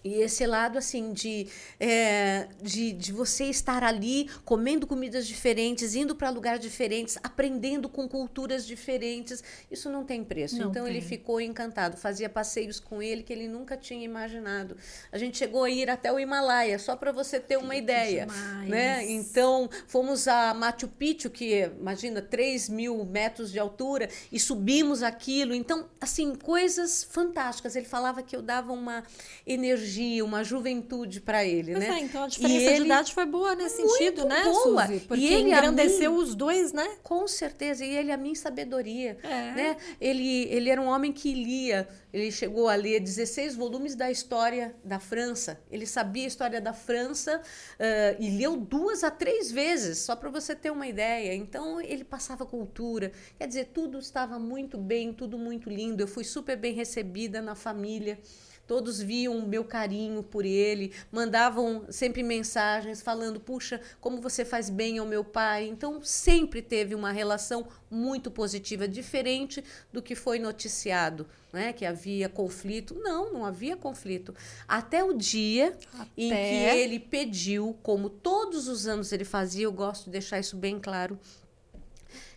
E 0.07 0.21
esse 0.21 0.47
lado, 0.47 0.79
assim, 0.79 1.12
de, 1.12 1.49
é, 1.81 2.47
de, 2.62 2.92
de 2.92 3.12
você 3.12 3.47
estar 3.47 3.83
ali 3.83 4.31
comendo 4.45 4.87
comidas 4.87 5.27
diferentes, 5.27 5.97
indo 5.97 6.14
para 6.14 6.31
lugares 6.31 6.61
diferentes, 6.61 7.19
aprendendo 7.25 7.88
com 7.88 8.09
culturas 8.09 8.64
diferentes, 8.64 9.42
isso 9.69 9.90
não 9.90 10.05
tem 10.05 10.23
preço. 10.23 10.59
Não 10.59 10.71
então 10.71 10.85
tem. 10.85 10.95
ele 10.95 11.05
ficou 11.05 11.40
encantado. 11.40 11.97
Fazia 11.97 12.29
passeios 12.29 12.79
com 12.79 13.03
ele 13.03 13.25
que 13.25 13.33
ele 13.33 13.49
nunca 13.49 13.77
tinha 13.77 14.05
imaginado. 14.05 14.77
A 15.11 15.19
gente 15.19 15.37
chegou 15.37 15.64
a 15.64 15.71
ir 15.71 15.90
até 15.90 16.12
o 16.12 16.21
Himalaia, 16.21 16.79
só 16.79 16.95
para 16.95 17.11
você 17.11 17.40
ter 17.40 17.57
uma 17.57 17.75
que 17.75 17.81
ideia. 17.81 18.27
Demais. 18.27 18.69
Né? 18.69 19.11
Então, 19.11 19.69
fomos 19.88 20.29
a 20.29 20.55
Machu 20.55 20.87
Picchu, 20.87 21.31
que 21.31 21.69
imagina 21.81 22.23
3 22.23 22.69
mil 22.69 23.05
metros 23.05 23.51
de 23.51 23.59
altura, 23.59 24.09
e 24.31 24.38
subimos 24.38 25.03
aquilo. 25.03 25.53
Então, 25.53 25.88
assim, 26.01 26.37
coisas 26.37 27.03
fantásticas. 27.03 27.75
Ele 27.75 27.87
falava 27.87 28.23
que 28.23 28.37
eu 28.37 28.42
dava 28.42 28.73
uma 28.73 29.03
energia 29.45 29.96
energia, 29.97 30.25
uma 30.25 30.45
juventude 30.45 31.21
para 31.21 31.45
ele, 31.45 31.73
Pois 31.73 31.85
né? 31.89 31.95
é, 31.97 32.01
então 32.01 32.25
a 32.25 32.27
E 32.27 32.31
diferença 32.31 32.65
de 32.71 32.75
ele- 32.77 32.85
idade 32.85 33.15
foi 33.15 33.27
boa 33.27 33.55
nesse 33.55 33.77
sentido, 33.77 34.23
Muito 34.23 34.29
né, 34.29 34.45
boa. 34.45 34.87
Suzy? 34.87 34.97
E 34.97 35.01
Porque 35.01 35.25
ele, 35.25 35.35
a 35.53 35.59
engrandeceu 35.59 36.13
mim- 36.13 36.19
os 36.19 36.35
dois, 36.35 36.73
né? 36.73 36.87
Com 37.03 37.27
certeza, 37.27 37.85
e 37.85 37.95
ele 37.97 38.13
a 38.13 38.17
minha 38.17 38.35
sabedoria, 38.35 39.19
É. 39.23 39.29
né? 39.55 39.77
Ele, 40.01 40.45
ele 40.45 40.71
era 40.71 40.81
um 40.81 40.87
homem 40.87 41.13
que 41.13 41.33
lia, 41.33 41.89
ele 42.13 42.31
chegou 42.31 42.69
a 42.69 42.75
ler 42.75 43.01
16 43.01 43.55
volumes 43.55 43.95
da 43.95 44.11
história 44.11 44.75
da 44.85 44.99
França. 44.99 45.61
Ele 45.71 45.87
sabia 45.87 46.25
a 46.25 46.29
história 46.29 46.61
da 46.61 46.73
França 46.73 47.41
eh, 47.79 48.17
e 48.19 48.31
leu 48.31 48.57
duas 48.57 49.05
a 49.05 49.11
três 49.11 49.51
vezes, 49.51 49.99
só 49.99 50.15
para 50.17 50.31
você 50.31 50.55
ter 50.55 50.71
uma 50.71 50.87
ideia. 50.87 51.35
Então, 51.35 51.81
ele 51.81 52.05
passava 52.05 52.45
cultura. 52.47 53.13
Quer 53.39 53.47
dizer, 53.47 53.67
tudo 53.73 53.99
estava 53.99 54.39
muito 54.39 54.79
bem, 54.79 55.13
tudo 55.13 55.39
muito 55.39 55.69
lindo. 55.71 56.03
Eu 56.03 56.09
fui 56.09 56.25
super 56.25 56.57
bem 56.57 56.73
recebida 56.75 57.41
na 57.43 57.55
família. 57.55 58.19
Todos 58.66 59.00
viam 59.00 59.37
o 59.38 59.46
meu 59.46 59.64
carinho 59.64 60.22
por 60.22 60.44
ele, 60.44 60.92
mandavam 61.12 61.85
sempre 61.88 62.22
mensagens 62.22 63.00
falando: 63.00 63.38
puxa, 63.38 63.81
como 64.00 64.20
você 64.20 64.44
faz 64.44 64.68
bem 64.68 64.98
ao 64.98 65.07
meu 65.07 65.22
pai. 65.24 65.68
Então, 65.68 66.02
sempre 66.02 66.61
teve 66.61 66.94
uma 66.94 67.12
relação 67.12 67.68
muito 67.90 68.31
positiva, 68.31 68.88
diferente 68.88 69.62
do 69.92 70.02
que 70.02 70.16
foi 70.16 70.38
noticiado, 70.40 71.26
né? 71.52 71.72
que 71.72 71.85
havia 71.87 72.29
conflito. 72.29 72.94
Não, 72.94 73.33
não 73.33 73.44
havia 73.44 73.76
conflito. 73.76 74.35
Até 74.66 75.05
o 75.05 75.12
dia 75.12 75.72
em 76.16 76.31
que 76.31 76.35
Até- 76.35 76.79
ele 76.79 76.98
pediu, 76.98 77.76
como 77.83 78.11
todos 78.11 78.66
os 78.66 78.87
anos 78.87 79.12
ele 79.12 79.24
fazia, 79.24 79.64
eu 79.64 79.72
gosto 79.72 80.07
de 80.07 80.11
deixar 80.11 80.40
isso 80.40 80.57
bem 80.57 80.81
claro. 80.81 81.18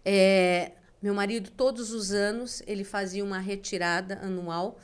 É, 0.05 0.73
meu 1.01 1.13
marido, 1.13 1.49
todos 1.49 1.91
os 1.91 2.11
anos, 2.11 2.61
ele 2.67 2.83
fazia 2.83 3.23
uma 3.23 3.39
retirada 3.39 4.19
anual 4.21 4.77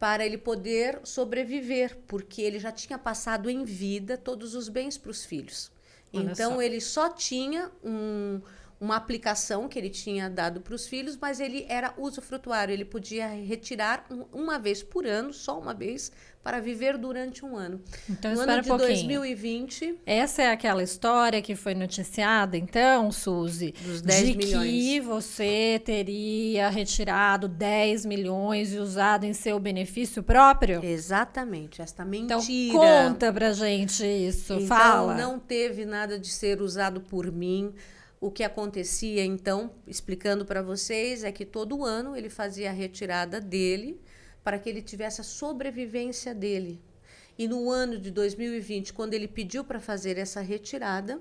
para 0.00 0.24
ele 0.26 0.38
poder 0.38 0.98
sobreviver, 1.04 1.96
porque 2.08 2.42
ele 2.42 2.58
já 2.58 2.72
tinha 2.72 2.98
passado 2.98 3.50
em 3.50 3.64
vida 3.64 4.16
todos 4.18 4.54
os 4.56 4.68
bens 4.68 4.98
para 4.98 5.10
os 5.10 5.24
filhos. 5.24 5.70
Olha 6.12 6.32
então, 6.32 6.54
só. 6.54 6.62
ele 6.62 6.80
só 6.80 7.10
tinha 7.10 7.70
um- 7.84 8.40
uma 8.80 8.96
aplicação 8.96 9.68
que 9.68 9.78
ele 9.78 9.90
tinha 9.90 10.30
dado 10.30 10.62
para 10.62 10.74
os 10.74 10.88
filhos, 10.88 11.18
mas 11.18 11.38
ele 11.38 11.66
era 11.68 11.92
usufrutuário, 11.98 12.72
ele 12.72 12.84
podia 12.84 13.28
retirar 13.28 14.06
um- 14.10 14.24
uma 14.32 14.58
vez 14.58 14.82
por 14.82 15.06
ano, 15.06 15.34
só 15.34 15.60
uma 15.60 15.74
vez, 15.74 16.10
para 16.42 16.58
viver 16.58 16.96
durante 16.96 17.44
um 17.44 17.54
ano. 17.56 17.80
Então, 18.08 18.32
no 18.34 18.40
ano 18.40 18.52
um 18.58 18.60
de 18.62 18.68
pouquinho. 18.68 18.88
2020, 18.88 20.00
Essa 20.06 20.42
é 20.42 20.50
aquela 20.50 20.82
história 20.82 21.42
que 21.42 21.54
foi 21.54 21.74
noticiada, 21.74 22.56
então, 22.56 23.12
Suzy, 23.12 23.72
Dos 23.82 24.00
10 24.00 24.26
de 24.28 24.36
milhões. 24.38 24.70
que 24.70 25.00
você 25.00 25.80
teria 25.84 26.70
retirado 26.70 27.46
10 27.46 28.06
milhões 28.06 28.72
e 28.72 28.78
usado 28.78 29.24
em 29.24 29.34
seu 29.34 29.58
benefício 29.60 30.22
próprio? 30.22 30.82
exatamente, 30.82 31.82
esta 31.82 32.04
Então, 32.10 32.38
mentira. 32.40 32.72
conta 32.78 33.32
pra 33.32 33.52
gente 33.52 34.04
isso, 34.06 34.54
Então, 34.54 34.66
fala. 34.66 35.14
não 35.14 35.38
teve 35.38 35.84
nada 35.84 36.18
de 36.18 36.28
ser 36.28 36.62
usado 36.62 37.02
por 37.02 37.30
mim. 37.30 37.74
O 38.18 38.30
que 38.30 38.42
acontecia, 38.42 39.24
então, 39.24 39.70
explicando 39.86 40.44
para 40.44 40.62
vocês, 40.62 41.24
é 41.24 41.32
que 41.32 41.44
todo 41.44 41.84
ano 41.84 42.14
ele 42.16 42.28
fazia 42.28 42.68
a 42.70 42.72
retirada 42.72 43.40
dele 43.40 43.98
para 44.42 44.58
que 44.58 44.68
ele 44.68 44.82
tivesse 44.82 45.20
a 45.20 45.24
sobrevivência 45.24 46.34
dele. 46.34 46.80
E 47.38 47.48
no 47.48 47.70
ano 47.70 47.98
de 47.98 48.10
2020, 48.10 48.92
quando 48.92 49.14
ele 49.14 49.28
pediu 49.28 49.64
para 49.64 49.80
fazer 49.80 50.18
essa 50.18 50.40
retirada, 50.40 51.20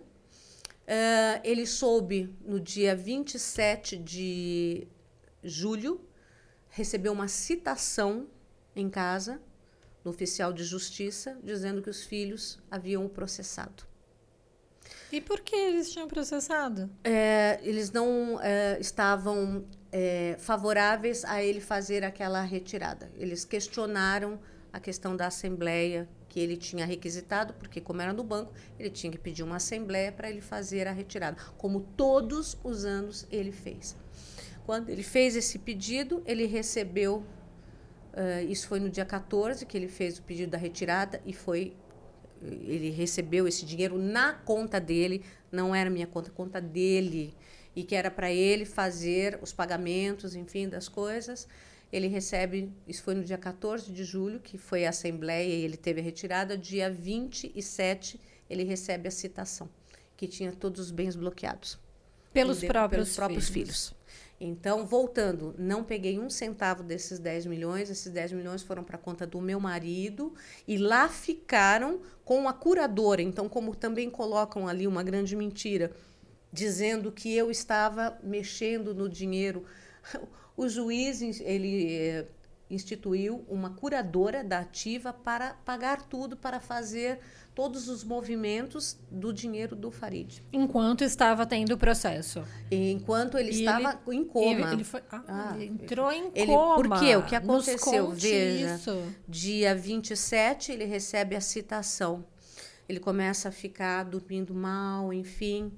eh, 0.85 1.41
ele 1.43 1.65
soube 1.65 2.35
no 2.41 2.59
dia 2.59 2.95
27 2.95 3.97
de 3.97 4.87
julho, 5.43 6.01
recebeu 6.69 7.13
uma 7.13 7.27
citação 7.27 8.27
em 8.75 8.89
casa, 8.89 9.41
no 10.03 10.11
oficial 10.11 10.51
de 10.51 10.63
justiça, 10.63 11.37
dizendo 11.43 11.81
que 11.81 11.89
os 11.89 12.03
filhos 12.03 12.59
haviam 12.69 13.05
o 13.05 13.09
processado. 13.09 13.83
E 15.11 15.19
por 15.19 15.41
que 15.41 15.55
eles 15.55 15.91
tinham 15.91 16.07
processado? 16.07 16.89
É, 17.03 17.59
eles 17.63 17.91
não 17.91 18.39
é, 18.41 18.77
estavam 18.79 19.65
é, 19.91 20.35
favoráveis 20.39 21.25
a 21.25 21.43
ele 21.43 21.59
fazer 21.59 22.03
aquela 22.03 22.41
retirada. 22.41 23.11
Eles 23.17 23.45
questionaram 23.45 24.39
a 24.71 24.79
questão 24.79 25.15
da 25.15 25.27
assembleia 25.27 26.07
que 26.27 26.39
ele 26.39 26.55
tinha 26.55 26.85
requisitado, 26.85 27.53
porque 27.55 27.81
como 27.81 28.01
era 28.01 28.13
no 28.13 28.23
banco, 28.23 28.53
ele 28.77 28.89
tinha 28.89 29.11
que 29.11 29.17
pedir 29.17 29.41
uma 29.41 29.55
assembleia 29.55 30.11
para 30.11 30.29
ele 30.29 30.41
fazer 30.41 30.87
a 30.87 30.91
retirada, 30.91 31.37
como 31.57 31.81
todos 31.81 32.57
os 32.63 32.85
anos 32.85 33.25
ele 33.31 33.51
fez. 33.51 33.95
Quando 34.65 34.89
ele 34.89 35.01
fez 35.01 35.35
esse 35.35 35.57
pedido, 35.57 36.21
ele 36.27 36.45
recebeu, 36.45 37.25
eh, 38.13 38.43
isso 38.43 38.67
foi 38.67 38.79
no 38.79 38.89
dia 38.89 39.05
14 39.05 39.65
que 39.65 39.75
ele 39.75 39.87
fez 39.87 40.19
o 40.19 40.21
pedido 40.21 40.51
da 40.51 40.57
retirada 40.59 41.19
e 41.25 41.33
foi 41.33 41.75
ele 42.41 42.89
recebeu 42.89 43.47
esse 43.47 43.65
dinheiro 43.65 43.97
na 43.97 44.33
conta 44.33 44.79
dele, 44.79 45.23
não 45.51 45.75
era 45.75 45.89
minha 45.89 46.07
conta, 46.07 46.31
conta 46.31 46.61
dele, 46.61 47.33
e 47.75 47.83
que 47.83 47.95
era 47.95 48.09
para 48.11 48.31
ele 48.31 48.65
fazer 48.65 49.39
os 49.41 49.53
pagamentos, 49.53 50.35
enfim, 50.35 50.67
das 50.67 50.87
coisas. 50.87 51.47
Ele 51.91 52.07
recebe, 52.07 52.71
isso 52.87 53.01
foi 53.03 53.15
no 53.15 53.23
dia 53.23 53.37
14 53.37 53.91
de 53.91 54.03
julho, 54.03 54.39
que 54.39 54.57
foi 54.57 54.85
a 54.85 54.89
assembleia 54.89 55.53
e 55.55 55.63
ele 55.63 55.77
teve 55.77 56.01
a 56.01 56.03
retirada, 56.03 56.57
dia 56.57 56.89
27 56.89 58.19
ele 58.49 58.63
recebe 58.63 59.07
a 59.07 59.11
citação, 59.11 59.69
que 60.17 60.27
tinha 60.27 60.51
todos 60.51 60.79
os 60.81 60.91
bens 60.91 61.15
bloqueados. 61.15 61.79
Pelos 62.33 62.59
De- 62.59 62.67
próprios, 62.67 62.97
pelos 63.09 63.15
próprios 63.15 63.49
filhos. 63.49 63.87
filhos. 63.89 63.99
Então, 64.41 64.85
voltando, 64.85 65.53
não 65.57 65.83
peguei 65.83 66.17
um 66.17 66.29
centavo 66.29 66.81
desses 66.81 67.19
10 67.19 67.45
milhões, 67.45 67.89
esses 67.89 68.11
10 68.11 68.31
milhões 68.31 68.61
foram 68.63 68.83
para 68.83 68.95
a 68.95 68.99
conta 68.99 69.27
do 69.27 69.41
meu 69.41 69.59
marido 69.59 70.33
e 70.67 70.77
lá 70.77 71.09
ficaram 71.09 71.99
com 72.23 72.47
a 72.47 72.53
curadora. 72.53 73.21
Então, 73.21 73.49
como 73.49 73.75
também 73.75 74.09
colocam 74.09 74.67
ali 74.67 74.87
uma 74.87 75.03
grande 75.03 75.35
mentira, 75.35 75.91
dizendo 76.51 77.11
que 77.11 77.35
eu 77.35 77.49
estava 77.51 78.17
mexendo 78.23 78.93
no 78.93 79.07
dinheiro, 79.09 79.65
o 80.57 80.67
juiz 80.67 81.21
ele 81.41 81.93
eh, 81.95 82.25
instituiu 82.69 83.43
uma 83.49 83.71
curadora 83.71 84.43
da 84.43 84.59
ativa 84.59 85.11
para 85.13 85.53
pagar 85.65 86.03
tudo, 86.03 86.35
para 86.37 86.59
fazer 86.59 87.19
todos 87.55 87.89
os 87.89 88.03
movimentos 88.03 88.97
do 89.11 89.33
dinheiro 89.33 89.75
do 89.75 89.91
Farid. 89.91 90.41
Enquanto 90.53 91.03
estava 91.03 91.45
tendo 91.45 91.73
o 91.73 91.77
processo. 91.77 92.43
Enquanto 92.71 93.37
ele 93.37 93.51
E 93.51 93.59
estava 93.65 93.99
em 94.13 94.23
coma. 94.23 94.45
Ele, 94.51 94.63
ele 94.75 94.83
foi, 94.83 95.01
ah, 95.11 95.23
Ah, 95.27 95.51
ele 95.55 95.65
entrou 95.65 96.11
em 96.11 96.31
ele- 96.33 96.45
coma. 96.45 96.75
por 96.75 96.99
quê? 96.99 97.15
O 97.17 97.25
que 97.25 97.35
aconteceu? 97.35 98.07
conte 98.07 98.21
Veja. 98.21 98.75
Isso. 98.75 99.03
Dia 99.27 99.75
27, 99.75 100.71
ele 100.71 100.85
recebe 100.85 101.35
a 101.35 101.41
citação. 101.41 102.23
Ele 102.87 102.99
começa 102.99 103.49
a 103.49 103.51
ficar 103.51 104.03
dormindo 104.03 104.53
mal, 104.53 105.11
enfim. 105.11 105.71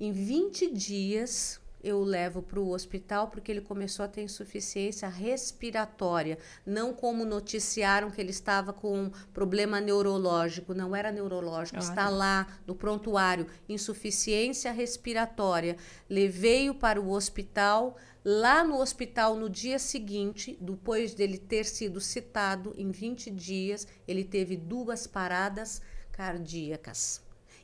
Em 0.00 0.12
20 0.12 0.70
dias, 0.72 1.60
eu 1.82 1.98
o 1.98 2.04
levo 2.04 2.40
para 2.40 2.60
o 2.60 2.70
hospital 2.70 3.28
porque 3.28 3.50
ele 3.50 3.60
começou 3.60 4.04
a 4.04 4.08
ter 4.08 4.22
insuficiência 4.22 5.08
respiratória. 5.08 6.38
Não 6.64 6.92
como 6.92 7.24
noticiaram 7.24 8.08
que 8.08 8.20
ele 8.20 8.30
estava 8.30 8.72
com 8.72 9.10
problema 9.32 9.80
neurológico. 9.80 10.72
Não 10.72 10.94
era 10.94 11.10
neurológico, 11.10 11.78
Ah, 11.78 11.80
está 11.80 11.94
tá. 12.04 12.08
lá 12.08 12.46
no 12.64 12.76
prontuário. 12.76 13.48
Insuficiência 13.68 14.70
respiratória. 14.70 15.76
Levei-o 16.08 16.74
para 16.74 17.00
o 17.00 17.10
hospital. 17.10 17.96
Lá 18.24 18.62
no 18.62 18.80
hospital, 18.80 19.34
no 19.34 19.50
dia 19.50 19.80
seguinte, 19.80 20.56
depois 20.60 21.12
dele 21.12 21.38
ter 21.38 21.64
sido 21.64 22.00
citado, 22.00 22.74
em 22.76 22.90
20 22.92 23.30
dias, 23.30 23.86
ele 24.06 24.22
teve 24.22 24.56
duas 24.56 25.08
paradas 25.08 25.82
cardíacas. 26.12 27.20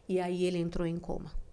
E 0.08 0.18
aí 0.18 0.44
ele 0.44 0.58
entrou 0.58 0.86
em 0.86 0.96
coma. 0.96 1.43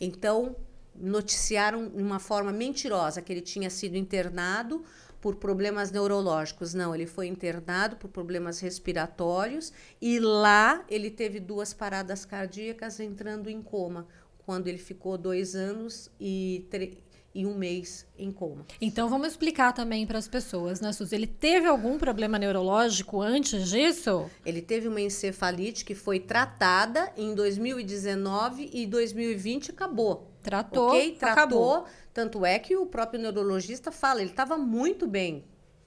Então, 0.00 0.56
noticiaram 0.94 1.88
de 1.88 2.02
uma 2.02 2.18
forma 2.18 2.52
mentirosa 2.52 3.20
que 3.20 3.32
ele 3.32 3.40
tinha 3.40 3.68
sido 3.70 3.96
internado 3.96 4.84
por 5.20 5.36
problemas 5.36 5.90
neurológicos. 5.90 6.74
Não, 6.74 6.94
ele 6.94 7.06
foi 7.06 7.26
internado 7.26 7.96
por 7.96 8.08
problemas 8.08 8.60
respiratórios 8.60 9.72
e 10.00 10.20
lá 10.20 10.84
ele 10.88 11.10
teve 11.10 11.40
duas 11.40 11.72
paradas 11.72 12.24
cardíacas 12.24 13.00
entrando 13.00 13.48
em 13.48 13.62
coma, 13.62 14.06
quando 14.44 14.68
ele 14.68 14.78
ficou 14.78 15.16
dois 15.16 15.54
anos 15.54 16.10
e, 16.20 16.66
tre- 16.70 16.98
e 17.34 17.44
um 17.44 17.54
mês 17.54 18.06
em 18.16 18.30
coma. 18.30 18.64
Então 18.80 19.08
vamos 19.08 19.28
explicar 19.28 19.72
também 19.72 20.06
para 20.06 20.18
as 20.18 20.28
pessoas, 20.28 20.80
né, 20.80 20.92
Suzy? 20.92 21.14
Ele 21.14 21.26
teve 21.26 21.66
algum 21.66 21.98
problema 21.98 22.38
neurológico 22.38 23.20
antes 23.20 23.68
disso? 23.68 24.30
Ele 24.46 24.62
teve 24.62 24.86
uma 24.86 25.00
encefalite 25.00 25.84
que 25.84 25.94
foi 25.94 26.20
tratada 26.20 27.12
em 27.16 27.34
2019 27.34 28.70
e 28.72 28.86
2020 28.86 29.70
acabou. 29.70 30.30
Tratou, 30.42 30.88
ok? 30.88 31.18
acabou. 31.20 31.72
Tratou. 31.72 31.86
Tanto 32.12 32.46
é 32.46 32.58
que 32.58 32.76
o 32.76 32.86
próprio 32.86 33.20
neurologista 33.20 33.90
fala, 33.90 34.20
ele 34.20 34.30
estava 34.30 34.56
muito 34.56 35.06
bem. 35.06 35.44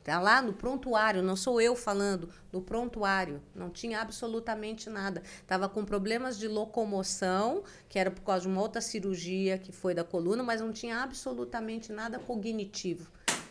Tá 0.08 0.22
lá 0.22 0.42
no 0.42 0.54
prontuário, 0.54 1.22
não 1.22 1.36
sou 1.36 1.60
eu 1.60 1.76
falando, 1.76 2.30
no 2.50 2.62
prontuário. 2.62 3.42
Não 3.54 3.70
tinha 3.70 4.00
absolutamente 4.00 4.90
nada. 4.90 5.22
Estava 5.42 5.68
com 5.68 5.84
problemas 5.84 6.40
de 6.40 6.48
locomoção, 6.48 7.62
que 7.90 8.00
era 8.00 8.10
por 8.10 8.22
causa 8.22 8.44
de 8.44 8.48
uma 8.48 8.62
outra 8.62 8.80
cirurgia 8.80 9.58
que 9.58 9.74
foi 9.74 9.94
da 9.94 10.06
coluna, 10.06 10.42
mas 10.44 10.62
não 10.62 10.72
tinha 10.72 11.04
absolutamente 11.04 11.92
nada 11.92 12.20
cognitivo. 12.20 13.06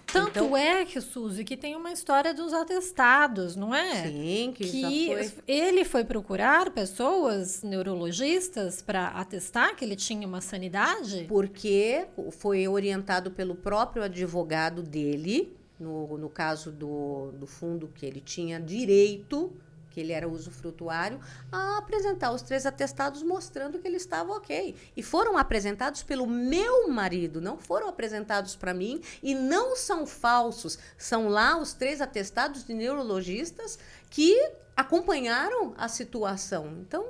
Tanto 0.06 0.30
Então- 0.30 0.56
é 0.56 0.82
que, 0.86 0.98
Suzy, 0.98 1.44
que 1.44 1.58
tem 1.58 1.76
uma 1.76 1.92
história 1.92 2.32
dos 2.32 2.54
atestados, 2.54 3.54
não 3.54 3.74
é? 3.74 4.04
Sim, 4.06 4.54
que, 4.56 4.64
que 4.70 5.06
foi. 5.08 5.32
ele 5.46 5.84
foi 5.84 6.04
procurar 6.04 6.70
pessoas 6.70 7.62
neurologistas 7.62 8.80
para 8.80 9.08
atestar 9.08 9.76
que 9.76 9.84
ele 9.84 9.94
tinha 9.96 10.26
uma 10.26 10.40
sanidade? 10.40 11.26
Porque 11.28 12.06
foi 12.38 12.66
orientado 12.66 13.30
pelo 13.30 13.54
próprio 13.54 14.02
advogado 14.04 14.82
dele, 14.82 15.54
no, 15.78 16.18
no 16.18 16.28
caso 16.28 16.70
do, 16.70 17.32
do 17.32 17.46
fundo 17.46 17.88
que 17.88 18.04
ele 18.06 18.20
tinha 18.20 18.60
direito, 18.60 19.52
que 19.96 20.00
ele 20.00 20.12
era 20.12 20.28
usufrutuário, 20.28 21.18
a 21.50 21.78
apresentar 21.78 22.30
os 22.30 22.42
três 22.42 22.66
atestados 22.66 23.22
mostrando 23.22 23.78
que 23.78 23.88
ele 23.88 23.96
estava 23.96 24.30
ok. 24.32 24.74
E 24.94 25.02
foram 25.02 25.38
apresentados 25.38 26.02
pelo 26.02 26.26
meu 26.26 26.88
marido, 26.88 27.40
não 27.40 27.56
foram 27.56 27.88
apresentados 27.88 28.54
para 28.54 28.74
mim 28.74 29.00
e 29.22 29.34
não 29.34 29.74
são 29.74 30.06
falsos. 30.06 30.78
São 30.98 31.28
lá 31.30 31.56
os 31.56 31.72
três 31.72 32.02
atestados 32.02 32.62
de 32.62 32.74
neurologistas 32.74 33.78
que 34.10 34.50
acompanharam 34.76 35.72
a 35.78 35.88
situação. 35.88 36.76
Então, 36.82 37.02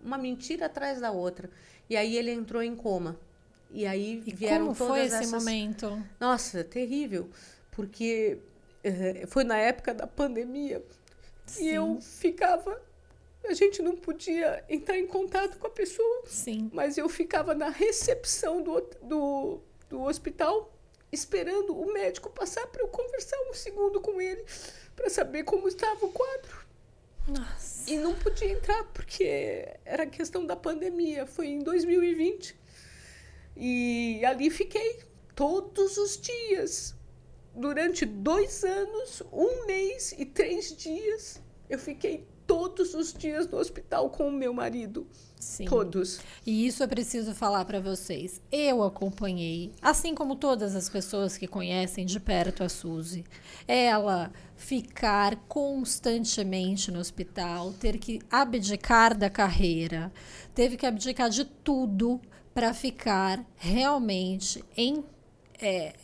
uma 0.00 0.16
mentira 0.16 0.66
atrás 0.66 1.00
da 1.00 1.10
outra. 1.10 1.50
E 1.88 1.96
aí 1.96 2.16
ele 2.16 2.30
entrou 2.30 2.62
em 2.62 2.76
coma. 2.76 3.16
E 3.72 3.84
aí 3.86 4.22
E 4.24 4.32
vieram 4.32 4.66
como 4.66 4.76
todas 4.76 4.88
foi 4.88 5.00
esse 5.00 5.14
essas... 5.16 5.32
momento? 5.32 6.00
Nossa, 6.20 6.62
terrível. 6.62 7.28
Porque 7.80 8.36
eh, 8.84 9.24
foi 9.26 9.42
na 9.42 9.56
época 9.56 9.94
da 9.94 10.06
pandemia 10.06 10.84
Sim. 11.46 11.64
e 11.64 11.74
eu 11.74 11.98
ficava. 12.00 12.78
A 13.42 13.54
gente 13.54 13.80
não 13.80 13.96
podia 13.96 14.62
entrar 14.68 14.98
em 14.98 15.06
contato 15.06 15.56
com 15.58 15.66
a 15.66 15.70
pessoa, 15.70 16.24
Sim. 16.26 16.70
mas 16.74 16.98
eu 16.98 17.08
ficava 17.08 17.54
na 17.54 17.70
recepção 17.70 18.62
do, 18.62 18.80
do, 19.02 19.60
do 19.88 20.02
hospital, 20.02 20.70
esperando 21.10 21.74
o 21.74 21.90
médico 21.90 22.28
passar 22.28 22.66
para 22.66 22.82
eu 22.82 22.88
conversar 22.88 23.38
um 23.48 23.54
segundo 23.54 23.98
com 23.98 24.20
ele, 24.20 24.44
para 24.94 25.08
saber 25.08 25.44
como 25.44 25.66
estava 25.66 26.04
o 26.04 26.12
quadro. 26.12 26.66
Nossa. 27.26 27.90
E 27.90 27.96
não 27.96 28.14
podia 28.14 28.50
entrar, 28.50 28.84
porque 28.92 29.68
era 29.86 30.04
questão 30.04 30.44
da 30.44 30.54
pandemia. 30.54 31.26
Foi 31.26 31.46
em 31.46 31.60
2020. 31.60 32.54
E 33.56 34.22
ali 34.26 34.50
fiquei 34.50 35.00
todos 35.34 35.96
os 35.96 36.20
dias. 36.20 36.94
Durante 37.54 38.06
dois 38.06 38.64
anos, 38.64 39.22
um 39.32 39.66
mês 39.66 40.14
e 40.18 40.24
três 40.24 40.76
dias, 40.76 41.42
eu 41.68 41.78
fiquei 41.78 42.26
todos 42.46 42.94
os 42.94 43.12
dias 43.12 43.46
no 43.48 43.58
hospital 43.58 44.10
com 44.10 44.28
o 44.28 44.32
meu 44.32 44.52
marido. 44.52 45.06
Sim. 45.38 45.66
Todos. 45.66 46.20
E 46.44 46.66
isso 46.66 46.82
eu 46.82 46.88
preciso 46.88 47.32
falar 47.32 47.64
para 47.64 47.80
vocês. 47.80 48.42
Eu 48.50 48.82
acompanhei, 48.82 49.72
assim 49.80 50.14
como 50.14 50.34
todas 50.34 50.74
as 50.74 50.88
pessoas 50.88 51.38
que 51.38 51.46
conhecem 51.46 52.04
de 52.04 52.18
perto 52.18 52.64
a 52.64 52.68
Suzy, 52.68 53.24
ela 53.66 54.32
ficar 54.56 55.36
constantemente 55.48 56.90
no 56.90 56.98
hospital, 56.98 57.72
ter 57.72 57.98
que 57.98 58.20
abdicar 58.30 59.16
da 59.16 59.30
carreira, 59.30 60.12
teve 60.54 60.76
que 60.76 60.84
abdicar 60.84 61.30
de 61.30 61.44
tudo 61.44 62.20
para 62.52 62.74
ficar 62.74 63.44
realmente 63.56 64.62
em, 64.76 65.04
é, 65.60 65.94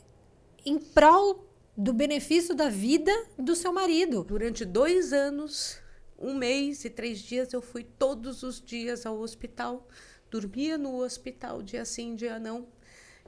em 0.66 0.78
prol 0.78 1.48
do 1.76 1.92
benefício 1.92 2.54
da 2.54 2.68
vida 2.68 3.12
do 3.38 3.54
seu 3.54 3.72
marido. 3.72 4.24
Durante 4.24 4.64
dois 4.64 5.12
anos, 5.12 5.78
um 6.18 6.34
mês 6.34 6.84
e 6.84 6.90
três 6.90 7.20
dias, 7.20 7.52
eu 7.52 7.62
fui 7.62 7.84
todos 7.84 8.42
os 8.42 8.60
dias 8.60 9.06
ao 9.06 9.18
hospital. 9.18 9.86
Dormia 10.28 10.76
no 10.76 10.96
hospital, 10.96 11.62
dia 11.62 11.84
sim, 11.84 12.16
dia 12.16 12.38
não. 12.40 12.66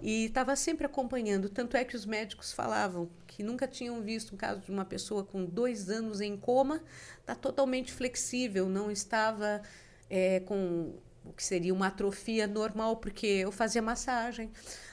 E 0.03 0.27
estava 0.27 0.57
sempre 0.57 0.87
acompanhando. 0.87 1.49
Tanto 1.49 1.77
é 1.77 1.85
que 1.85 1.95
os 1.95 2.05
médicos 2.05 2.53
falavam 2.53 3.09
que 3.27 3.43
nunca 3.43 3.69
tinham 3.69 4.03
visto 4.03 4.35
um 4.35 4.37
caso 4.37 4.61
de 4.61 4.71
uma 4.71 4.85
pessoa 4.85 5.25
com 5.25 5.45
dois 5.45 5.89
anos 5.89 6.21
em 6.21 6.37
coma, 6.37 6.83
está 7.21 7.37
totalmente 7.37 7.93
flexível, 7.93 8.69
não 8.69 8.91
estava 8.91 9.63
é, 10.11 10.41
com 10.41 10.95
o 11.25 11.33
que 11.33 11.45
seria 11.45 11.75
uma 11.75 11.89
atrofia 11.89 12.47
normal, 12.47 12.97
porque 12.97 13.27
eu 13.27 13.53
fazia 13.53 13.83
massagem. 13.83 14.51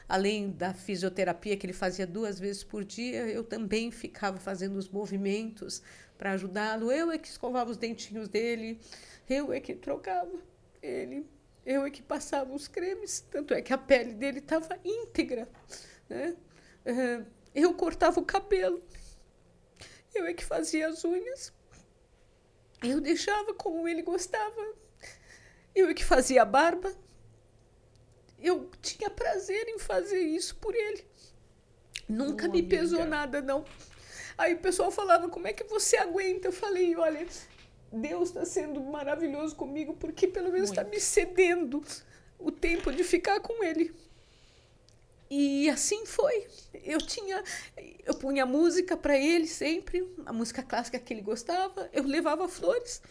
Além 0.07 0.51
da 0.51 0.73
fisioterapia 0.73 1.57
que 1.57 1.65
ele 1.65 1.73
fazia 1.73 2.05
duas 2.05 2.39
vezes 2.39 2.63
por 2.63 2.83
dia, 2.83 3.27
eu 3.27 3.43
também 3.43 3.89
ficava 3.89 4.37
fazendo 4.37 4.77
os 4.77 4.87
movimentos 4.87 5.81
para 6.17 6.33
ajudá-lo. 6.33 6.91
Eu 6.91 7.11
é 7.11 7.17
que 7.17 7.27
escovava 7.27 7.71
os 7.71 7.77
dentinhos 7.77 8.27
dele, 8.27 8.79
eu 9.27 9.51
é 9.51 9.59
que 9.59 9.73
trocava 9.73 10.31
ele, 10.81 11.25
eu 11.65 11.83
é 11.83 11.89
que 11.89 12.03
passava 12.03 12.53
os 12.53 12.67
cremes. 12.67 13.25
Tanto 13.31 13.53
é 13.53 13.61
que 13.61 13.73
a 13.73 13.77
pele 13.77 14.13
dele 14.13 14.39
estava 14.39 14.77
íntegra. 14.85 15.49
Né? 16.07 16.35
Eu 17.53 17.73
cortava 17.73 18.19
o 18.19 18.25
cabelo, 18.25 18.83
eu 20.13 20.25
é 20.25 20.33
que 20.33 20.45
fazia 20.45 20.87
as 20.87 21.03
unhas, 21.03 21.51
eu 22.83 23.01
deixava 23.01 23.55
como 23.55 23.87
ele 23.87 24.03
gostava, 24.03 24.73
eu 25.73 25.89
é 25.89 25.93
que 25.95 26.05
fazia 26.05 26.43
a 26.43 26.45
barba. 26.45 26.95
Eu 28.45 28.69
tinha 28.81 29.09
prazer 29.09 29.67
em 29.69 29.79
fazer 29.79 30.19
isso 30.19 30.55
por 30.57 30.75
ele. 30.75 31.03
Nunca 32.07 32.47
Oh, 32.47 32.51
me 32.51 32.61
pesou 32.61 32.99
amiga. 33.01 33.15
nada, 33.15 33.41
não. 33.41 33.65
Aí 34.37 34.53
o 34.53 34.59
pessoal 34.59 34.91
falava, 34.91 35.27
como 35.29 35.47
é 35.47 35.53
que 35.53 35.63
você 35.63 35.97
aguenta? 35.97 36.47
Eu 36.49 36.51
falei, 36.51 36.95
olha, 36.95 37.25
Deus 37.91 38.29
está 38.29 38.45
sendo 38.45 38.79
maravilhoso 38.81 39.55
comigo 39.55 39.95
porque 39.95 40.27
pelo 40.27 40.51
menos 40.51 40.69
está 40.69 40.83
me 40.83 40.99
cedendo 40.99 41.83
o 42.37 42.51
tempo 42.51 42.91
de 42.91 43.03
ficar 43.03 43.39
com 43.39 43.63
ele. 43.63 43.93
E 45.29 45.67
assim 45.69 46.05
foi. 46.05 46.45
Eu 46.83 46.99
tinha, 46.99 47.43
eu 48.05 48.13
punha 48.13 48.45
música 48.45 48.95
para 48.95 49.17
ele 49.17 49.47
sempre, 49.47 50.07
a 50.25 50.31
música 50.31 50.61
clássica 50.61 50.99
que 50.99 51.13
ele 51.13 51.21
gostava. 51.21 51.89
Eu 51.91 52.03
levava 52.03 52.47
flores. 52.47 53.01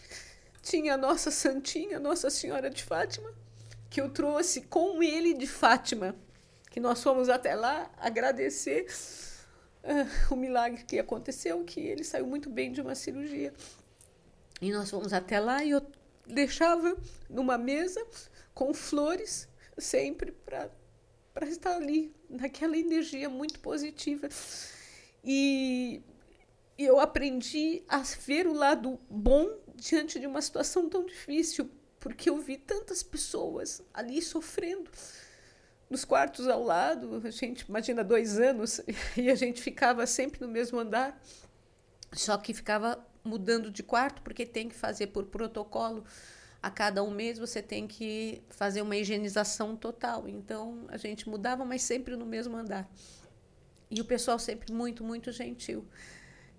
Tinha 0.63 0.95
a 0.95 0.97
nossa 0.97 1.31
santinha, 1.31 1.99
Nossa 1.99 2.31
Senhora 2.31 2.71
de 2.71 2.83
Fátima, 2.85 3.35
que 3.91 4.01
eu 4.01 4.09
trouxe 4.09 4.63
com 4.63 5.03
ele 5.03 5.35
de 5.35 5.47
Fátima, 5.47 6.15
que 6.71 6.81
nós 6.81 7.03
fomos 7.03 7.29
até 7.29 7.55
lá 7.55 7.91
agradecer 7.99 8.87
ah, 9.83 10.07
o 10.31 10.37
milagre 10.37 10.85
que 10.85 10.99
aconteceu, 10.99 11.63
que 11.65 11.81
ele 11.81 12.05
saiu 12.05 12.27
muito 12.27 12.51
bem 12.51 12.73
de 12.73 12.81
uma 12.81 12.95
cirurgia. 12.95 13.53
E 14.61 14.73
nós 14.73 14.91
fomos 14.91 15.13
até 15.13 15.39
lá 15.39 15.63
e 15.63 15.71
eu 15.71 15.83
deixava 16.27 16.97
numa 17.29 17.59
mesa 17.59 18.05
com 18.55 18.73
flores 18.73 19.49
sempre 19.77 20.33
para 20.33 20.71
para 21.35 21.49
estar 21.49 21.75
ali 21.75 22.15
naquela 22.31 22.79
energia 22.79 23.29
muito 23.29 23.59
positiva. 23.59 24.29
E 25.25 26.01
eu 26.79 27.01
aprendi 27.01 27.83
a 27.89 27.99
ver 27.99 28.47
o 28.47 28.53
lado 28.53 29.01
bom 29.11 29.59
diante 29.75 30.21
de 30.21 30.29
uma 30.29 30.41
situação 30.41 30.89
tão 30.89 31.05
difícil, 31.05 31.69
porque 32.05 32.29
eu 32.29 32.37
vi 32.37 32.59
tantas 32.59 33.03
pessoas 33.03 33.81
ali 33.95 34.21
sofrendo 34.21 34.91
nos 35.89 36.05
quartos 36.05 36.47
ao 36.47 36.63
lado. 36.63 37.23
A 37.25 37.31
gente 37.31 37.61
imagina 37.61 38.05
dois 38.05 38.39
anos 38.39 38.83
e 39.17 39.31
a 39.31 39.35
gente 39.35 39.63
ficava 39.63 40.07
sempre 40.07 40.39
no 40.43 40.47
mesmo 40.47 40.79
andar, 40.79 41.19
só 42.13 42.37
que 42.37 42.53
ficava 42.53 43.03
mudando 43.25 43.71
de 43.71 43.83
quarto 43.83 44.21
porque 44.21 44.45
tem 44.45 44.69
que 44.69 44.75
fazer 44.75 45.07
por 45.07 45.25
protocolo. 45.25 46.05
A 46.63 46.71
cada 46.71 47.03
um 47.03 47.11
mês 47.11 47.39
você 47.39 47.63
tem 47.63 47.87
que 47.87 48.43
fazer 48.51 48.83
uma 48.83 48.97
higienização 48.97 49.75
total. 49.75 50.29
Então 50.29 50.85
a 50.89 50.99
gente 50.99 51.27
mudava, 51.27 51.65
mas 51.65 51.81
sempre 51.81 52.17
no 52.17 52.27
mesmo 52.27 52.55
andar. 52.55 52.87
E 53.91 53.99
o 54.03 54.05
pessoal 54.05 54.39
sempre 54.39 54.71
muito, 54.75 55.03
muito 55.03 55.33
gentil. 55.33 55.89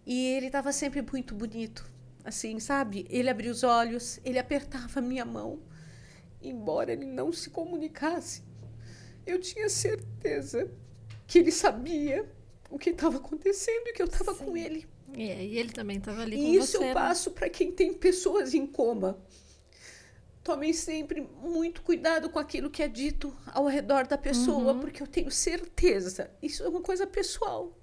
E 0.08 0.26
ele 0.26 0.48
estava 0.48 0.72
sempre 0.72 1.04
muito 1.04 1.36
bonito, 1.36 1.88
assim, 2.26 2.60
sabe? 2.60 3.06
Ele 3.10 3.30
abria 3.30 3.52
os 3.52 3.64
olhos, 3.64 4.20
ele 4.26 4.40
apertava 4.40 5.00
a 5.00 5.02
minha 5.02 5.24
mão, 5.26 5.60
embora 6.42 6.92
ele 6.92 7.06
não 7.06 7.32
se 7.32 7.50
comunicasse. 7.50 8.44
Eu 9.26 9.40
tinha 9.40 9.70
certeza 9.70 10.70
que 11.28 11.40
ele 11.40 11.52
sabia 11.52 12.30
o 12.70 12.78
que 12.78 12.90
estava 12.90 13.18
acontecendo 13.18 13.88
e 13.88 13.94
que 13.94 14.02
eu 14.02 14.08
estava 14.08 14.34
com 14.36 14.58
ele. 14.58 14.86
É, 15.14 15.44
e 15.46 15.58
ele 15.58 15.72
também 15.72 15.98
estava 15.98 16.22
ali 16.24 16.36
com 16.36 16.42
E 16.44 16.56
isso 16.58 16.72
você. 16.74 16.78
eu 16.78 16.82
né? 16.82 16.94
passo 16.94 17.32
para 17.32 17.50
quem 17.50 17.72
tem 17.72 17.94
pessoas 17.94 18.54
em 18.54 18.66
coma. 18.68 19.18
Tomem 20.44 20.74
sempre 20.74 21.22
muito 21.42 21.82
cuidado 21.82 22.30
com 22.30 22.38
aquilo 22.38 22.70
que 22.70 22.84
é 22.84 22.88
dito 22.88 23.36
ao 23.48 23.66
redor 23.66 24.06
da 24.06 24.18
pessoa, 24.18 24.74
Uhum. 24.74 24.80
porque 24.80 25.02
eu 25.02 25.08
tenho 25.08 25.32
certeza, 25.32 26.30
isso 26.42 26.64
é 26.64 26.70
uma 26.70 26.82
coisa 26.82 27.08
pessoal. 27.08 27.76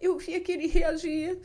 Eu 0.00 0.16
via 0.16 0.40
que 0.40 0.50
ele 0.52 0.66
reagia 0.66 1.38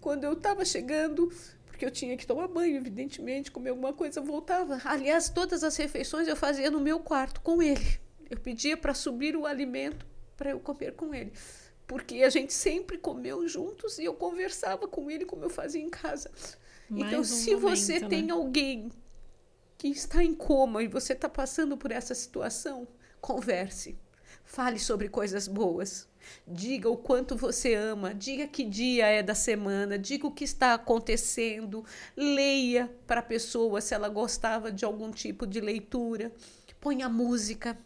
quando 0.00 0.24
eu 0.24 0.32
estava 0.32 0.64
chegando, 0.64 1.32
porque 1.66 1.84
eu 1.84 1.90
tinha 1.90 2.16
que 2.16 2.26
tomar 2.26 2.48
banho, 2.48 2.76
evidentemente, 2.76 3.50
comer 3.50 3.70
alguma 3.70 3.92
coisa, 3.92 4.20
eu 4.20 4.24
voltava. 4.24 4.80
Aliás, 4.84 5.28
todas 5.28 5.62
as 5.62 5.76
refeições 5.76 6.26
eu 6.26 6.36
fazia 6.36 6.70
no 6.70 6.80
meu 6.80 7.00
quarto 7.00 7.40
com 7.40 7.62
ele. 7.62 8.00
Eu 8.30 8.38
pedia 8.38 8.76
para 8.76 8.94
subir 8.94 9.36
o 9.36 9.46
alimento 9.46 10.06
para 10.36 10.50
eu 10.50 10.60
comer 10.60 10.94
com 10.94 11.14
ele. 11.14 11.32
Porque 11.86 12.22
a 12.22 12.30
gente 12.30 12.52
sempre 12.52 12.98
comeu 12.98 13.46
juntos 13.48 13.98
e 13.98 14.04
eu 14.04 14.14
conversava 14.14 14.86
com 14.86 15.10
ele 15.10 15.24
como 15.24 15.44
eu 15.44 15.50
fazia 15.50 15.80
em 15.80 15.88
casa. 15.88 16.30
então, 16.90 16.98
Mais 17.06 17.18
um 17.18 17.24
se 17.24 17.54
você 17.54 17.94
momento, 17.94 18.08
tem 18.10 18.22
né? 18.24 18.32
alguém 18.32 18.90
que 19.78 19.88
está 19.88 20.22
em 20.22 20.34
coma 20.34 20.82
e 20.82 20.88
você 20.88 21.12
está 21.12 21.28
passando 21.28 21.76
por 21.76 21.92
essa 21.92 22.14
situação, 22.14 22.88
converse. 23.20 23.96
Fale 24.44 24.78
sobre 24.78 25.08
coisas 25.08 25.46
boas. 25.46 26.07
Diga 26.46 26.88
o 26.88 26.96
quanto 26.96 27.36
você 27.36 27.74
ama, 27.74 28.14
diga 28.14 28.46
que 28.46 28.64
dia 28.64 29.06
é 29.06 29.22
da 29.22 29.34
semana, 29.34 29.98
diga 29.98 30.26
o 30.26 30.32
que 30.32 30.44
está 30.44 30.74
acontecendo, 30.74 31.84
leia 32.16 32.90
para 33.06 33.20
a 33.20 33.22
pessoa 33.22 33.80
se 33.80 33.94
ela 33.94 34.08
gostava 34.08 34.70
de 34.70 34.84
algum 34.84 35.10
tipo 35.10 35.46
de 35.46 35.60
leitura, 35.60 36.32
ponha 36.80 37.08
música, 37.08 37.76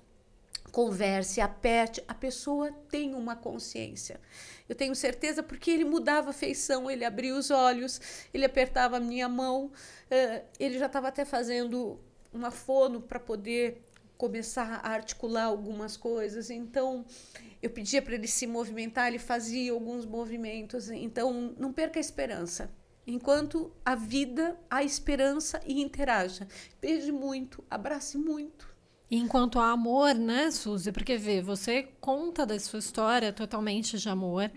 converse, 0.72 1.40
aperte, 1.40 2.02
a 2.08 2.14
pessoa 2.14 2.72
tem 2.88 3.14
uma 3.14 3.36
consciência. 3.36 4.18
Eu 4.68 4.74
tenho 4.74 4.94
certeza 4.94 5.42
porque 5.42 5.70
ele 5.70 5.84
mudava 5.84 6.30
a 6.30 6.32
feição, 6.32 6.90
ele 6.90 7.04
abria 7.04 7.34
os 7.34 7.50
olhos, 7.50 8.00
ele 8.32 8.44
apertava 8.44 8.96
a 8.96 9.00
minha 9.00 9.28
mão, 9.28 9.66
uh, 9.66 10.44
ele 10.58 10.78
já 10.78 10.86
estava 10.86 11.08
até 11.08 11.24
fazendo 11.26 12.00
uma 12.32 12.50
fono 12.50 13.02
para 13.02 13.20
poder 13.20 13.82
começar 14.16 14.80
a 14.82 14.88
articular 14.88 15.44
algumas 15.44 15.96
coisas. 15.96 16.48
Então, 16.48 17.04
eu 17.62 17.70
pedia 17.70 18.02
para 18.02 18.14
ele 18.14 18.26
se 18.26 18.46
movimentar, 18.46 19.06
ele 19.06 19.20
fazia 19.20 19.72
alguns 19.72 20.04
movimentos. 20.04 20.90
Então, 20.90 21.54
não 21.56 21.72
perca 21.72 21.98
a 21.98 22.02
esperança. 22.02 22.70
Enquanto 23.06 23.72
a 23.84 23.94
vida, 23.94 24.58
a 24.68 24.82
esperança 24.82 25.60
e 25.66 25.80
interaja. 25.80 26.46
Beije 26.80 27.12
muito, 27.12 27.64
abrace 27.70 28.18
muito. 28.18 28.72
Enquanto 29.14 29.60
há 29.60 29.70
amor, 29.70 30.14
né, 30.14 30.50
Suzy? 30.50 30.90
Porque 30.90 31.18
vê, 31.18 31.42
você 31.42 31.88
conta 32.00 32.46
da 32.46 32.58
sua 32.58 32.78
história 32.78 33.30
totalmente 33.30 33.98
de 33.98 34.08
amor 34.08 34.50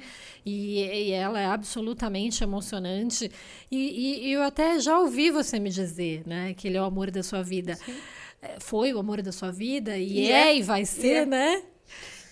e, 0.45 0.79
e 0.79 1.11
ela 1.11 1.39
é 1.39 1.45
absolutamente 1.45 2.41
emocionante. 2.41 3.29
E, 3.69 3.77
e, 3.77 4.27
e, 4.27 4.31
eu 4.31 4.41
até 4.41 4.79
já 4.79 4.97
ouvi 4.97 5.29
você 5.29 5.59
me 5.59 5.69
dizer, 5.69 6.23
né, 6.25 6.53
que 6.53 6.69
ele 6.69 6.77
é 6.77 6.81
o 6.81 6.85
amor 6.85 7.11
da 7.11 7.21
sua 7.21 7.43
vida. 7.43 7.75
Sim. 7.75 7.97
É, 8.41 8.59
foi 8.59 8.93
o 8.93 8.99
amor 8.99 9.21
da 9.21 9.33
sua 9.33 9.51
vida 9.51 9.97
e, 9.97 10.31
é, 10.31 10.47
é, 10.47 10.57
e 10.57 10.61
vai 10.61 10.85
ser, 10.85 11.23
é. 11.23 11.25
né? 11.25 11.63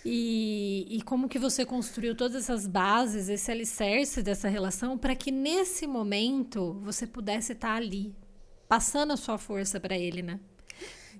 E, 0.04 0.86
e 0.90 1.02
como 1.02 1.28
que 1.28 1.38
você 1.38 1.64
construiu 1.64 2.14
todas 2.14 2.42
essas 2.42 2.66
bases, 2.66 3.28
esse 3.28 3.50
alicerce 3.50 4.22
dessa 4.22 4.48
relação 4.48 4.98
para 4.98 5.16
que 5.16 5.30
nesse 5.30 5.86
momento 5.86 6.74
você 6.82 7.06
pudesse 7.06 7.52
estar 7.52 7.76
ali, 7.76 8.14
passando 8.68 9.14
a 9.14 9.16
sua 9.16 9.38
força 9.38 9.80
para 9.80 9.96
ele, 9.96 10.20
né? 10.20 10.38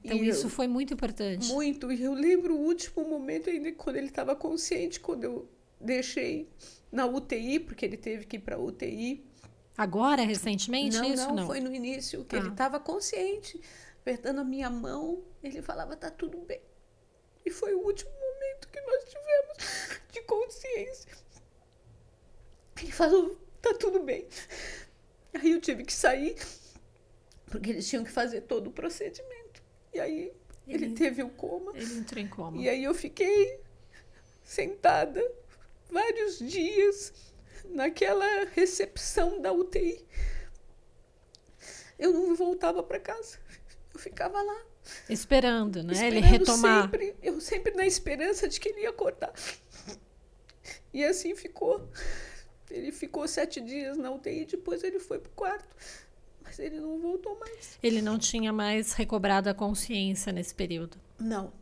Então, 0.05 0.19
e 0.19 0.29
isso 0.29 0.47
eu, 0.47 0.51
foi 0.51 0.69
muito 0.69 0.93
importante. 0.93 1.51
Muito. 1.51 1.91
E 1.91 2.03
eu 2.03 2.13
lembro 2.13 2.55
o 2.55 2.61
último 2.61 3.09
momento 3.09 3.49
ainda 3.49 3.73
quando 3.73 3.97
ele 3.97 4.09
estava 4.09 4.37
consciente, 4.37 5.01
quando 5.01 5.25
eu 5.25 5.49
deixei 5.81 6.51
na 6.93 7.07
UTI, 7.07 7.61
porque 7.61 7.87
ele 7.87 7.97
teve 7.97 8.27
que 8.27 8.37
ir 8.37 8.41
para 8.41 8.59
UTI. 8.59 9.25
Agora, 9.79 10.23
recentemente? 10.23 10.99
Não, 10.99 11.05
isso, 11.05 11.27
não, 11.29 11.37
não, 11.37 11.47
foi 11.47 11.59
no 11.61 11.75
início, 11.75 12.23
que 12.25 12.37
ah. 12.37 12.39
ele 12.39 12.51
estava 12.51 12.79
consciente, 12.79 13.59
apertando 14.01 14.41
a 14.41 14.45
minha 14.45 14.69
mão, 14.69 15.23
ele 15.43 15.63
falava, 15.63 15.97
tá 15.97 16.11
tudo 16.11 16.39
bem. 16.39 16.61
E 17.47 17.51
foi 17.51 17.75
o 17.75 17.81
último 17.81 18.11
momento 18.11 18.34
que 18.65 18.81
nós 18.81 19.05
tivemos 19.05 20.01
de 20.13 20.21
consciência. 20.23 21.13
Ele 22.81 22.93
falou, 22.93 23.39
tá 23.63 23.75
tudo 23.75 24.01
bem. 24.01 24.27
Aí 25.35 25.53
eu 25.53 25.61
tive 25.61 25.85
que 25.85 25.93
sair, 25.93 26.37
porque 27.47 27.71
eles 27.71 27.89
tinham 27.89 28.05
que 28.05 28.11
fazer 28.11 28.43
todo 28.43 28.69
o 28.69 28.73
procedimento. 28.73 29.63
E 29.93 30.01
aí 30.01 30.33
ele, 30.67 30.87
ele 30.87 30.95
teve 30.95 31.23
o 31.23 31.31
coma. 31.31 31.73
Ele 31.75 31.99
entrou 31.99 32.23
em 32.23 32.29
coma. 32.29 32.57
E 32.61 32.69
aí 32.69 32.85
eu 32.85 32.95
fiquei 32.95 33.61
sentada 34.43 35.23
vários 35.91 36.39
dias 36.39 37.13
naquela 37.65 38.45
recepção 38.47 39.41
da 39.41 39.53
UTI. 39.53 40.05
Eu 41.99 42.13
não 42.13 42.35
voltava 42.35 42.83
para 42.83 42.99
casa. 42.99 43.39
Eu 43.93 44.01
ficava 44.01 44.41
lá. 44.43 44.67
Esperando, 45.09 45.83
né? 45.83 45.93
Esperando 45.93 46.17
ele 46.17 46.27
retomar. 46.27 46.83
Sempre, 46.83 47.17
eu 47.23 47.41
sempre 47.41 47.75
na 47.75 47.87
esperança 47.87 48.49
de 48.49 48.61
que 48.61 48.69
ele 48.69 48.83
ia 48.83 48.91
acordar. 48.91 49.33
E 50.93 51.05
assim 51.05 51.35
ficou. 51.35 51.89
Ele 52.71 52.93
ficou 52.93 53.27
sete 53.29 53.61
dias 53.61 53.97
na 53.97 54.11
UTI, 54.11 54.47
depois 54.47 54.83
ele 54.83 54.99
foi 54.99 55.19
pro 55.19 55.31
quarto 55.33 55.75
mas 56.55 56.59
ele 56.59 56.79
não 56.79 56.99
voltou 57.01 57.37
mais. 57.39 57.79
Ele 57.83 58.01
não 58.01 58.19
tinha 58.19 58.53
mais 58.53 58.93
recobrado 58.93 59.49
a 59.49 59.55
consciência 59.55 60.33
nesse 60.33 60.55
período? 60.55 60.97
Não. 61.19 61.53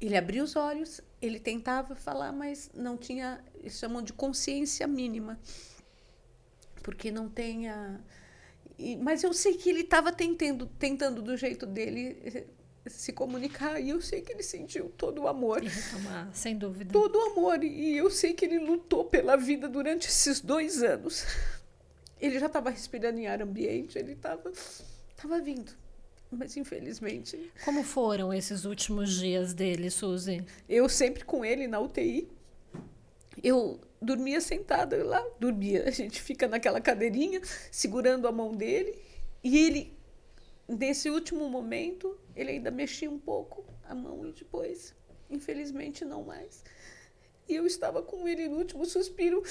Ele 0.00 0.16
abriu 0.16 0.42
os 0.42 0.56
olhos, 0.56 1.00
ele 1.20 1.38
tentava 1.38 1.94
falar, 1.94 2.32
mas 2.32 2.70
não 2.74 2.96
tinha, 2.96 3.44
eles 3.54 3.78
chamam 3.78 4.02
de 4.02 4.12
consciência 4.12 4.86
mínima. 4.86 5.38
Porque 6.82 7.10
não 7.10 7.28
tenha. 7.28 8.00
E, 8.78 8.96
mas 8.96 9.22
eu 9.22 9.32
sei 9.34 9.54
que 9.54 9.68
ele 9.68 9.82
estava 9.82 10.10
tentando, 10.10 10.66
tentando 10.78 11.20
do 11.20 11.36
jeito 11.36 11.66
dele 11.66 12.18
eh, 12.24 12.46
se 12.90 13.12
comunicar 13.12 13.80
e 13.80 13.90
eu 13.90 14.00
sei 14.00 14.20
que 14.20 14.32
ele 14.32 14.42
sentiu 14.42 14.92
todo 14.96 15.22
o 15.22 15.28
amor. 15.28 15.62
E 15.62 15.68
retomar, 15.68 16.30
sem 16.34 16.56
dúvida. 16.56 16.92
Todo 16.92 17.16
o 17.16 17.22
amor. 17.32 17.62
E 17.62 17.96
eu 17.96 18.10
sei 18.10 18.34
que 18.34 18.44
ele 18.44 18.58
lutou 18.58 19.04
pela 19.04 19.36
vida 19.36 19.68
durante 19.68 20.08
esses 20.08 20.40
dois 20.40 20.82
anos. 20.82 21.24
Ele 22.20 22.38
já 22.38 22.46
estava 22.46 22.68
respirando 22.68 23.18
em 23.18 23.26
ar 23.26 23.40
ambiente, 23.40 23.98
ele 23.98 24.12
estava 24.12 24.52
tava 25.16 25.40
vindo. 25.40 25.72
Mas 26.30 26.56
infelizmente. 26.56 27.50
Como 27.64 27.82
foram 27.82 28.32
esses 28.32 28.64
últimos 28.64 29.18
dias 29.18 29.52
dele, 29.52 29.90
Suzy? 29.90 30.44
Eu 30.68 30.88
sempre 30.88 31.24
com 31.24 31.44
ele 31.44 31.66
na 31.66 31.80
UTI. 31.80 32.28
Eu 33.42 33.80
dormia 34.00 34.40
sentada 34.40 35.02
lá, 35.04 35.24
dormia. 35.38 35.84
A 35.88 35.90
gente 35.90 36.20
fica 36.22 36.46
naquela 36.46 36.80
cadeirinha, 36.80 37.40
segurando 37.70 38.28
a 38.28 38.32
mão 38.32 38.54
dele. 38.54 38.96
E 39.42 39.58
ele, 39.58 39.92
nesse 40.68 41.10
último 41.10 41.48
momento, 41.48 42.16
ele 42.40 42.52
ainda 42.52 42.70
mexia 42.70 43.10
um 43.10 43.18
pouco 43.18 43.64
a 43.84 43.94
mão 43.94 44.26
e 44.26 44.32
depois, 44.32 44.94
infelizmente, 45.28 46.04
não 46.04 46.22
mais. 46.22 46.64
E 47.48 47.54
eu 47.54 47.66
estava 47.66 48.02
com 48.02 48.26
ele 48.26 48.48
no 48.48 48.58
último 48.58 48.84
suspiro. 48.84 49.42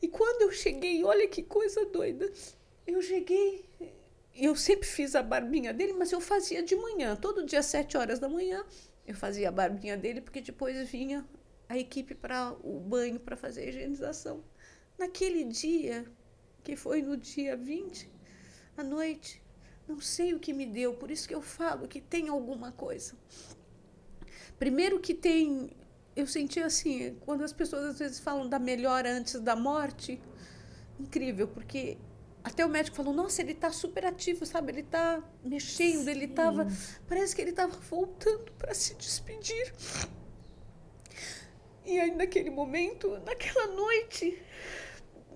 E 0.00 0.08
quando 0.08 0.42
eu 0.42 0.52
cheguei, 0.52 1.02
olha 1.04 1.26
que 1.26 1.42
coisa 1.42 1.84
doida. 1.86 2.30
Eu 2.86 3.02
cheguei, 3.02 3.68
eu 4.34 4.54
sempre 4.54 4.86
fiz 4.86 5.14
a 5.14 5.22
barbinha 5.22 5.74
dele, 5.74 5.92
mas 5.92 6.12
eu 6.12 6.20
fazia 6.20 6.62
de 6.62 6.76
manhã, 6.76 7.16
todo 7.16 7.44
dia 7.44 7.58
às 7.58 7.66
sete 7.66 7.96
horas 7.96 8.18
da 8.18 8.28
manhã. 8.28 8.64
Eu 9.06 9.14
fazia 9.14 9.48
a 9.48 9.52
barbinha 9.52 9.96
dele, 9.96 10.20
porque 10.20 10.40
depois 10.40 10.88
vinha 10.88 11.26
a 11.68 11.76
equipe 11.76 12.14
para 12.14 12.56
o 12.62 12.78
banho 12.80 13.18
para 13.20 13.36
fazer 13.36 13.62
a 13.62 13.66
higienização. 13.66 14.42
Naquele 14.96 15.44
dia, 15.44 16.06
que 16.62 16.76
foi 16.76 17.02
no 17.02 17.16
dia 17.16 17.56
20, 17.56 18.10
à 18.76 18.84
noite, 18.84 19.42
não 19.88 20.00
sei 20.00 20.34
o 20.34 20.38
que 20.38 20.52
me 20.52 20.66
deu, 20.66 20.94
por 20.94 21.10
isso 21.10 21.26
que 21.26 21.34
eu 21.34 21.42
falo 21.42 21.88
que 21.88 22.00
tem 22.00 22.28
alguma 22.28 22.70
coisa. 22.72 23.14
Primeiro 24.58 25.00
que 25.00 25.14
tem 25.14 25.70
eu 26.18 26.26
senti 26.26 26.58
assim, 26.58 27.16
quando 27.20 27.44
as 27.44 27.52
pessoas 27.52 27.84
às 27.84 27.98
vezes 28.00 28.18
falam 28.18 28.48
da 28.48 28.58
melhora 28.58 29.08
antes 29.08 29.40
da 29.40 29.54
morte, 29.54 30.20
incrível, 30.98 31.46
porque 31.46 31.96
até 32.42 32.66
o 32.66 32.68
médico 32.68 32.96
falou: 32.96 33.14
"Nossa, 33.14 33.40
ele 33.40 33.52
está 33.52 33.70
super 33.70 34.04
ativo, 34.04 34.44
sabe? 34.44 34.72
Ele 34.72 34.80
está 34.80 35.22
mexendo, 35.44 36.04
Sim. 36.04 36.10
ele 36.10 36.24
estava, 36.24 36.66
parece 37.06 37.36
que 37.36 37.42
ele 37.42 37.50
estava 37.50 37.76
voltando 37.78 38.50
para 38.58 38.74
se 38.74 38.94
despedir". 38.94 39.72
E 41.84 42.00
aí 42.00 42.10
naquele 42.10 42.50
momento, 42.50 43.16
naquela 43.24 43.68
noite, 43.68 44.42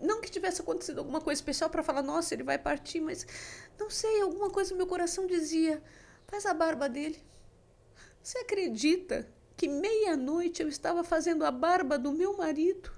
não 0.01 0.21
que 0.21 0.31
tivesse 0.31 0.61
acontecido 0.63 0.99
alguma 0.99 1.21
coisa 1.21 1.39
especial 1.41 1.71
para 1.71 1.85
falar: 1.85 2.03
"Nossa, 2.03 2.35
ele 2.35 2.43
vai 2.43 2.59
partir", 2.59 3.01
mas 3.01 3.25
não 3.79 3.91
sei, 3.91 4.21
alguma 4.21 4.51
coisa 4.51 4.71
no 4.71 4.77
meu 4.77 4.87
coração 4.87 5.27
dizia: 5.27 5.83
"Faz 6.27 6.47
a 6.47 6.55
barba 6.55 6.89
dele". 6.89 7.23
Você 8.23 8.39
acredita 8.39 9.29
que 9.57 9.69
meia-noite 9.69 10.63
eu 10.63 10.69
estava 10.69 11.03
fazendo 11.03 11.45
a 11.45 11.51
barba 11.51 11.99
do 11.99 12.13
meu 12.13 12.37
marido. 12.37 12.93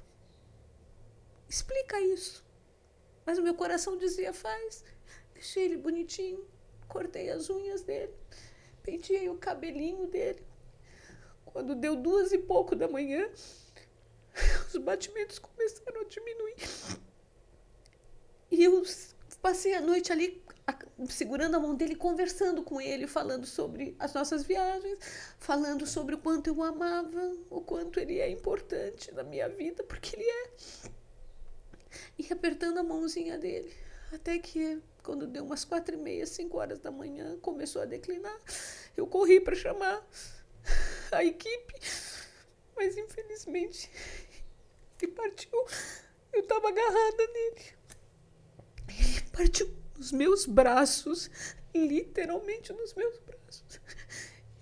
Explica 1.48 2.00
isso. 2.00 2.44
Mas 3.24 3.38
o 3.38 3.42
meu 3.42 3.54
coração 3.54 3.96
dizia: 3.96 4.32
faz. 4.32 4.84
Deixei 5.32 5.64
ele 5.64 5.76
bonitinho, 5.76 6.46
cortei 6.88 7.28
as 7.30 7.50
unhas 7.50 7.82
dele, 7.82 8.14
penteei 8.82 9.28
o 9.28 9.36
cabelinho 9.36 10.06
dele. 10.06 10.42
Quando 11.44 11.74
deu 11.74 11.96
duas 11.96 12.32
e 12.32 12.38
pouco 12.38 12.74
da 12.74 12.88
manhã, 12.88 13.28
os 14.68 14.76
batimentos 14.76 15.38
começaram 15.38 16.00
a 16.00 16.04
diminuir. 16.04 16.56
E 18.50 18.62
eu 18.62 18.82
passei 19.42 19.74
a 19.74 19.80
noite 19.80 20.12
ali 20.12 20.43
segurando 21.08 21.56
a 21.56 21.60
mão 21.60 21.74
dele, 21.74 21.94
conversando 21.94 22.62
com 22.62 22.80
ele, 22.80 23.06
falando 23.06 23.46
sobre 23.46 23.94
as 23.98 24.14
nossas 24.14 24.42
viagens, 24.44 24.98
falando 25.38 25.86
sobre 25.86 26.14
o 26.14 26.18
quanto 26.18 26.48
eu 26.48 26.62
amava, 26.62 27.36
o 27.50 27.60
quanto 27.60 28.00
ele 28.00 28.18
é 28.18 28.30
importante 28.30 29.12
na 29.12 29.22
minha 29.22 29.48
vida, 29.48 29.82
porque 29.84 30.16
ele 30.16 30.24
é. 30.24 30.50
E 32.18 32.32
apertando 32.32 32.78
a 32.78 32.82
mãozinha 32.82 33.38
dele. 33.38 33.72
Até 34.12 34.38
que, 34.38 34.80
quando 35.02 35.26
deu 35.26 35.44
umas 35.44 35.64
quatro 35.64 35.94
e 35.94 35.98
meia, 35.98 36.26
cinco 36.26 36.58
horas 36.58 36.78
da 36.78 36.90
manhã, 36.90 37.36
começou 37.40 37.82
a 37.82 37.84
declinar. 37.84 38.38
Eu 38.96 39.06
corri 39.06 39.40
para 39.40 39.54
chamar 39.54 40.04
a 41.10 41.24
equipe, 41.24 41.74
mas 42.76 42.96
infelizmente 42.96 43.90
ele 45.02 45.12
partiu. 45.12 45.66
Eu 46.32 46.40
estava 46.40 46.68
agarrada 46.68 47.26
nele. 47.32 47.74
Ele 48.88 49.20
partiu 49.32 49.83
nos 49.96 50.12
meus 50.12 50.46
braços, 50.46 51.30
literalmente 51.74 52.72
nos 52.72 52.94
meus 52.94 53.18
braços. 53.18 53.80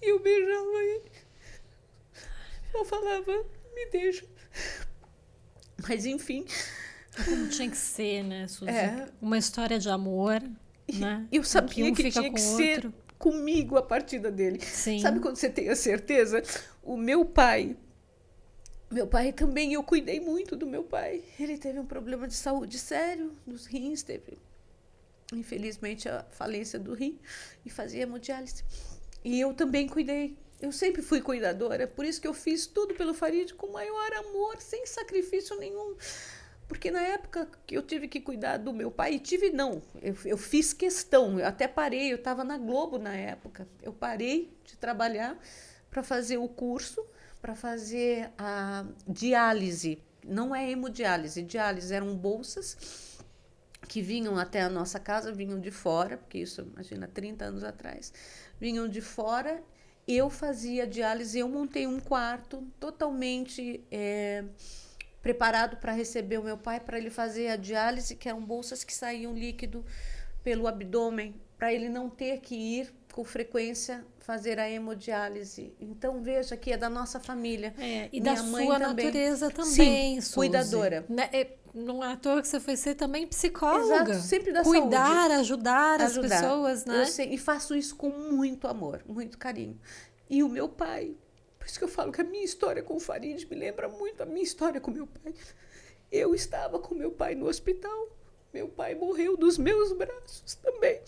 E 0.01 0.11
eu 0.11 0.19
beijava 0.21 0.83
ele. 0.83 1.13
Eu 2.75 2.85
falava, 2.85 3.45
me 3.75 3.87
deixa. 3.91 4.27
Mas, 5.89 6.07
enfim. 6.07 6.45
Como 7.25 7.49
tinha 7.49 7.71
que 7.71 7.77
ser, 7.77 8.23
né, 8.25 8.49
Suzy? 8.49 8.71
É. 8.71 9.09
Uma 9.21 9.39
história 9.39 9.79
de 9.79 9.89
amor, 9.89 10.43
e, 10.89 10.97
né? 10.97 11.27
Eu 11.31 11.45
sabia 11.45 11.85
um 11.85 11.95
que 11.95 12.11
tinha 12.11 12.33
que 12.33 12.41
ser 12.41 12.91
comigo 13.19 13.77
a 13.77 13.83
partida 13.83 14.31
dele. 14.31 14.61
Sim. 14.61 14.99
Sabe 15.01 15.21
quando 15.21 15.37
você 15.37 15.51
tem 15.51 15.69
a 15.69 15.77
certeza? 15.77 16.43
O 16.83 16.97
meu 16.97 17.25
pai 17.25 17.77
meu 18.93 19.07
pai 19.07 19.33
também, 19.33 19.73
eu 19.73 19.83
cuidei 19.83 20.21
muito 20.21 20.55
do 20.55 20.67
meu 20.67 20.85
pai. 20.85 21.23
Ele 21.41 21.57
teve 21.57 21.79
um 21.79 21.87
problema 21.87 22.29
de 22.29 22.35
saúde 22.35 22.79
sério 22.79 23.33
nos 23.47 23.65
rins, 23.65 24.03
teve, 24.03 24.39
infelizmente, 25.37 26.09
a 26.09 26.25
falência 26.31 26.79
do 26.79 26.95
rim 26.95 27.19
e 27.65 27.71
fazia 27.71 28.03
hemodiálise. 28.03 28.65
E 29.25 29.41
eu 29.41 29.55
também 29.55 29.87
cuidei. 29.89 30.37
Eu 30.61 30.71
sempre 30.71 31.03
fui 31.03 31.21
cuidadora, 31.21 31.87
por 31.89 32.05
isso 32.05 32.21
que 32.21 32.29
eu 32.29 32.35
fiz 32.35 32.67
tudo 32.67 32.95
pelo 32.95 33.13
Farid 33.13 33.53
com 33.55 33.73
maior 33.73 34.13
amor, 34.15 34.61
sem 34.61 34.87
sacrifício 34.87 35.59
nenhum. 35.59 35.97
Porque 36.69 36.91
na 36.91 37.03
época 37.03 37.49
que 37.67 37.77
eu 37.77 37.83
tive 37.83 38.07
que 38.07 38.21
cuidar 38.21 38.59
do 38.59 38.73
meu 38.73 38.91
pai, 38.91 39.15
e 39.15 39.19
tive 39.19 39.51
não, 39.51 39.83
eu, 40.01 40.17
eu 40.25 40.39
fiz 40.39 40.73
questão, 40.73 41.39
eu 41.39 41.47
até 41.47 41.67
parei, 41.67 42.13
eu 42.13 42.17
estava 42.17 42.45
na 42.45 42.57
Globo 42.57 42.97
na 42.99 43.15
época. 43.15 43.67
Eu 43.83 43.93
parei 43.93 44.57
de 44.65 44.77
trabalhar 44.77 45.37
para 45.91 46.03
fazer 46.03 46.39
o 46.39 46.49
curso 46.49 47.05
para 47.43 47.57
fazer 47.57 48.31
a 48.39 48.87
diálise. 49.07 50.01
Não 50.25 50.55
é 50.55 50.71
hemodiálise, 50.71 51.43
diálise 51.43 51.93
eram 51.93 52.15
bolsas 52.15 53.12
que 53.89 54.01
vinham 54.01 54.39
até 54.39 54.63
a 54.63 54.69
nossa 54.69 54.99
casa, 54.99 55.33
vinham 55.33 55.61
de 55.61 55.71
fora, 55.71 56.17
porque 56.17 56.39
isso, 56.39 56.63
imagina, 56.63 57.09
30 57.09 57.45
anos 57.45 57.65
atrás, 57.65 58.13
vinham 58.61 58.89
de 58.89 59.01
fora. 59.01 59.63
Eu 60.07 60.29
fazia 60.29 60.87
diálise, 60.87 61.39
eu 61.39 61.49
montei 61.49 61.87
um 61.87 62.01
quarto 62.01 62.67
totalmente 62.81 63.85
é, 63.91 64.45
preparado 65.23 65.77
para 65.77 65.93
receber 65.93 66.39
o 66.39 66.43
meu 66.43 66.59
pai, 66.59 66.81
para 66.81 66.99
ele 66.99 67.11
fazer 67.11 67.49
a 67.49 67.57
diálise, 67.57 68.17
que 68.17 68.29
eram 68.29 68.41
bolsas 68.45 68.83
que 68.83 68.93
saíam 68.93 69.33
líquido 69.33 69.85
pelo 70.43 70.67
abdômen, 70.67 71.35
para 71.57 71.73
ele 71.73 71.89
não 71.89 72.11
ter 72.11 72.41
que 72.41 72.57
ir 72.57 72.93
com 73.13 73.23
frequência 73.23 74.05
fazer 74.19 74.59
a 74.59 74.69
hemodiálise. 74.69 75.75
Então 75.81 76.23
veja 76.23 76.57
que 76.57 76.73
é 76.73 76.77
da 76.77 76.89
nossa 76.89 77.21
família. 77.21 77.75
É, 77.79 78.09
e 78.13 78.21
Minha 78.21 78.35
da 78.35 78.37
sua 78.37 78.79
também. 78.79 78.79
natureza 78.79 79.51
também, 79.51 80.21
Sim, 80.21 80.35
cuidadora. 80.35 81.05
Né? 81.09 81.29
É, 81.33 81.57
não 81.75 82.05
é 82.05 82.13
à 82.13 82.17
toa 82.17 82.43
que 82.43 82.49
você 82.49 82.61
foi 82.61 82.77
ser 82.77 82.95
também 82.95 83.27
psicóloga. 83.27 84.13
Exato, 84.13 84.27
sempre 84.27 84.53
da 84.53 84.63
Cuidar, 84.63 85.07
saúde. 85.07 85.35
ajudar, 85.35 86.01
ajudar 86.01 86.03
as 86.03 86.19
pessoas, 86.19 86.85
né? 86.85 87.03
Eu 87.03 87.07
sei, 87.07 87.35
e 87.35 87.39
faço 87.39 87.75
isso 87.75 87.97
com 87.97 88.11
muito 88.11 88.69
amor, 88.69 89.03
muito 89.07 89.39
carinho. 89.39 89.79
E 90.29 90.43
o 90.43 90.49
meu 90.49 90.69
pai, 90.69 91.17
por 91.59 91.67
isso 91.67 91.79
que 91.79 91.85
eu 91.85 91.89
falo 91.89 92.13
que 92.13 92.21
a 92.21 92.25
minha 92.25 92.45
história 92.45 92.83
com 92.83 92.97
o 92.97 93.01
Farid 93.01 93.47
me 93.49 93.57
lembra 93.57 93.89
muito 93.89 94.23
a 94.23 94.27
minha 94.27 94.43
história 94.43 94.81
com 94.81 94.91
meu 94.91 95.07
pai. 95.07 95.35
Eu 96.11 96.35
estava 96.35 96.79
com 96.79 96.95
meu 96.95 97.11
pai 97.11 97.35
no 97.35 97.47
hospital. 97.47 98.09
Meu 98.53 98.69
pai 98.69 98.95
morreu 98.95 99.35
dos 99.37 99.57
meus 99.57 99.93
braços 99.93 100.55
também. 100.57 101.01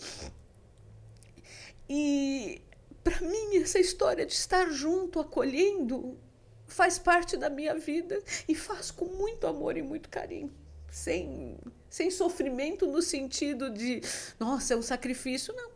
E 1.87 2.61
para 3.03 3.21
mim, 3.21 3.57
essa 3.57 3.77
história 3.77 4.25
de 4.25 4.33
estar 4.33 4.67
junto, 4.71 5.19
acolhendo, 5.19 6.17
faz 6.67 6.97
parte 6.97 7.37
da 7.37 7.49
minha 7.49 7.75
vida 7.75 8.21
e 8.47 8.55
faz 8.55 8.91
com 8.91 9.05
muito 9.05 9.47
amor 9.47 9.77
e 9.77 9.81
muito 9.81 10.09
carinho. 10.09 10.51
Sem, 10.89 11.57
sem 11.89 12.09
sofrimento 12.09 12.87
no 12.87 13.01
sentido 13.01 13.69
de, 13.69 14.01
nossa, 14.39 14.73
é 14.73 14.77
um 14.77 14.81
sacrifício. 14.81 15.53
Não. 15.53 15.75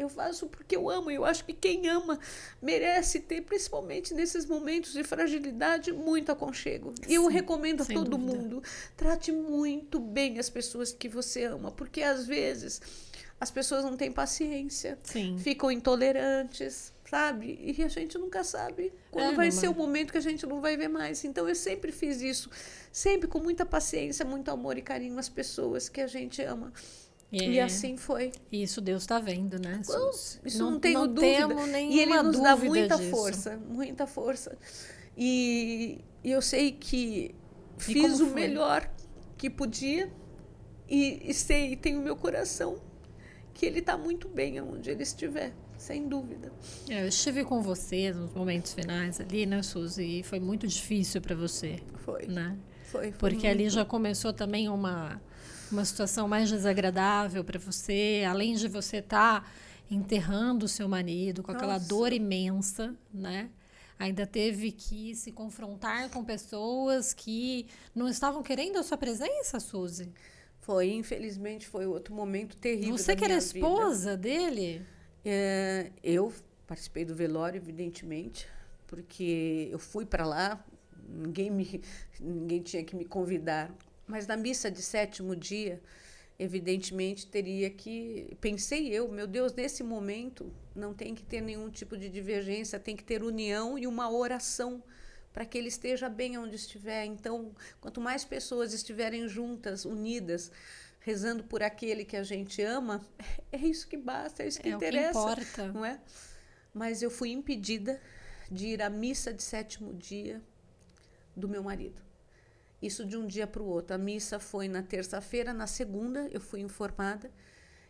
Eu 0.00 0.08
faço 0.08 0.46
porque 0.46 0.74
eu 0.74 0.88
amo. 0.88 1.10
Eu 1.10 1.26
acho 1.26 1.44
que 1.44 1.52
quem 1.52 1.86
ama 1.88 2.18
merece 2.62 3.20
ter, 3.20 3.42
principalmente 3.42 4.14
nesses 4.14 4.46
momentos 4.46 4.94
de 4.94 5.04
fragilidade, 5.04 5.92
muito 5.92 6.32
aconchego. 6.32 6.94
E 7.06 7.14
eu 7.14 7.26
recomendo 7.26 7.82
a 7.82 7.84
todo 7.84 8.16
dúvida. 8.16 8.38
mundo: 8.38 8.62
trate 8.96 9.30
muito 9.30 10.00
bem 10.00 10.38
as 10.38 10.48
pessoas 10.48 10.90
que 10.90 11.06
você 11.06 11.44
ama, 11.44 11.70
porque 11.70 12.02
às 12.02 12.26
vezes 12.26 12.80
as 13.38 13.50
pessoas 13.50 13.84
não 13.84 13.96
têm 13.96 14.10
paciência, 14.10 14.98
Sim. 15.02 15.38
ficam 15.38 15.70
intolerantes, 15.70 16.92
sabe? 17.10 17.58
E 17.60 17.82
a 17.82 17.88
gente 17.88 18.16
nunca 18.16 18.44
sabe 18.44 18.92
quando 19.10 19.32
é, 19.32 19.34
vai 19.34 19.50
ser 19.50 19.68
o 19.68 19.74
momento 19.74 20.12
que 20.12 20.18
a 20.18 20.22
gente 20.22 20.46
não 20.46 20.60
vai 20.60 20.76
ver 20.76 20.86
mais. 20.86 21.24
Então 21.24 21.48
eu 21.48 21.56
sempre 21.56 21.90
fiz 21.90 22.20
isso, 22.20 22.48
sempre 22.92 23.26
com 23.26 23.40
muita 23.40 23.66
paciência, 23.66 24.24
muito 24.24 24.48
amor 24.48 24.78
e 24.78 24.82
carinho 24.82 25.18
às 25.18 25.28
pessoas 25.28 25.88
que 25.88 26.00
a 26.00 26.06
gente 26.06 26.40
ama. 26.42 26.72
É. 27.32 27.38
E 27.38 27.60
assim 27.60 27.96
foi. 27.96 28.30
Isso 28.52 28.80
Deus 28.80 29.02
está 29.02 29.18
vendo, 29.18 29.58
né? 29.58 29.80
Isso 30.44 30.58
não, 30.58 30.72
não 30.72 30.80
tenho 30.80 31.00
não 31.00 31.12
dúvida. 31.12 31.80
E 31.80 31.98
ele 31.98 32.22
nos 32.22 32.38
dá 32.40 32.56
muita 32.56 32.96
disso. 32.96 33.10
força, 33.10 33.56
muita 33.56 34.06
força. 34.06 34.56
E, 35.16 36.00
e 36.22 36.30
eu 36.30 36.40
sei 36.40 36.72
que 36.72 37.34
e 37.78 37.82
fiz 37.82 38.20
o 38.20 38.26
melhor 38.26 38.88
que 39.36 39.50
podia 39.50 40.12
e, 40.88 41.28
e 41.28 41.34
sei, 41.34 41.74
tenho 41.76 42.00
meu 42.00 42.16
coração 42.16 42.80
que 43.52 43.66
ele 43.66 43.80
está 43.80 43.96
muito 43.96 44.28
bem 44.28 44.60
onde 44.60 44.90
ele 44.90 45.02
estiver, 45.02 45.52
sem 45.80 46.06
dúvida. 46.06 46.52
É, 46.90 47.02
eu 47.02 47.08
estive 47.08 47.42
com 47.42 47.62
você 47.62 48.12
nos 48.12 48.32
momentos 48.34 48.74
finais 48.74 49.18
ali, 49.18 49.46
né, 49.46 49.62
Suzy? 49.62 50.20
E 50.20 50.22
foi 50.22 50.38
muito 50.38 50.66
difícil 50.66 51.22
para 51.22 51.34
você. 51.34 51.80
Foi. 52.04 52.26
Né? 52.26 52.58
Foi, 52.84 53.04
foi 53.04 53.12
Porque 53.12 53.46
muito. 53.46 53.60
ali 53.60 53.70
já 53.70 53.82
começou 53.82 54.30
também 54.30 54.68
uma, 54.68 55.20
uma 55.72 55.82
situação 55.84 56.28
mais 56.28 56.50
desagradável 56.50 57.42
para 57.42 57.58
você, 57.58 58.24
além 58.28 58.54
de 58.54 58.68
você 58.68 58.98
estar 58.98 59.40
tá 59.40 59.50
enterrando 59.90 60.66
o 60.66 60.68
seu 60.68 60.86
marido 60.86 61.42
com 61.42 61.50
Nossa. 61.50 61.64
aquela 61.64 61.78
dor 61.78 62.12
imensa, 62.12 62.94
né? 63.12 63.48
Ainda 63.98 64.26
teve 64.26 64.72
que 64.72 65.14
se 65.14 65.32
confrontar 65.32 66.10
com 66.10 66.22
pessoas 66.22 67.14
que 67.14 67.66
não 67.94 68.06
estavam 68.06 68.42
querendo 68.42 68.78
a 68.78 68.82
sua 68.82 68.98
presença, 68.98 69.58
Suzy. 69.58 70.12
Foi, 70.60 70.92
infelizmente, 70.92 71.66
foi 71.66 71.86
outro 71.86 72.14
momento 72.14 72.56
terrível. 72.56 72.98
Você 72.98 73.16
que 73.16 73.24
era 73.24 73.34
esposa 73.34 74.10
vida. 74.10 74.16
dele? 74.16 74.86
É, 75.24 75.90
eu 76.02 76.32
participei 76.66 77.04
do 77.04 77.14
velório, 77.14 77.58
evidentemente, 77.58 78.48
porque 78.86 79.68
eu 79.70 79.78
fui 79.78 80.06
para 80.06 80.24
lá, 80.24 80.64
ninguém, 81.08 81.50
me, 81.50 81.82
ninguém 82.18 82.62
tinha 82.62 82.84
que 82.84 82.96
me 82.96 83.04
convidar. 83.04 83.74
Mas 84.06 84.26
na 84.26 84.36
missa 84.36 84.70
de 84.70 84.82
sétimo 84.82 85.36
dia, 85.36 85.80
evidentemente, 86.38 87.26
teria 87.26 87.70
que. 87.70 88.36
Pensei 88.40 88.88
eu, 88.88 89.08
meu 89.08 89.26
Deus, 89.26 89.52
nesse 89.52 89.82
momento 89.82 90.50
não 90.74 90.94
tem 90.94 91.14
que 91.14 91.22
ter 91.22 91.40
nenhum 91.40 91.68
tipo 91.70 91.96
de 91.96 92.08
divergência, 92.08 92.80
tem 92.80 92.96
que 92.96 93.04
ter 93.04 93.22
união 93.22 93.78
e 93.78 93.86
uma 93.86 94.10
oração 94.10 94.82
para 95.32 95.44
que 95.44 95.56
ele 95.56 95.68
esteja 95.68 96.08
bem 96.08 96.38
onde 96.38 96.56
estiver. 96.56 97.04
Então, 97.04 97.52
quanto 97.80 98.00
mais 98.00 98.24
pessoas 98.24 98.72
estiverem 98.72 99.28
juntas, 99.28 99.84
unidas, 99.84 100.50
rezando 101.00 101.42
por 101.44 101.62
aquele 101.62 102.04
que 102.04 102.16
a 102.16 102.22
gente 102.22 102.62
ama, 102.62 103.00
é 103.50 103.58
isso 103.58 103.88
que 103.88 103.96
basta, 103.96 104.42
é 104.42 104.48
isso 104.48 104.60
que 104.60 104.68
é 104.68 104.72
interessa, 104.72 105.18
o 105.18 105.34
que 105.34 105.42
importa. 105.42 105.72
não 105.72 105.84
é? 105.84 106.00
Mas 106.72 107.02
eu 107.02 107.10
fui 107.10 107.30
impedida 107.30 108.00
de 108.50 108.68
ir 108.68 108.82
à 108.82 108.90
missa 108.90 109.32
de 109.32 109.42
sétimo 109.42 109.94
dia 109.94 110.40
do 111.34 111.48
meu 111.48 111.62
marido. 111.62 112.00
Isso 112.80 113.04
de 113.04 113.16
um 113.16 113.26
dia 113.26 113.46
para 113.46 113.62
o 113.62 113.66
outro. 113.66 113.94
A 113.94 113.98
missa 113.98 114.38
foi 114.38 114.68
na 114.68 114.82
terça-feira, 114.82 115.52
na 115.52 115.66
segunda 115.66 116.28
eu 116.32 116.40
fui 116.40 116.60
informada 116.60 117.30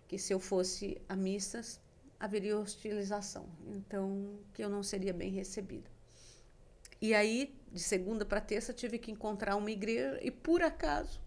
que 0.09 0.19
se 0.19 0.33
eu 0.33 0.41
fosse 0.41 1.01
a 1.09 1.15
missa 1.15 1.63
haveria 2.19 2.59
hostilização, 2.59 3.49
então 3.69 4.41
que 4.53 4.63
eu 4.63 4.69
não 4.69 4.83
seria 4.83 5.13
bem 5.13 5.31
recebida. 5.31 5.89
E 7.01 7.15
aí, 7.15 7.55
de 7.73 7.81
segunda 7.81 8.27
para 8.27 8.41
terça, 8.41 8.75
tive 8.75 8.99
que 8.99 9.11
encontrar 9.11 9.57
uma 9.57 9.71
igreja 9.71 10.19
e, 10.21 10.31
por 10.31 10.61
acaso, 10.63 11.19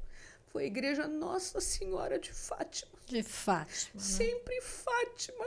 foi 0.54 0.66
a 0.66 0.68
igreja 0.68 1.08
Nossa 1.08 1.60
Senhora 1.60 2.20
de 2.20 2.32
Fátima. 2.32 2.92
De 3.08 3.24
Fátima. 3.24 3.96
Né? 3.96 4.00
Sempre 4.00 4.62
Fátima 4.62 5.46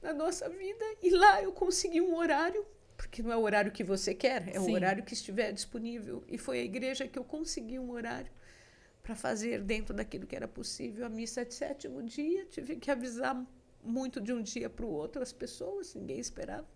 na 0.00 0.14
nossa 0.14 0.48
vida. 0.48 0.82
E 1.02 1.10
lá 1.10 1.42
eu 1.42 1.52
consegui 1.52 2.00
um 2.00 2.16
horário, 2.16 2.66
porque 2.96 3.22
não 3.22 3.30
é 3.30 3.36
o 3.36 3.42
horário 3.42 3.70
que 3.70 3.84
você 3.84 4.14
quer, 4.14 4.48
é 4.48 4.58
Sim. 4.58 4.70
o 4.70 4.72
horário 4.72 5.04
que 5.04 5.12
estiver 5.12 5.52
disponível. 5.52 6.24
E 6.26 6.38
foi 6.38 6.60
a 6.60 6.64
igreja 6.64 7.06
que 7.06 7.18
eu 7.18 7.24
consegui 7.24 7.78
um 7.78 7.90
horário 7.90 8.32
para 9.02 9.14
fazer 9.14 9.60
dentro 9.60 9.92
daquilo 9.94 10.26
que 10.26 10.34
era 10.34 10.48
possível 10.48 11.04
a 11.04 11.10
missa 11.10 11.44
de 11.44 11.52
sétimo 11.52 12.02
dia. 12.02 12.46
Tive 12.46 12.76
que 12.76 12.90
avisar 12.90 13.46
muito 13.84 14.22
de 14.22 14.32
um 14.32 14.42
dia 14.42 14.70
para 14.70 14.86
o 14.86 14.90
outro 14.90 15.20
as 15.20 15.34
pessoas, 15.34 15.94
ninguém 15.94 16.18
esperava. 16.18 16.66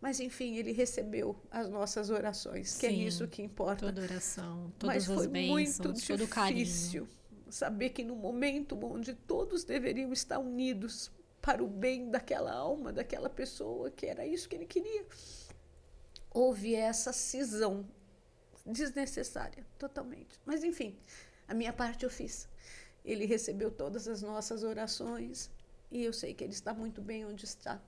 Mas, 0.00 0.20
enfim, 0.20 0.56
ele 0.56 0.72
recebeu 0.72 1.36
as 1.50 1.68
nossas 1.68 2.10
orações, 2.10 2.76
que 2.76 2.86
é 2.86 2.90
Sim, 2.90 3.06
isso 3.06 3.26
que 3.26 3.42
importa. 3.42 3.86
Toda 3.86 4.02
oração, 4.02 4.72
todas 4.78 5.08
Mas 5.08 5.18
as 5.18 5.26
bênçãos, 5.26 5.78
muito 5.78 5.92
difícil 5.92 7.08
saber 7.48 7.90
que 7.90 8.04
no 8.04 8.16
momento 8.16 8.78
onde 8.84 9.14
todos 9.14 9.64
deveriam 9.64 10.12
estar 10.12 10.38
unidos 10.38 11.10
para 11.40 11.62
o 11.62 11.68
bem 11.68 12.10
daquela 12.10 12.52
alma, 12.52 12.92
daquela 12.92 13.30
pessoa, 13.30 13.90
que 13.90 14.06
era 14.06 14.26
isso 14.26 14.48
que 14.48 14.56
ele 14.56 14.66
queria, 14.66 15.06
houve 16.30 16.74
essa 16.74 17.12
cisão 17.12 17.86
desnecessária, 18.64 19.64
totalmente. 19.78 20.40
Mas, 20.44 20.64
enfim, 20.64 20.98
a 21.46 21.54
minha 21.54 21.72
parte 21.72 22.04
eu 22.04 22.10
fiz. 22.10 22.48
Ele 23.04 23.24
recebeu 23.24 23.70
todas 23.70 24.08
as 24.08 24.22
nossas 24.22 24.64
orações 24.64 25.50
e 25.90 26.02
eu 26.02 26.12
sei 26.12 26.34
que 26.34 26.42
ele 26.42 26.52
está 26.52 26.74
muito 26.74 27.00
bem 27.00 27.24
onde 27.24 27.44
está. 27.44 27.80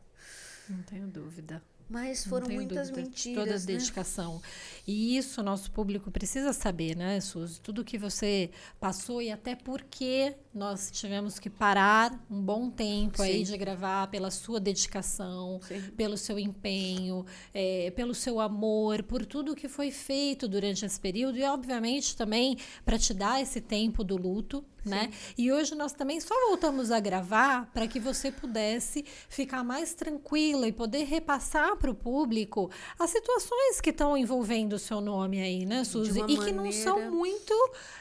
Não 0.68 0.82
tenho 0.84 1.08
dúvida. 1.08 1.62
Mas 1.88 2.24
foram 2.24 2.48
muitas 2.48 2.90
dúvida, 2.90 3.08
mentiras. 3.08 3.44
Toda 3.44 3.56
a 3.56 3.58
né? 3.58 3.64
dedicação. 3.64 4.42
E 4.86 5.16
isso 5.16 5.42
nosso 5.42 5.70
público 5.70 6.10
precisa 6.10 6.52
saber, 6.52 6.96
né, 6.96 7.20
Suzy? 7.20 7.60
Tudo 7.60 7.84
que 7.84 7.96
você 7.96 8.50
passou 8.78 9.22
e 9.22 9.30
até 9.30 9.54
porque 9.54 10.34
nós 10.52 10.90
tivemos 10.90 11.38
que 11.38 11.48
parar 11.48 12.24
um 12.30 12.42
bom 12.42 12.68
tempo 12.70 13.18
Sim. 13.18 13.22
aí 13.22 13.42
de 13.42 13.56
gravar 13.56 14.08
pela 14.08 14.30
sua 14.30 14.60
dedicação, 14.60 15.60
Sim. 15.62 15.80
pelo 15.96 16.16
seu 16.16 16.38
empenho, 16.38 17.24
é, 17.54 17.90
pelo 17.92 18.14
seu 18.14 18.40
amor, 18.40 19.02
por 19.02 19.24
tudo 19.24 19.54
que 19.56 19.68
foi 19.68 19.90
feito 19.90 20.46
durante 20.46 20.84
esse 20.84 21.00
período 21.00 21.38
e, 21.38 21.44
obviamente, 21.44 22.16
também 22.16 22.58
para 22.84 22.98
te 22.98 23.14
dar 23.14 23.40
esse 23.40 23.60
tempo 23.60 24.04
do 24.04 24.16
luto, 24.16 24.64
né? 24.88 25.10
E 25.36 25.52
hoje 25.52 25.74
nós 25.74 25.92
também 25.92 26.20
só 26.20 26.34
voltamos 26.48 26.90
a 26.90 26.98
gravar 26.98 27.70
para 27.72 27.86
que 27.86 28.00
você 28.00 28.32
pudesse 28.32 29.04
ficar 29.28 29.62
mais 29.62 29.94
tranquila 29.94 30.66
e 30.66 30.72
poder 30.72 31.04
repassar 31.04 31.76
para 31.76 31.90
o 31.90 31.94
público 31.94 32.70
as 32.98 33.10
situações 33.10 33.80
que 33.80 33.90
estão 33.90 34.16
envolvendo 34.16 34.74
o 34.74 34.78
seu 34.78 35.00
nome 35.00 35.40
aí, 35.40 35.64
né, 35.64 35.84
Suzy? 35.84 36.20
E 36.28 36.38
que 36.38 36.52
não 36.52 36.72
são 36.72 37.10
muito 37.10 37.54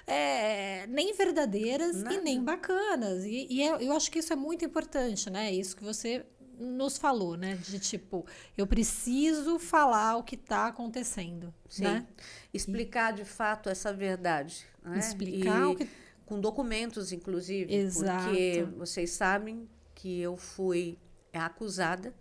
é, 0.06 0.88
nem 0.88 1.14
verdadeiras 1.14 2.02
Nada. 2.04 2.16
e 2.16 2.22
nem 2.22 2.44
bacanas. 2.44 3.24
E, 3.26 3.48
e 3.50 3.62
é, 3.62 3.84
eu 3.84 3.92
acho 3.94 4.10
que 4.10 4.20
isso 4.20 4.34
é 4.34 4.36
muito 4.36 4.64
importante, 4.64 5.30
né? 5.30 5.52
Isso 5.52 5.76
que 5.76 5.84
você 5.84 6.26
nos 6.60 6.98
falou, 6.98 7.38
né? 7.38 7.56
De 7.56 7.80
tipo, 7.80 8.26
eu 8.58 8.66
preciso 8.66 9.60
falar 9.60 10.18
o 10.18 10.24
que 10.24 10.36
está 10.36 10.68
acontecendo. 10.68 11.54
Sim. 11.70 11.84
Né? 11.84 12.08
Explicar 12.54 13.14
de 13.14 13.26
fato 13.26 13.70
essa 13.70 13.94
verdade. 13.94 14.66
Né? 14.84 14.98
Explicar 14.98 15.62
e... 15.62 15.66
o 15.66 15.76
que 15.76 15.88
com 16.28 16.40
documentos, 16.40 17.12
inclusive, 17.12 17.74
Exato. 17.74 18.26
porque 18.26 18.68
vocês 18.78 19.12
sabem 19.12 19.68
que 19.96 20.20
eu 20.20 20.36
fui 20.36 21.00
acusada 21.34 22.14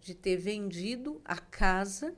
de 0.00 0.14
ter 0.14 0.36
vendido 0.36 1.20
a 1.24 1.36
casa 1.36 2.14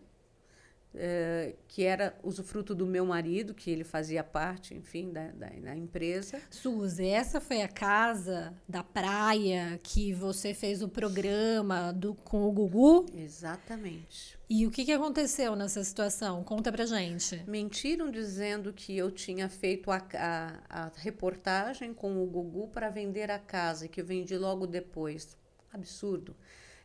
eh, 0.96 1.56
que 1.66 1.82
era 1.82 2.16
usufruto 2.22 2.74
do 2.74 2.86
meu 2.86 3.04
marido, 3.04 3.52
que 3.52 3.70
ele 3.70 3.82
fazia 3.82 4.22
parte, 4.22 4.74
enfim, 4.74 5.12
da, 5.12 5.26
da, 5.28 5.48
da, 5.48 5.76
empresa. 5.76 6.40
Suzy, 6.50 7.06
essa 7.06 7.40
foi 7.40 7.62
a 7.62 7.68
casa 7.68 8.54
da 8.68 8.84
praia 8.84 9.78
que 9.82 10.12
você 10.12 10.54
fez 10.54 10.82
o 10.82 10.88
programa 10.88 11.92
do, 11.92 12.14
com 12.14 12.44
o 12.44 12.52
Gugu? 12.52 13.06
Exatamente. 13.12 14.38
E 14.48 14.66
o 14.66 14.70
que, 14.70 14.84
que 14.84 14.92
aconteceu 14.92 15.56
nessa 15.56 15.82
situação? 15.82 16.44
Conta 16.44 16.70
pra 16.70 16.86
gente. 16.86 17.42
Mentiram 17.46 18.10
dizendo 18.10 18.72
que 18.72 18.96
eu 18.96 19.10
tinha 19.10 19.48
feito 19.48 19.90
a, 19.90 20.00
a, 20.14 20.58
a 20.68 20.92
reportagem 20.96 21.92
com 21.92 22.22
o 22.22 22.26
Gugu 22.26 22.68
para 22.68 22.88
vender 22.88 23.30
a 23.30 23.38
casa, 23.38 23.88
que 23.88 24.00
eu 24.00 24.06
vendi 24.06 24.38
logo 24.38 24.66
depois. 24.66 25.36
Absurdo. 25.72 26.36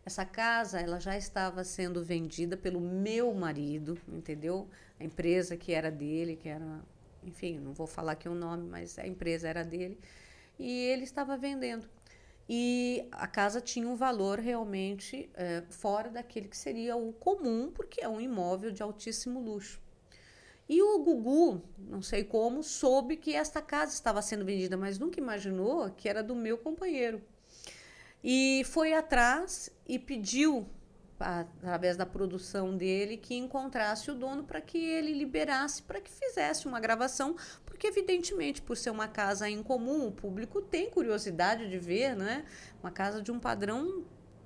Essa 0.05 0.25
casa, 0.25 0.79
ela 0.79 0.99
já 0.99 1.17
estava 1.17 1.63
sendo 1.63 2.03
vendida 2.03 2.57
pelo 2.57 2.79
meu 2.79 3.33
marido, 3.33 3.97
entendeu? 4.07 4.67
A 4.99 5.03
empresa 5.03 5.55
que 5.55 5.73
era 5.73 5.91
dele, 5.91 6.35
que 6.35 6.49
era, 6.49 6.81
enfim, 7.23 7.59
não 7.59 7.73
vou 7.73 7.85
falar 7.85 8.13
aqui 8.13 8.27
o 8.27 8.33
nome, 8.33 8.67
mas 8.67 8.97
a 8.97 9.05
empresa 9.05 9.47
era 9.47 9.63
dele, 9.63 9.99
e 10.57 10.85
ele 10.85 11.03
estava 11.03 11.37
vendendo. 11.37 11.87
E 12.51 13.07
a 13.11 13.27
casa 13.27 13.61
tinha 13.61 13.87
um 13.87 13.95
valor 13.95 14.39
realmente 14.39 15.29
é, 15.35 15.61
fora 15.69 16.09
daquele 16.09 16.47
que 16.47 16.57
seria 16.57 16.95
o 16.95 17.13
comum, 17.13 17.71
porque 17.71 18.01
é 18.01 18.09
um 18.09 18.19
imóvel 18.19 18.71
de 18.71 18.81
altíssimo 18.81 19.39
luxo. 19.39 19.79
E 20.67 20.81
o 20.81 20.99
Gugu, 21.03 21.61
não 21.77 22.01
sei 22.01 22.23
como, 22.23 22.63
soube 22.63 23.17
que 23.17 23.35
esta 23.35 23.61
casa 23.61 23.93
estava 23.93 24.21
sendo 24.21 24.45
vendida, 24.45 24.75
mas 24.77 24.97
nunca 24.97 25.19
imaginou 25.19 25.89
que 25.91 26.09
era 26.09 26.23
do 26.23 26.35
meu 26.35 26.57
companheiro. 26.57 27.21
E 28.23 28.63
foi 28.65 28.93
atrás 28.93 29.69
e 29.87 29.97
pediu, 29.97 30.67
através 31.19 31.95
da 31.95 32.05
produção 32.05 32.75
dele, 32.75 33.15
que 33.17 33.35
encontrasse 33.35 34.11
o 34.11 34.15
dono 34.15 34.43
para 34.43 34.59
que 34.59 34.77
ele 34.77 35.13
liberasse, 35.13 35.81
para 35.81 36.01
que 36.01 36.11
fizesse 36.11 36.67
uma 36.67 36.79
gravação, 36.79 37.35
porque, 37.65 37.87
evidentemente, 37.87 38.61
por 38.61 38.75
ser 38.75 38.89
uma 38.89 39.07
casa 39.07 39.49
em 39.49 39.63
comum, 39.63 40.07
o 40.07 40.11
público 40.11 40.61
tem 40.61 40.89
curiosidade 40.89 41.69
de 41.69 41.79
ver, 41.79 42.15
né? 42.15 42.45
Uma 42.83 42.91
casa 42.91 43.21
de 43.21 43.31
um 43.31 43.39
padrão 43.39 44.03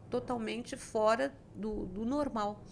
totalmente 0.09 0.77
fora 0.77 1.33
do, 1.55 1.87
do 1.87 2.05
normal. 2.05 2.63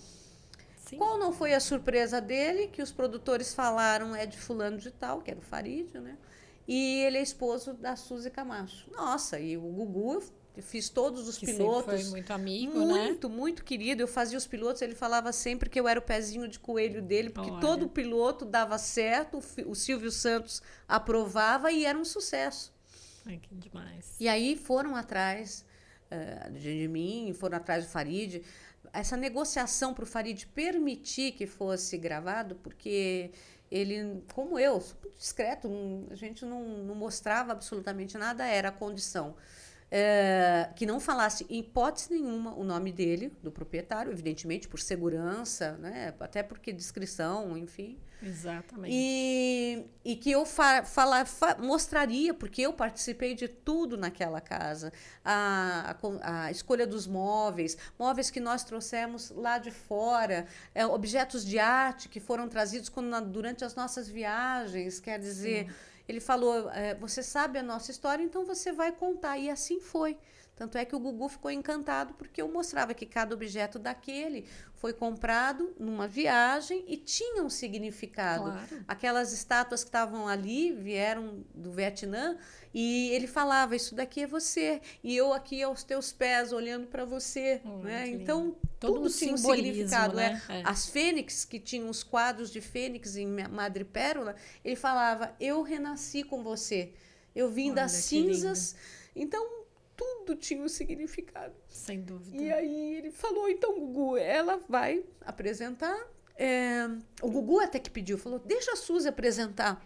Sim. 0.76 0.98
Qual 0.98 1.18
não 1.18 1.32
foi 1.34 1.54
a 1.54 1.60
surpresa 1.60 2.22
dele? 2.22 2.68
Que 2.68 2.82
os 2.82 2.92
produtores 2.92 3.54
falaram 3.54 4.16
é 4.16 4.26
de 4.26 4.38
fulano 4.38 4.78
de 4.78 4.92
tal, 4.92 5.22
que 5.22 5.32
era 5.32 5.40
o 5.40 5.44
Farid, 5.44 5.98
né? 6.00 6.18
E 6.68 7.02
ele 7.04 7.18
é 7.18 7.22
esposo 7.22 7.74
da 7.74 7.96
Suzy 7.96 8.30
Camacho. 8.30 8.90
Nossa, 8.92 9.40
e 9.40 9.58
o 9.58 9.62
Gugu 9.62 10.22
eu 10.56 10.62
fiz 10.62 10.90
todos 10.90 11.28
os 11.28 11.38
que 11.38 11.46
pilotos. 11.46 12.02
Foi 12.02 12.04
muito 12.10 12.34
amigo, 12.34 12.78
muito, 12.80 12.94
né? 12.94 13.04
Muito, 13.06 13.30
muito 13.30 13.64
querido. 13.64 14.02
Eu 14.02 14.08
fazia 14.08 14.38
os 14.38 14.46
pilotos, 14.46 14.82
ele 14.82 14.96
falava 14.96 15.32
sempre 15.32 15.70
que 15.70 15.80
eu 15.80 15.88
era 15.88 16.00
o 16.00 16.04
pezinho 16.04 16.48
de 16.48 16.60
coelho 16.60 17.02
dele, 17.02 17.30
porque 17.30 17.50
Olha. 17.50 17.62
todo 17.62 17.88
piloto 17.88 18.44
dava 18.44 18.78
certo, 18.78 19.42
o 19.66 19.76
Silvio 19.76 20.12
Santos 20.12 20.62
aprovava 20.88 21.72
e 21.72 21.86
era 21.86 21.98
um 21.98 22.04
sucesso. 22.04 22.74
Ai, 23.26 23.38
que 23.38 23.56
demais. 23.56 24.16
E 24.20 24.28
aí 24.28 24.58
foram 24.58 24.96
atrás 24.96 25.64
uh, 26.12 26.52
de 26.52 26.88
mim, 26.88 27.34
foram 27.34 27.58
atrás 27.58 27.86
do 27.86 27.90
Farid. 27.90 28.42
Essa 28.92 29.16
negociação 29.16 29.94
para 29.94 30.04
o 30.04 30.08
Farid 30.08 30.48
permitir 30.48 31.32
que 31.32 31.48
fosse 31.48 31.98
gravado, 31.98 32.56
porque 32.56 33.32
ele, 33.72 34.22
como 34.34 34.60
eu, 34.60 34.84
discreto, 35.18 35.70
a 36.10 36.16
gente 36.16 36.44
não, 36.44 36.62
não 36.80 36.96
mostrava 36.96 37.54
absolutamente 37.54 38.18
nada, 38.18 38.46
era 38.46 38.68
a 38.68 38.72
condição 38.72 39.34
é, 39.92 40.70
que 40.76 40.86
não 40.86 41.02
falasse 41.02 41.46
em 41.50 41.60
hipótese 41.60 42.10
nenhuma 42.12 42.56
o 42.56 42.64
nome 42.64 42.94
dele, 42.94 43.32
do 43.44 43.52
proprietário, 43.52 44.12
evidentemente 44.12 44.68
por 44.68 44.80
segurança, 44.80 45.74
né? 45.74 46.14
até 46.20 46.42
porque 46.42 46.72
descrição, 46.72 47.58
enfim. 47.58 48.00
Exatamente. 48.22 48.94
E, 48.94 49.86
e 50.06 50.16
que 50.16 50.32
eu 50.32 50.46
fa, 50.46 50.84
fala, 50.84 51.26
fa, 51.26 51.58
mostraria, 51.58 52.34
porque 52.34 52.62
eu 52.62 52.72
participei 52.72 53.34
de 53.34 53.48
tudo 53.48 53.98
naquela 53.98 54.40
casa. 54.40 54.94
A, 55.26 55.96
a, 56.22 56.46
a, 56.46 56.52
escolha 56.52 56.86
dos 56.86 57.08
móveis, 57.08 57.78
móveis 57.98 58.30
que 58.30 58.40
nós 58.40 58.64
trouxemos 58.64 59.32
lá 59.32 59.58
de 59.58 59.72
fora, 59.72 60.46
é, 60.76 60.86
objetos 60.86 61.46
de 61.46 61.58
arte 61.58 62.10
que 62.10 62.20
foram 62.20 62.48
trazidos 62.48 62.90
quando, 62.90 63.20
durante 63.22 63.66
as 63.66 63.76
nossas 63.76 64.08
viagens, 64.08 65.00
quer 65.00 65.20
dizer. 65.20 65.68
Sim 65.68 65.92
ele 66.12 66.20
falou: 66.20 66.70
é, 66.72 66.94
Você 66.96 67.24
sabe 67.24 67.58
a 67.58 67.64
nossa 67.64 67.90
história, 67.90 68.24
então 68.24 68.44
você 68.46 68.72
vai 68.72 68.92
contar. 68.92 69.38
E 69.38 69.50
assim 69.50 69.80
foi. 69.80 70.18
Tanto 70.56 70.78
é 70.78 70.86
que 70.86 70.96
o 70.96 71.00
Gugu 71.00 71.28
ficou 71.28 71.50
encantado 71.50 72.14
porque 72.14 72.42
eu 72.42 72.48
mostrava 72.52 72.94
que 72.94 73.06
cada 73.06 73.34
objeto 73.34 73.80
daquele 73.80 74.46
foi 74.76 74.94
comprado 74.94 75.74
numa 75.80 76.08
viagem 76.08 76.84
e 76.88 76.98
tinha 76.98 77.44
um 77.44 77.50
significado. 77.50 78.44
Claro. 78.44 78.86
Aquelas 78.88 79.32
estátuas 79.32 79.84
que 79.84 79.90
estavam 79.90 80.28
ali 80.28 80.72
vieram 80.72 81.44
do 81.54 81.72
Vietnã 81.72 82.38
e 82.74 83.10
ele 83.10 83.28
falava: 83.28 83.76
Isso 83.76 83.96
daqui 83.96 84.22
é 84.22 84.28
você, 84.28 84.82
e 85.04 85.16
eu 85.16 85.34
aqui 85.34 85.62
aos 85.62 85.84
teus 85.84 86.12
pés 86.12 86.52
olhando 86.52 86.88
para 86.88 87.06
você. 87.06 87.62
Oh, 87.66 87.78
né? 87.78 88.08
Então, 88.08 88.56
Todo 88.80 88.96
tudo 88.96 89.06
um 89.08 89.10
tinha 89.10 89.34
um 89.34 89.38
significado. 89.38 90.16
Né? 90.16 90.42
É. 90.50 90.64
As 90.66 90.88
fênix, 90.88 91.46
que 91.46 91.60
tinham 91.60 91.90
os 91.90 92.04
quadros 92.04 92.50
de 92.50 92.62
fênix 92.62 93.16
em 93.16 93.28
Madrepérola, 93.28 94.36
ele 94.64 94.76
falava: 94.76 95.36
Eu 95.40 95.62
renasci 95.62 96.24
com 96.24 96.44
você, 96.44 96.92
eu 97.36 97.50
vim 97.50 97.68
Olha, 97.68 97.76
das 97.76 97.92
cinzas. 97.92 98.76
Então, 99.16 99.61
tudo 100.02 100.36
tinha 100.36 100.64
um 100.64 100.68
significado. 100.68 101.54
Sem 101.70 102.02
dúvida. 102.02 102.36
E 102.36 102.52
aí 102.52 102.96
ele 102.96 103.12
falou: 103.12 103.48
Então, 103.48 103.80
Gugu, 103.80 104.18
ela 104.18 104.58
vai 104.68 105.06
apresentar. 105.22 105.96
É, 106.36 106.88
o 107.22 107.30
Gugu 107.30 107.60
até 107.60 107.78
que 107.78 107.90
pediu, 107.90 108.18
falou: 108.18 108.40
Deixa 108.40 108.72
a 108.72 108.76
Suzy 108.76 109.08
apresentar. 109.08 109.86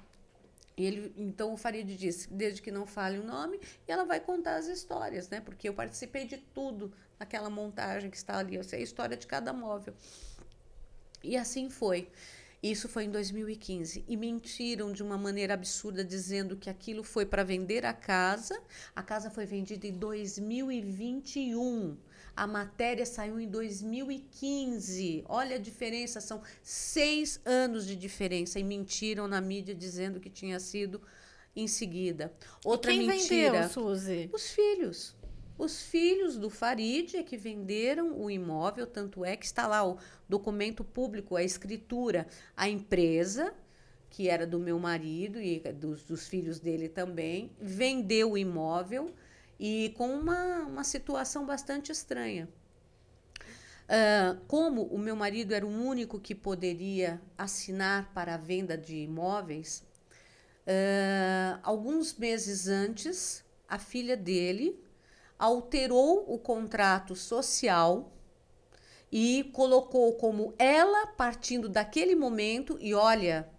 E 0.78 0.86
ele, 0.86 1.14
então 1.16 1.54
o 1.54 1.58
Farid 1.58 1.96
disse, 1.96 2.28
desde 2.34 2.62
que 2.62 2.70
não 2.70 2.86
fale 2.86 3.18
o 3.18 3.24
nome, 3.24 3.62
e 3.88 3.92
ela 3.92 4.04
vai 4.04 4.20
contar 4.20 4.58
as 4.58 4.68
histórias, 4.68 5.30
né? 5.30 5.40
Porque 5.40 5.70
eu 5.70 5.74
participei 5.74 6.26
de 6.26 6.36
tudo 6.38 6.92
naquela 7.18 7.50
montagem 7.50 8.10
que 8.10 8.18
está 8.18 8.40
ali, 8.40 8.56
eu 8.56 8.64
sei 8.64 8.80
a 8.80 8.84
história 8.84 9.16
de 9.16 9.26
cada 9.26 9.54
móvel. 9.54 9.94
E 11.24 11.38
assim 11.38 11.70
foi. 11.70 12.10
Isso 12.62 12.90
foi 12.90 13.06
em 13.06 13.12
2015. 13.12 14.04
E 14.08 14.18
mentiram 14.18 14.92
de 14.92 15.04
uma 15.04 15.18
maneira 15.18 15.54
absurda, 15.54 16.04
dizendo 16.04 16.58
que 16.58 16.70
aquilo 16.70 17.04
foi 17.04 17.26
para 17.26 17.44
vender 17.44 17.86
a 17.86 17.94
casa. 17.94 18.60
A 18.96 19.04
casa 19.04 19.30
foi 19.30 19.46
vendida 19.46 19.86
em 19.86 19.94
2021. 19.94 21.98
A 22.36 22.46
matéria 22.46 23.06
saiu 23.06 23.40
em 23.40 23.48
2015. 23.48 25.24
Olha 25.28 25.56
a 25.56 25.60
diferença, 25.60 26.20
são 26.20 26.42
seis 26.62 27.40
anos 27.46 27.86
de 27.86 27.96
diferença. 27.96 28.60
E 28.60 28.64
mentiram 28.64 29.28
na 29.28 29.40
mídia 29.40 29.74
dizendo 29.74 30.20
que 30.20 30.30
tinha 30.30 30.60
sido 30.60 31.02
em 31.56 31.68
seguida. 31.68 32.34
Outra 32.64 32.92
e 32.92 32.98
quem 32.98 33.08
mentira. 33.08 33.52
Vendeu, 33.52 33.70
Suzy? 33.70 34.30
Os 34.34 34.52
filhos. 34.52 35.16
Os 35.58 35.84
filhos 35.84 36.38
do 36.38 36.50
Farid 36.50 37.16
é 37.16 37.24
que 37.24 37.38
venderam 37.38 38.20
o 38.20 38.30
imóvel, 38.30 38.86
tanto 38.86 39.24
é 39.24 39.38
que 39.38 39.46
está 39.46 39.66
lá 39.66 39.88
o 39.88 39.98
documento 40.28 40.84
público, 40.84 41.36
a 41.36 41.44
escritura, 41.44 42.28
a 42.58 42.68
empresa, 42.68 43.54
que 44.10 44.28
era 44.30 44.46
do 44.46 44.60
meu 44.60 44.78
marido 44.78 45.42
e 45.42 45.60
dos, 45.60 46.04
dos 46.04 46.28
filhos 46.28 46.60
dele 46.60 46.90
também, 46.90 47.52
vendeu 47.60 48.32
o 48.32 48.38
imóvel 48.38 49.14
e 49.58 49.94
com 49.98 50.10
uma, 50.10 50.64
uma 50.64 50.84
situação 50.84 51.46
bastante 51.46 51.92
estranha. 51.92 52.50
Uh, 53.86 54.40
como 54.48 54.84
o 54.84 54.98
meu 54.98 55.16
marido 55.16 55.54
era 55.54 55.66
o 55.66 55.70
único 55.70 56.20
que 56.20 56.34
poderia 56.34 57.22
assinar 57.38 58.12
para 58.14 58.34
a 58.34 58.38
venda 58.38 58.78
de 58.78 58.96
imóveis, 58.96 59.86
uh, 60.66 61.60
alguns 61.62 62.18
meses 62.18 62.68
antes, 62.68 63.44
a 63.68 63.78
filha 63.78 64.18
dele 64.18 64.85
alterou 65.38 66.26
o 66.28 66.38
contrato 66.38 67.16
social 67.16 68.12
e 69.12 69.50
colocou 69.54 70.14
como 70.14 70.54
ela 70.58 71.08
partindo 71.08 71.70
daquele 71.70 72.16
momento 72.16 72.78
e 72.82 72.94
olha, 72.94 73.50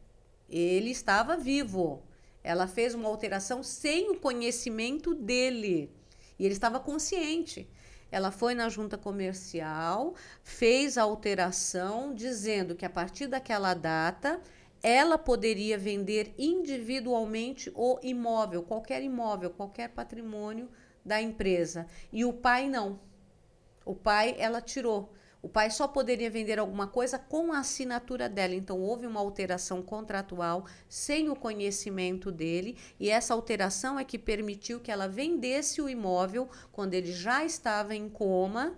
ele 0.48 0.90
estava 0.90 1.36
vivo. 1.36 2.02
Ela 2.42 2.66
fez 2.66 2.94
uma 2.94 3.08
alteração 3.08 3.62
sem 3.62 4.10
o 4.10 4.20
conhecimento 4.20 5.14
dele. 5.14 5.90
E 6.38 6.44
ele 6.44 6.54
estava 6.54 6.78
consciente. 6.78 7.68
Ela 8.10 8.30
foi 8.30 8.54
na 8.54 8.68
junta 8.68 8.96
comercial, 8.96 10.14
fez 10.42 10.96
a 10.96 11.02
alteração, 11.02 12.14
dizendo 12.14 12.76
que 12.76 12.84
a 12.84 12.90
partir 12.90 13.26
daquela 13.26 13.74
data 13.74 14.40
ela 14.82 15.18
poderia 15.18 15.76
vender 15.76 16.32
individualmente 16.38 17.72
o 17.74 17.98
imóvel, 18.02 18.62
qualquer 18.62 19.02
imóvel, 19.02 19.50
qualquer 19.50 19.88
patrimônio 19.88 20.68
da 21.06 21.22
empresa. 21.22 21.86
E 22.12 22.24
o 22.24 22.32
pai 22.32 22.68
não. 22.68 22.98
O 23.84 23.94
pai 23.94 24.34
ela 24.38 24.60
tirou. 24.60 25.12
O 25.40 25.48
pai 25.48 25.70
só 25.70 25.86
poderia 25.86 26.28
vender 26.28 26.58
alguma 26.58 26.88
coisa 26.88 27.20
com 27.20 27.52
a 27.52 27.60
assinatura 27.60 28.28
dela. 28.28 28.52
Então, 28.52 28.80
houve 28.80 29.06
uma 29.06 29.20
alteração 29.20 29.80
contratual 29.80 30.66
sem 30.88 31.30
o 31.30 31.36
conhecimento 31.36 32.32
dele, 32.32 32.76
e 32.98 33.08
essa 33.08 33.32
alteração 33.32 33.96
é 33.96 34.02
que 34.02 34.18
permitiu 34.18 34.80
que 34.80 34.90
ela 34.90 35.06
vendesse 35.06 35.80
o 35.80 35.88
imóvel 35.88 36.48
quando 36.72 36.94
ele 36.94 37.12
já 37.12 37.44
estava 37.44 37.94
em 37.94 38.08
coma 38.08 38.76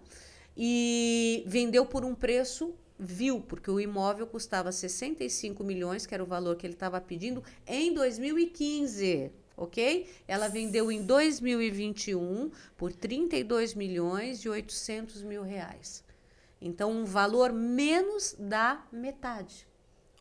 e 0.55 1.43
vendeu 1.47 1.87
por 1.87 2.05
um 2.05 2.15
preço 2.15 2.75
vil, 2.99 3.41
porque 3.41 3.71
o 3.71 3.81
imóvel 3.81 4.27
custava 4.27 4.71
65 4.71 5.65
milhões, 5.65 6.05
que 6.05 6.13
era 6.13 6.23
o 6.23 6.27
valor 6.27 6.57
que 6.57 6.67
ele 6.67 6.75
estava 6.75 7.01
pedindo, 7.01 7.43
em 7.67 7.95
2015 7.95 9.33
ok? 9.59 10.09
Ela 10.27 10.49
vendeu 10.49 10.91
em 10.91 11.03
2021 11.03 12.51
por 12.77 12.93
32 12.93 13.75
milhões 13.75 14.45
e 14.45 14.49
800 14.49 15.23
mil 15.23 15.43
reais. 15.43 16.05
Então, 16.61 16.91
um 16.91 17.05
valor 17.05 17.53
menos 17.53 18.35
da 18.39 18.87
metade. 18.91 19.67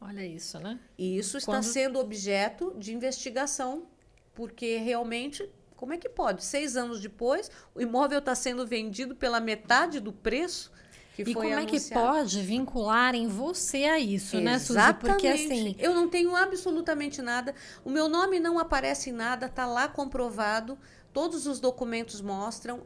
Olha 0.01 0.25
isso, 0.25 0.59
né? 0.59 0.79
E 0.97 1.17
isso 1.17 1.37
está 1.37 1.53
Quando... 1.53 1.63
sendo 1.63 1.99
objeto 1.99 2.75
de 2.77 2.93
investigação, 2.93 3.87
porque 4.33 4.77
realmente, 4.77 5.49
como 5.75 5.93
é 5.93 5.97
que 5.97 6.09
pode? 6.09 6.43
Seis 6.43 6.75
anos 6.75 6.99
depois, 6.99 7.49
o 7.73 7.81
imóvel 7.81 8.19
está 8.19 8.35
sendo 8.35 8.65
vendido 8.67 9.15
pela 9.15 9.39
metade 9.39 9.99
do 9.99 10.13
preço 10.13 10.71
e 11.21 11.33
como 11.33 11.47
anunciado. 11.47 11.75
é 11.75 11.79
que 11.79 11.93
pode 11.93 12.41
vincular 12.41 13.15
em 13.15 13.27
você 13.27 13.85
a 13.85 13.99
isso, 13.99 14.37
Exatamente. 14.37 14.43
né, 14.43 14.59
Suzy? 14.59 14.93
Porque 14.99 15.27
assim. 15.27 15.75
Eu 15.79 15.93
não 15.93 16.09
tenho 16.09 16.35
absolutamente 16.35 17.21
nada. 17.21 17.55
O 17.83 17.89
meu 17.89 18.07
nome 18.07 18.39
não 18.39 18.59
aparece 18.59 19.09
em 19.09 19.13
nada, 19.13 19.47
está 19.47 19.65
lá 19.65 19.87
comprovado. 19.87 20.77
Todos 21.13 21.47
os 21.47 21.59
documentos 21.59 22.21
mostram. 22.21 22.81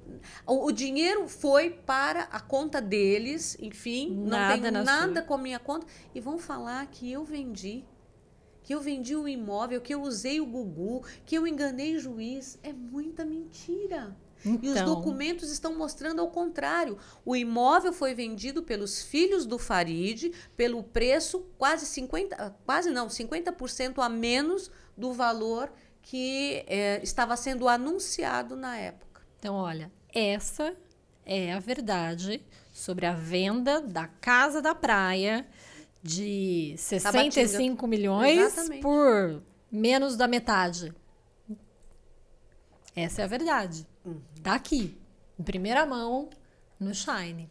O, 0.47 0.67
o, 0.67 0.71
dinheiro 0.71 1.27
foi 1.27 1.69
para 1.69 2.21
a 2.31 2.39
conta 2.39 2.81
deles, 2.81 3.57
enfim, 3.59 4.23
nada 4.25 4.55
não 4.55 4.61
tem 4.61 4.85
nada 4.85 5.13
sua. 5.13 5.21
com 5.23 5.33
a 5.33 5.37
minha 5.37 5.59
conta. 5.59 5.85
E 6.15 6.21
vão 6.21 6.37
falar 6.37 6.85
que 6.87 7.11
eu 7.11 7.25
vendi 7.25 7.83
que 8.63 8.75
eu 8.75 8.79
vendi 8.79 9.15
o 9.15 9.27
imóvel, 9.27 9.81
que 9.81 9.93
eu 9.93 10.01
usei 10.01 10.39
o 10.39 10.45
Gugu, 10.45 11.03
que 11.25 11.35
eu 11.35 11.47
enganei 11.47 11.97
juiz. 11.97 12.59
É 12.63 12.71
muita 12.71 13.25
mentira. 13.25 14.15
Então. 14.45 14.59
E 14.61 14.69
os 14.69 14.77
então. 14.77 14.95
documentos 14.95 15.51
estão 15.51 15.75
mostrando 15.77 16.19
ao 16.19 16.29
contrário. 16.29 16.97
O 17.25 17.35
imóvel 17.35 17.93
foi 17.93 18.13
vendido 18.13 18.63
pelos 18.63 19.01
filhos 19.01 19.45
do 19.45 19.57
Farid 19.57 20.31
pelo 20.57 20.83
preço 20.83 21.45
quase 21.57 21.85
50, 21.85 22.55
quase 22.65 22.89
não, 22.91 23.07
50% 23.07 23.99
a 23.99 24.09
menos 24.09 24.71
do 24.97 25.13
valor 25.13 25.71
que 26.01 26.63
é, 26.67 26.99
estava 27.03 27.37
sendo 27.37 27.67
anunciado 27.67 28.55
na 28.55 28.77
época. 28.77 29.21
Então, 29.39 29.55
olha, 29.55 29.91
essa 30.13 30.75
é 31.25 31.53
a 31.53 31.59
verdade 31.59 32.43
sobre 32.73 33.05
a 33.05 33.13
venda 33.13 33.79
da 33.79 34.07
casa 34.07 34.61
da 34.61 34.73
praia 34.73 35.47
de 36.01 36.73
65 36.77 37.85
milhões 37.87 38.39
Exatamente. 38.39 38.81
por 38.81 39.43
menos 39.71 40.17
da 40.17 40.27
metade. 40.27 40.93
Essa 42.95 43.21
é 43.21 43.25
a 43.25 43.27
verdade. 43.27 43.87
Tá 44.43 44.55
aqui, 44.55 44.97
em 45.39 45.43
primeira 45.43 45.85
mão, 45.85 46.29
no 46.79 46.95
Shine. 46.95 47.49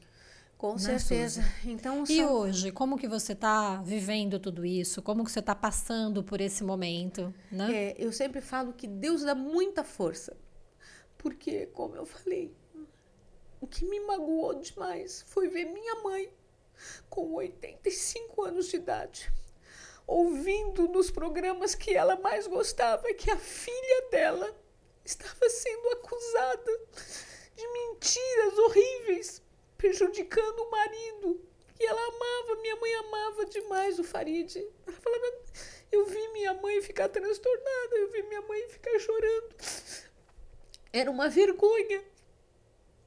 Com 0.58 0.76
certeza. 0.76 1.42
Então, 1.64 2.04
e 2.08 2.22
hoje, 2.22 2.70
como 2.72 2.98
que 2.98 3.08
você 3.08 3.32
está 3.32 3.80
vivendo 3.80 4.38
tudo 4.38 4.66
isso? 4.66 5.00
Como 5.00 5.24
que 5.24 5.30
você 5.30 5.38
está 5.38 5.54
passando 5.54 6.22
por 6.22 6.40
esse 6.40 6.62
momento? 6.62 7.32
Né? 7.50 7.72
É, 7.72 7.94
eu 7.96 8.12
sempre 8.12 8.40
falo 8.40 8.72
que 8.72 8.86
Deus 8.86 9.22
dá 9.22 9.34
muita 9.34 9.82
força. 9.84 10.36
Porque, 11.16 11.66
como 11.66 11.96
eu 11.96 12.04
falei, 12.04 12.52
o 13.60 13.66
que 13.66 13.84
me 13.84 14.00
magoou 14.00 14.54
demais 14.54 15.24
foi 15.28 15.48
ver 15.48 15.66
minha 15.66 16.02
mãe, 16.02 16.28
com 17.08 17.34
85 17.34 18.42
anos 18.42 18.68
de 18.68 18.76
idade, 18.76 19.32
ouvindo 20.06 20.88
nos 20.88 21.10
programas 21.10 21.74
que 21.74 21.94
ela 21.94 22.16
mais 22.16 22.46
gostava, 22.46 23.14
que 23.14 23.30
a 23.30 23.36
filha 23.38 24.10
dela 24.10 24.54
estava 25.04 25.48
sendo 25.48 25.88
acusada 25.90 26.80
de 27.54 27.66
mentiras 27.68 28.58
horríveis, 28.58 29.42
prejudicando 29.76 30.60
o 30.60 30.70
marido. 30.70 31.40
E 31.78 31.86
ela 31.86 32.00
amava, 32.00 32.60
minha 32.60 32.76
mãe 32.76 32.94
amava 32.94 33.46
demais 33.46 33.98
o 33.98 34.04
Farid. 34.04 34.56
Ela 34.86 34.96
falava, 34.96 35.32
eu 35.90 36.04
vi 36.04 36.28
minha 36.28 36.54
mãe 36.54 36.80
ficar 36.82 37.08
transtornada, 37.08 37.96
eu 37.96 38.10
vi 38.10 38.22
minha 38.24 38.42
mãe 38.42 38.68
ficar 38.68 38.98
chorando. 38.98 39.54
Era 40.92 41.10
uma 41.10 41.28
vergonha. 41.28 42.04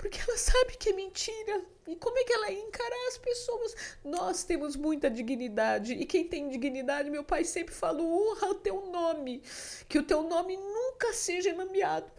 Porque 0.03 0.19
ela 0.19 0.37
sabe 0.37 0.75
que 0.77 0.89
é 0.89 0.93
mentira. 0.93 1.63
E 1.87 1.95
como 1.95 2.17
é 2.19 2.25
que 2.25 2.33
ela 2.33 2.51
ia 2.51 2.59
encarar 2.59 3.07
as 3.07 3.17
pessoas? 3.17 3.73
Nós 4.03 4.43
temos 4.43 4.75
muita 4.75 5.09
dignidade. 5.09 5.93
E 5.93 6.05
quem 6.05 6.27
tem 6.27 6.49
dignidade, 6.49 7.09
meu 7.09 7.23
pai 7.23 7.45
sempre 7.45 7.73
falou: 7.73 8.05
honra 8.11 8.49
o 8.49 8.55
teu 8.55 8.85
nome. 8.87 9.41
Que 9.87 9.97
o 9.97 10.03
teu 10.03 10.23
nome 10.23 10.57
nunca 10.57 11.13
seja 11.13 11.53
nomeado. 11.53 12.11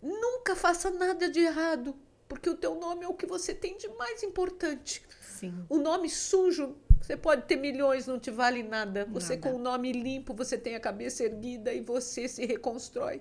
Nunca 0.00 0.54
faça 0.54 0.88
nada 0.88 1.28
de 1.28 1.40
errado. 1.40 1.96
Porque 2.28 2.48
o 2.48 2.56
teu 2.56 2.76
nome 2.76 3.04
é 3.04 3.08
o 3.08 3.14
que 3.14 3.26
você 3.26 3.52
tem 3.52 3.76
de 3.76 3.88
mais 3.88 4.22
importante. 4.22 5.02
Sim. 5.20 5.66
O 5.68 5.78
nome 5.78 6.08
sujo, 6.08 6.76
você 7.02 7.16
pode 7.16 7.42
ter 7.46 7.56
milhões, 7.56 8.06
não 8.06 8.20
te 8.20 8.30
vale 8.30 8.62
nada. 8.62 9.04
Você, 9.06 9.34
nada. 9.34 9.50
com 9.50 9.56
o 9.56 9.58
nome 9.58 9.90
limpo, 9.90 10.32
você 10.32 10.56
tem 10.56 10.76
a 10.76 10.80
cabeça 10.80 11.24
erguida 11.24 11.74
e 11.74 11.80
você 11.80 12.28
se 12.28 12.46
reconstrói. 12.46 13.20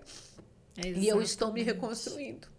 E 0.77 1.07
eu 1.07 1.23
estou 1.23 1.51
me 1.51 1.63
reconstruindo 1.63 2.53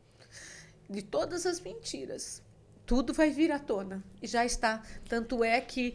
de 0.89 1.03
todas 1.03 1.47
as 1.47 1.61
mentiras. 1.61 2.43
Tudo 2.84 3.12
vai 3.12 3.30
vir 3.30 3.51
à 3.51 3.59
tona. 3.59 4.03
E 4.22 4.26
já 4.26 4.45
está. 4.45 4.82
Tanto 5.09 5.43
é 5.43 5.61
que 5.61 5.95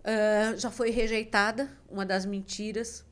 uh, 0.00 0.58
já 0.58 0.70
foi 0.70 0.90
rejeitada 0.90 1.70
uma 1.88 2.06
das 2.06 2.24
mentiras 2.24 3.04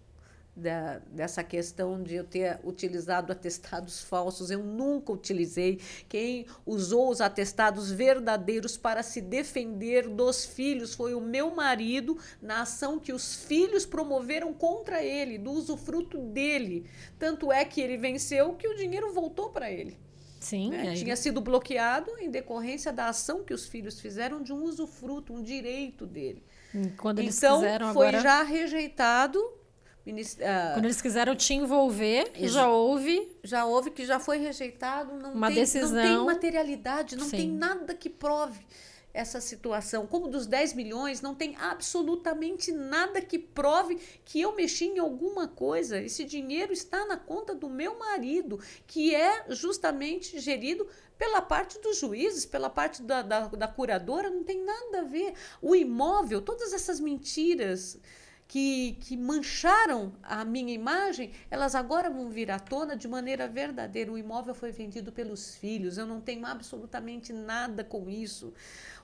da, 0.56 1.00
dessa 1.10 1.42
questão 1.42 2.02
de 2.02 2.14
eu 2.14 2.24
ter 2.24 2.60
utilizado 2.64 3.32
atestados 3.32 4.00
falsos. 4.02 4.50
Eu 4.50 4.62
nunca 4.62 5.12
utilizei. 5.12 5.80
Quem 6.08 6.46
usou 6.64 7.10
os 7.10 7.20
atestados 7.20 7.90
verdadeiros 7.90 8.76
para 8.76 9.02
se 9.02 9.20
defender 9.20 10.08
dos 10.08 10.44
filhos 10.44 10.94
foi 10.94 11.14
o 11.14 11.20
meu 11.20 11.54
marido, 11.54 12.18
na 12.40 12.62
ação 12.62 12.98
que 12.98 13.12
os 13.12 13.34
filhos 13.34 13.84
promoveram 13.84 14.52
contra 14.52 15.02
ele, 15.02 15.38
do 15.38 15.50
usufruto 15.50 16.18
dele. 16.18 16.86
Tanto 17.18 17.52
é 17.52 17.64
que 17.64 17.80
ele 17.80 17.96
venceu 17.96 18.54
que 18.54 18.68
o 18.68 18.76
dinheiro 18.76 19.12
voltou 19.12 19.50
para 19.50 19.70
ele. 19.70 20.03
Sim. 20.44 20.70
Né? 20.70 20.90
Aí... 20.90 20.96
Tinha 20.96 21.16
sido 21.16 21.40
bloqueado 21.40 22.10
em 22.18 22.30
decorrência 22.30 22.92
da 22.92 23.08
ação 23.08 23.42
que 23.42 23.54
os 23.54 23.66
filhos 23.66 23.98
fizeram 23.98 24.42
de 24.42 24.52
um 24.52 24.62
usufruto, 24.62 25.32
um 25.32 25.42
direito 25.42 26.06
dele. 26.06 26.44
Quando 26.98 27.20
eles 27.20 27.38
então, 27.38 27.60
quiseram 27.60 27.92
foi 27.92 28.08
agora... 28.08 28.22
já 28.22 28.42
rejeitado. 28.42 29.38
Uh, 29.38 30.74
Quando 30.74 30.84
eles 30.84 31.00
quiseram 31.00 31.34
te 31.34 31.54
envolver, 31.54 32.30
já 32.34 32.68
houve. 32.68 33.38
Já 33.42 33.64
houve 33.64 33.90
que 33.90 34.04
já 34.04 34.20
foi 34.20 34.38
rejeitado. 34.38 35.14
Não 35.14 35.32
uma 35.32 35.46
tem, 35.46 35.56
decisão. 35.56 35.94
Não 35.94 36.02
tem 36.02 36.26
materialidade, 36.26 37.16
não 37.16 37.24
Sim. 37.24 37.36
tem 37.36 37.48
nada 37.48 37.94
que 37.94 38.10
prove 38.10 38.60
essa 39.14 39.40
situação. 39.40 40.08
Como 40.08 40.28
dos 40.28 40.44
10 40.44 40.74
milhões, 40.74 41.22
não 41.22 41.36
tem 41.36 41.54
absolutamente 41.56 42.72
nada 42.72 43.20
que 43.20 43.38
prove 43.38 43.96
que 44.24 44.40
eu 44.40 44.54
mexi 44.56 44.86
em 44.86 44.98
alguma 44.98 45.46
coisa. 45.46 46.00
Esse 46.00 46.24
dinheiro 46.24 46.72
está 46.72 47.06
na 47.06 47.16
conta 47.16 47.54
do 47.54 47.70
meu 47.70 47.96
marido, 47.96 48.58
que 48.88 49.14
é 49.14 49.46
justamente 49.50 50.40
gerido 50.40 50.86
pela 51.16 51.40
parte 51.40 51.78
dos 51.78 51.98
juízes, 51.98 52.44
pela 52.44 52.68
parte 52.68 53.00
da, 53.02 53.22
da, 53.22 53.46
da 53.46 53.68
curadora, 53.68 54.28
não 54.28 54.42
tem 54.42 54.64
nada 54.64 55.02
a 55.02 55.04
ver. 55.04 55.32
O 55.62 55.76
imóvel, 55.76 56.42
todas 56.42 56.72
essas 56.72 56.98
mentiras 56.98 57.96
que, 58.46 58.96
que 59.00 59.16
mancharam 59.16 60.12
a 60.22 60.44
minha 60.44 60.72
imagem, 60.72 61.32
elas 61.50 61.74
agora 61.74 62.10
vão 62.10 62.28
vir 62.28 62.50
à 62.50 62.58
tona 62.58 62.96
de 62.96 63.08
maneira 63.08 63.48
verdadeira. 63.48 64.12
O 64.12 64.18
imóvel 64.18 64.54
foi 64.54 64.70
vendido 64.70 65.10
pelos 65.10 65.56
filhos, 65.56 65.98
eu 65.98 66.06
não 66.06 66.20
tenho 66.20 66.44
absolutamente 66.46 67.32
nada 67.32 67.82
com 67.82 68.08
isso. 68.08 68.52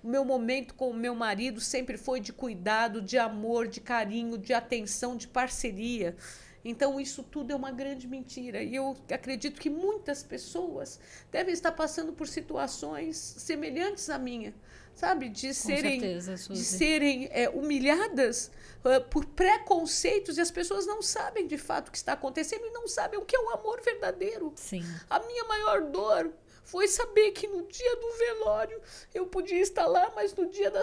O 0.02 0.08
meu 0.08 0.24
momento 0.24 0.74
com 0.74 0.90
o 0.90 0.94
meu 0.94 1.14
marido 1.14 1.60
sempre 1.60 1.96
foi 1.96 2.20
de 2.20 2.32
cuidado, 2.32 3.02
de 3.02 3.18
amor, 3.18 3.66
de 3.66 3.80
carinho, 3.80 4.38
de 4.38 4.52
atenção, 4.52 5.16
de 5.16 5.26
parceria. 5.26 6.16
Então, 6.64 7.00
isso 7.00 7.22
tudo 7.22 7.52
é 7.52 7.56
uma 7.56 7.70
grande 7.70 8.06
mentira. 8.06 8.62
E 8.62 8.74
eu 8.74 8.96
acredito 9.10 9.60
que 9.60 9.70
muitas 9.70 10.22
pessoas 10.22 11.00
devem 11.30 11.52
estar 11.52 11.72
passando 11.72 12.12
por 12.12 12.28
situações 12.28 13.16
semelhantes 13.16 14.10
à 14.10 14.18
minha, 14.18 14.54
sabe? 14.94 15.28
De 15.28 15.54
serem, 15.54 16.00
certeza, 16.00 16.52
de 16.52 16.64
serem 16.64 17.28
é, 17.32 17.48
humilhadas 17.48 18.50
uh, 18.84 19.02
por 19.08 19.24
preconceitos 19.24 20.36
e 20.36 20.40
as 20.40 20.50
pessoas 20.50 20.86
não 20.86 21.00
sabem 21.00 21.46
de 21.46 21.56
fato 21.56 21.88
o 21.88 21.90
que 21.92 21.98
está 21.98 22.12
acontecendo 22.12 22.66
e 22.66 22.70
não 22.70 22.86
sabem 22.86 23.18
o 23.18 23.24
que 23.24 23.34
é 23.34 23.40
o 23.40 23.50
amor 23.50 23.80
verdadeiro. 23.82 24.52
Sim. 24.56 24.84
A 25.08 25.18
minha 25.20 25.44
maior 25.44 25.82
dor 25.82 26.30
foi 26.64 26.86
saber 26.86 27.32
que 27.32 27.48
no 27.48 27.66
dia 27.66 27.96
do 27.96 28.12
velório 28.12 28.80
eu 29.14 29.26
podia 29.26 29.60
estar 29.60 29.86
lá, 29.86 30.12
mas 30.14 30.34
no 30.34 30.48
dia 30.48 30.70
da, 30.70 30.82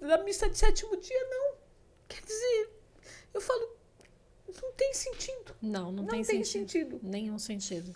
da 0.00 0.24
missa 0.24 0.48
de 0.48 0.58
sétimo 0.58 0.96
dia, 0.96 1.28
não. 1.28 1.54
Quer 2.08 2.22
dizer, 2.22 2.70
eu 3.32 3.40
falo, 3.40 3.76
não 4.62 4.72
tem 4.72 4.94
sentido. 4.94 5.54
Não, 5.60 5.92
não, 5.92 6.02
não 6.02 6.06
tem, 6.06 6.22
tem 6.22 6.44
sentido. 6.44 6.92
sentido. 6.92 7.00
Nenhum 7.02 7.38
sentido. 7.38 7.94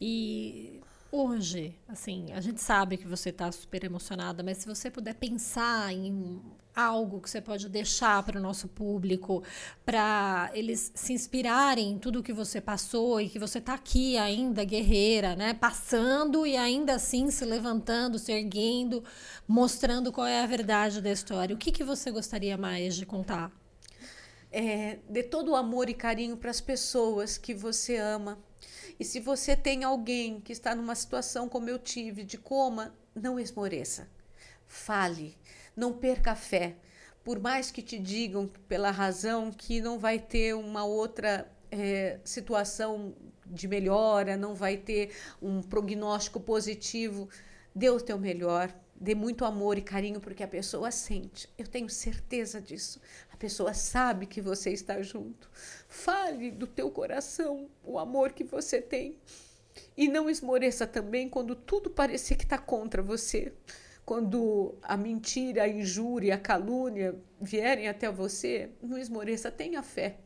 E 0.00 0.80
hoje, 1.10 1.74
assim, 1.88 2.32
a 2.32 2.40
gente 2.40 2.60
sabe 2.60 2.96
que 2.96 3.06
você 3.06 3.30
está 3.30 3.50
super 3.50 3.84
emocionada, 3.84 4.42
mas 4.42 4.58
se 4.58 4.66
você 4.66 4.90
puder 4.90 5.14
pensar 5.14 5.92
em 5.92 6.42
algo 6.74 7.20
que 7.20 7.30
você 7.30 7.40
pode 7.40 7.70
deixar 7.70 8.22
para 8.22 8.38
o 8.38 8.42
nosso 8.42 8.68
público, 8.68 9.42
para 9.84 10.50
eles 10.52 10.92
se 10.94 11.14
inspirarem 11.14 11.92
em 11.92 11.98
tudo 11.98 12.22
que 12.22 12.34
você 12.34 12.60
passou 12.60 13.18
e 13.18 13.30
que 13.30 13.38
você 13.38 13.58
está 13.58 13.72
aqui 13.72 14.18
ainda 14.18 14.62
guerreira, 14.62 15.34
né? 15.34 15.54
Passando 15.54 16.46
e 16.46 16.54
ainda 16.54 16.96
assim 16.96 17.30
se 17.30 17.46
levantando, 17.46 18.18
se 18.18 18.30
erguendo, 18.30 19.02
mostrando 19.48 20.12
qual 20.12 20.26
é 20.26 20.42
a 20.42 20.46
verdade 20.46 21.00
da 21.00 21.10
história. 21.10 21.54
O 21.54 21.58
que, 21.58 21.72
que 21.72 21.82
você 21.82 22.10
gostaria 22.10 22.58
mais 22.58 22.94
de 22.94 23.06
contar? 23.06 23.50
É, 24.58 25.00
dê 25.06 25.22
todo 25.22 25.50
o 25.50 25.54
amor 25.54 25.90
e 25.90 25.92
carinho 25.92 26.34
para 26.34 26.50
as 26.50 26.62
pessoas 26.62 27.36
que 27.36 27.52
você 27.52 27.98
ama. 27.98 28.38
E 28.98 29.04
se 29.04 29.20
você 29.20 29.54
tem 29.54 29.84
alguém 29.84 30.40
que 30.40 30.50
está 30.50 30.74
numa 30.74 30.94
situação 30.94 31.46
como 31.46 31.68
eu 31.68 31.78
tive, 31.78 32.24
de 32.24 32.38
coma, 32.38 32.94
não 33.14 33.38
esmoreça. 33.38 34.08
Fale, 34.66 35.36
não 35.76 35.92
perca 35.92 36.32
a 36.32 36.34
fé. 36.34 36.76
Por 37.22 37.38
mais 37.38 37.70
que 37.70 37.82
te 37.82 37.98
digam, 37.98 38.50
pela 38.66 38.90
razão, 38.90 39.50
que 39.52 39.78
não 39.82 39.98
vai 39.98 40.18
ter 40.18 40.54
uma 40.54 40.86
outra 40.86 41.46
é, 41.70 42.18
situação 42.24 43.14
de 43.44 43.68
melhora, 43.68 44.38
não 44.38 44.54
vai 44.54 44.78
ter 44.78 45.14
um 45.42 45.60
prognóstico 45.60 46.40
positivo, 46.40 47.28
dê 47.74 47.90
o 47.90 48.00
teu 48.00 48.18
melhor, 48.18 48.74
dê 48.98 49.14
muito 49.14 49.44
amor 49.44 49.78
e 49.78 49.82
carinho 49.82 50.20
porque 50.20 50.42
a 50.42 50.48
pessoa 50.48 50.90
sente. 50.90 51.48
Eu 51.58 51.66
tenho 51.66 51.88
certeza 51.88 52.60
disso. 52.60 53.00
A 53.36 53.38
pessoa 53.38 53.74
sabe 53.74 54.24
que 54.24 54.40
você 54.40 54.70
está 54.70 55.02
junto. 55.02 55.50
Fale 55.90 56.50
do 56.50 56.66
teu 56.66 56.90
coração 56.90 57.68
o 57.84 57.98
amor 57.98 58.32
que 58.32 58.42
você 58.42 58.80
tem. 58.80 59.18
E 59.94 60.08
não 60.08 60.30
esmoreça 60.30 60.86
também 60.86 61.28
quando 61.28 61.54
tudo 61.54 61.90
parecer 61.90 62.36
que 62.36 62.44
está 62.44 62.56
contra 62.56 63.02
você. 63.02 63.52
Quando 64.06 64.78
a 64.80 64.96
mentira, 64.96 65.64
a 65.64 65.68
injúria, 65.68 66.36
a 66.36 66.38
calúnia 66.38 67.14
vierem 67.38 67.88
até 67.88 68.10
você, 68.10 68.70
não 68.80 68.96
esmoreça. 68.96 69.50
Tenha 69.50 69.82
fé. 69.82 70.16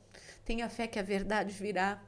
Tenha 0.44 0.68
fé 0.68 0.86
que 0.86 1.00
a 1.00 1.02
verdade 1.02 1.52
virá. 1.52 2.00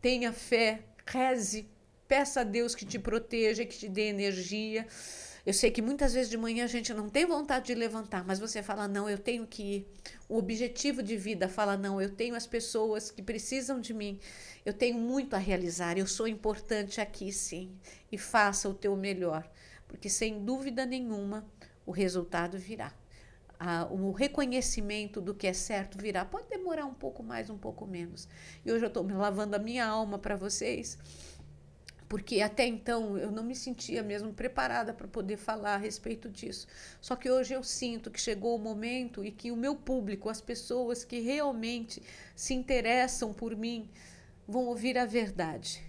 Tenha 0.00 0.32
fé. 0.32 0.80
Reze. 1.06 1.68
Peça 2.08 2.40
a 2.40 2.44
Deus 2.44 2.74
que 2.74 2.86
te 2.86 2.98
proteja, 2.98 3.66
que 3.66 3.76
te 3.76 3.86
dê 3.86 4.08
energia 4.08 4.86
eu 5.48 5.54
sei 5.54 5.70
que 5.70 5.80
muitas 5.80 6.12
vezes 6.12 6.28
de 6.28 6.36
manhã 6.36 6.64
a 6.64 6.66
gente 6.66 6.92
não 6.92 7.08
tem 7.08 7.24
vontade 7.24 7.68
de 7.68 7.74
levantar, 7.74 8.22
mas 8.22 8.38
você 8.38 8.62
fala: 8.62 8.86
não, 8.86 9.08
eu 9.08 9.16
tenho 9.16 9.46
que 9.46 9.62
ir. 9.62 9.88
O 10.28 10.36
objetivo 10.36 11.02
de 11.02 11.16
vida 11.16 11.48
fala: 11.48 11.74
não, 11.74 11.98
eu 11.98 12.14
tenho 12.14 12.34
as 12.34 12.46
pessoas 12.46 13.10
que 13.10 13.22
precisam 13.22 13.80
de 13.80 13.94
mim. 13.94 14.20
Eu 14.62 14.74
tenho 14.74 14.98
muito 14.98 15.32
a 15.32 15.38
realizar. 15.38 15.96
Eu 15.96 16.06
sou 16.06 16.28
importante 16.28 17.00
aqui, 17.00 17.32
sim. 17.32 17.72
E 18.12 18.18
faça 18.18 18.68
o 18.68 18.74
teu 18.74 18.94
melhor, 18.94 19.50
porque 19.86 20.10
sem 20.10 20.44
dúvida 20.44 20.84
nenhuma 20.84 21.50
o 21.86 21.92
resultado 21.92 22.58
virá. 22.58 22.92
o 23.90 24.12
reconhecimento 24.12 25.18
do 25.18 25.34
que 25.34 25.46
é 25.46 25.54
certo 25.54 25.96
virá. 25.96 26.26
Pode 26.26 26.46
demorar 26.50 26.84
um 26.84 26.92
pouco 26.92 27.22
mais, 27.22 27.48
um 27.48 27.56
pouco 27.56 27.86
menos. 27.86 28.28
E 28.66 28.70
hoje 28.70 28.84
eu 28.84 28.88
estou 28.88 29.02
lavando 29.02 29.56
a 29.56 29.58
minha 29.58 29.86
alma 29.86 30.18
para 30.18 30.36
vocês 30.36 30.98
porque 32.08 32.40
até 32.40 32.66
então 32.66 33.18
eu 33.18 33.30
não 33.30 33.44
me 33.44 33.54
sentia 33.54 34.02
mesmo 34.02 34.32
preparada 34.32 34.94
para 34.94 35.06
poder 35.06 35.36
falar 35.36 35.74
a 35.74 35.78
respeito 35.78 36.28
disso. 36.28 36.66
Só 37.00 37.14
que 37.14 37.30
hoje 37.30 37.54
eu 37.54 37.62
sinto 37.62 38.10
que 38.10 38.20
chegou 38.20 38.56
o 38.56 38.58
momento 38.58 39.24
e 39.24 39.30
que 39.30 39.50
o 39.50 39.56
meu 39.56 39.76
público, 39.76 40.30
as 40.30 40.40
pessoas 40.40 41.04
que 41.04 41.20
realmente 41.20 42.02
se 42.34 42.54
interessam 42.54 43.32
por 43.32 43.54
mim, 43.54 43.90
vão 44.46 44.64
ouvir 44.64 44.96
a 44.96 45.04
verdade. 45.04 45.86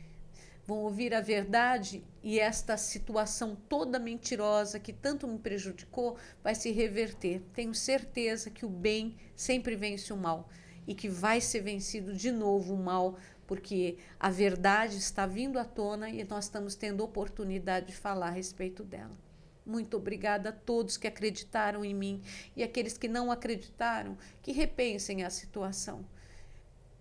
Vão 0.68 0.80
ouvir 0.80 1.16
a 1.16 1.22
verdade 1.22 2.04
e 2.22 2.40
esta 2.40 2.78
situação 2.78 3.58
toda 3.68 3.98
mentirosa 3.98 4.80
que 4.80 4.94
tanto 4.94 5.28
me 5.28 5.40
prejudicou 5.40 6.18
vai 6.44 6.54
se 6.54 6.70
reverter. 6.70 7.42
Tenho 7.54 7.74
certeza 7.74 8.52
que 8.52 8.66
o 8.66 8.70
bem 8.70 9.16
sempre 9.36 9.76
vence 9.76 10.12
o 10.12 10.18
mal 10.18 10.50
e 10.86 10.94
que 10.94 11.08
vai 11.08 11.40
ser 11.40 11.62
vencido 11.62 12.14
de 12.14 12.32
novo 12.32 12.76
o 12.76 12.78
mal 12.78 13.18
porque 13.50 13.98
a 14.20 14.30
verdade 14.30 14.98
está 14.98 15.26
vindo 15.26 15.58
à 15.58 15.66
tona 15.66 16.08
e 16.08 16.24
nós 16.24 16.44
estamos 16.46 16.76
tendo 16.76 17.04
oportunidade 17.04 17.88
de 17.88 17.96
falar 17.96 18.28
a 18.28 18.30
respeito 18.30 18.84
dela. 18.84 19.18
Muito 19.66 19.98
obrigada 19.98 20.50
a 20.50 20.52
todos 20.52 20.98
que 20.98 21.08
acreditaram 21.08 21.84
em 21.84 21.92
mim 21.92 22.22
e 22.56 22.62
aqueles 22.62 22.96
que 22.96 23.08
não 23.08 23.32
acreditaram, 23.32 24.16
que 24.44 24.52
repensem 24.52 25.24
a 25.24 25.32
situação. 25.32 26.06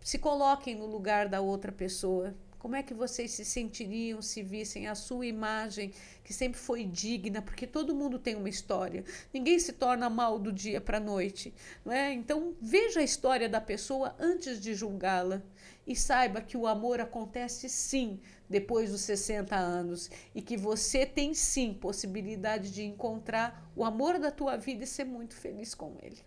Se 0.00 0.16
coloquem 0.16 0.74
no 0.74 0.86
lugar 0.86 1.28
da 1.28 1.42
outra 1.42 1.70
pessoa, 1.70 2.34
como 2.58 2.74
é 2.74 2.82
que 2.82 2.94
vocês 2.94 3.30
se 3.30 3.44
sentiriam 3.44 4.20
se 4.22 4.42
vissem 4.42 4.88
a 4.88 4.94
sua 4.94 5.26
imagem, 5.26 5.92
que 6.24 6.32
sempre 6.32 6.58
foi 6.58 6.82
digna, 6.84 7.40
porque 7.40 7.66
todo 7.66 7.94
mundo 7.94 8.18
tem 8.18 8.34
uma 8.34 8.48
história. 8.48 9.04
Ninguém 9.32 9.58
se 9.58 9.72
torna 9.74 10.10
mal 10.10 10.38
do 10.38 10.50
dia 10.50 10.80
para 10.80 10.96
a 10.96 11.00
noite. 11.00 11.52
Não 11.84 11.92
é? 11.92 12.12
Então, 12.12 12.56
veja 12.60 13.00
a 13.00 13.04
história 13.04 13.48
da 13.48 13.60
pessoa 13.60 14.16
antes 14.18 14.60
de 14.60 14.74
julgá-la. 14.74 15.42
E 15.88 15.96
saiba 15.96 16.42
que 16.42 16.54
o 16.54 16.66
amor 16.66 17.00
acontece 17.00 17.66
sim 17.66 18.20
depois 18.46 18.90
dos 18.90 19.00
60 19.00 19.56
anos 19.56 20.10
e 20.34 20.42
que 20.42 20.54
você 20.54 21.06
tem 21.06 21.32
sim 21.32 21.72
possibilidade 21.72 22.70
de 22.70 22.84
encontrar 22.84 23.72
o 23.74 23.82
amor 23.82 24.18
da 24.18 24.30
tua 24.30 24.58
vida 24.58 24.84
e 24.84 24.86
ser 24.86 25.04
muito 25.04 25.34
feliz 25.34 25.74
com 25.74 25.96
ele, 26.02 26.18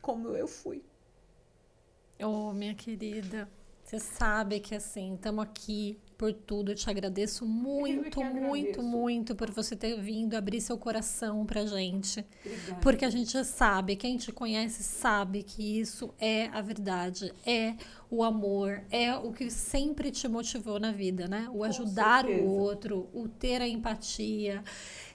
como 0.00 0.36
eu 0.36 0.46
fui. 0.46 0.84
Oh, 2.22 2.52
minha 2.52 2.76
querida, 2.76 3.50
você 3.82 3.98
sabe 3.98 4.60
que 4.60 4.76
assim, 4.76 5.16
estamos 5.16 5.42
aqui 5.42 6.00
por 6.18 6.32
tudo. 6.32 6.72
Eu 6.72 6.74
te 6.74 6.90
agradeço 6.90 7.46
muito, 7.48 8.22
muito, 8.24 8.82
muito 8.82 9.36
por 9.36 9.50
você 9.52 9.76
ter 9.76 9.98
vindo 9.98 10.34
abrir 10.34 10.60
seu 10.60 10.76
coração 10.76 11.46
pra 11.46 11.64
gente. 11.64 12.26
Obrigada. 12.44 12.80
Porque 12.80 13.04
a 13.04 13.10
gente 13.10 13.42
sabe, 13.44 13.94
quem 13.94 14.16
te 14.16 14.32
conhece 14.32 14.82
sabe 14.82 15.44
que 15.44 15.78
isso 15.80 16.12
é 16.18 16.48
a 16.48 16.60
verdade, 16.60 17.32
é 17.46 17.74
o 18.10 18.24
amor, 18.24 18.82
é 18.90 19.14
o 19.14 19.32
que 19.32 19.48
sempre 19.48 20.10
te 20.10 20.26
motivou 20.26 20.80
na 20.80 20.90
vida, 20.90 21.28
né? 21.28 21.48
O 21.52 21.62
ajudar 21.62 22.26
o 22.26 22.44
outro, 22.44 23.08
o 23.14 23.28
ter 23.28 23.62
a 23.62 23.68
empatia. 23.68 24.64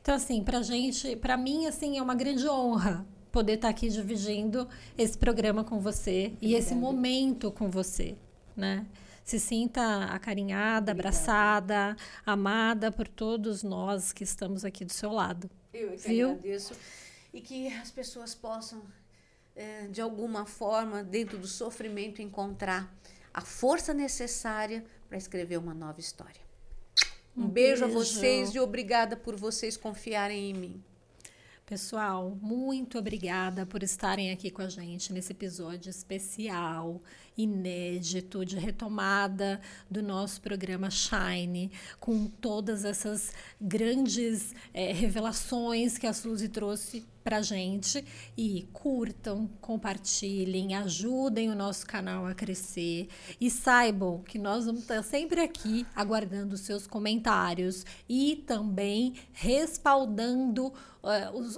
Então, 0.01 0.16
assim, 0.16 0.41
pra 0.43 0.62
gente, 0.62 1.16
pra 1.18 1.36
mim, 1.36 1.66
assim, 1.66 1.97
é 1.97 2.01
uma 2.01 2.16
grande 2.16 2.47
honra 2.47 3.06
poder 3.32 3.54
estar 3.54 3.68
tá 3.68 3.72
aqui 3.72 3.89
dividindo 3.89 4.68
esse 4.97 5.18
programa 5.18 5.64
com 5.64 5.80
você 5.80 6.26
Obrigada. 6.28 6.45
e 6.45 6.54
esse 6.54 6.76
momento 6.76 7.51
com 7.51 7.70
você 7.70 8.16
né? 8.56 8.86
Se 9.24 9.39
sinta 9.39 10.05
acarinhada, 10.05 10.91
abraçada, 10.91 11.95
amada 12.26 12.91
por 12.91 13.07
todos 13.07 13.63
nós 13.63 14.11
que 14.11 14.24
estamos 14.24 14.65
aqui 14.65 14.84
do 14.84 14.91
seu 14.91 15.11
lado. 15.11 15.49
Eu 15.74 15.91
que 15.91 16.09
Viu? 16.09 16.32
agradeço. 16.32 16.76
E 17.34 17.39
que 17.39 17.67
as 17.67 17.89
pessoas 17.89 18.36
possam, 18.36 18.84
é, 19.55 19.88
de 19.88 20.01
alguma 20.01 20.45
forma, 20.45 21.03
dentro 21.03 21.38
do 21.38 21.47
sofrimento, 21.47 22.21
encontrar 22.21 22.93
a 23.34 23.41
força 23.41 23.93
necessária 23.93 24.86
para 25.07 25.17
escrever 25.17 25.57
uma 25.57 25.74
nova 25.74 25.99
história. 25.99 26.41
Um, 27.36 27.45
um 27.45 27.47
beijo, 27.47 27.82
beijo 27.82 27.86
a 27.86 27.88
vocês 27.88 28.53
e 28.53 28.59
obrigada 28.59 29.15
por 29.15 29.36
vocês 29.36 29.78
confiarem 29.78 30.51
em 30.51 30.53
mim. 30.53 30.84
Pessoal, 31.65 32.38
muito 32.41 32.99
obrigada 32.99 33.65
por 33.65 33.82
estarem 33.82 34.32
aqui 34.32 34.51
com 34.51 34.61
a 34.61 34.67
gente 34.67 35.13
nesse 35.13 35.32
episódio 35.32 35.89
especial. 35.89 37.01
Inédito 37.38 38.45
de 38.45 38.57
retomada 38.57 39.59
do 39.89 40.01
nosso 40.01 40.41
programa 40.41 40.89
Shine, 40.89 41.71
com 41.99 42.27
todas 42.27 42.86
essas 42.86 43.31
grandes 43.59 44.53
é, 44.73 44.91
revelações 44.91 45.97
que 45.97 46.07
a 46.07 46.13
Suzy 46.13 46.49
trouxe 46.49 47.05
para 47.23 47.41
gente. 47.41 48.03
E 48.38 48.67
curtam, 48.73 49.49
compartilhem, 49.61 50.75
ajudem 50.75 51.49
o 51.49 51.55
nosso 51.55 51.86
canal 51.86 52.25
a 52.25 52.36
crescer. 52.36 53.07
E 53.39 53.49
saibam 53.49 54.21
que 54.21 54.38
nós 54.38 54.65
vamos 54.65 54.81
estar 54.81 55.01
sempre 55.03 55.41
aqui 55.41 55.86
aguardando 55.95 56.55
os 56.55 56.61
seus 56.61 56.86
comentários 56.86 57.86
e 58.07 58.43
também 58.45 59.13
respaldando 59.31 60.67
uh, 60.67 61.38
os, 61.38 61.55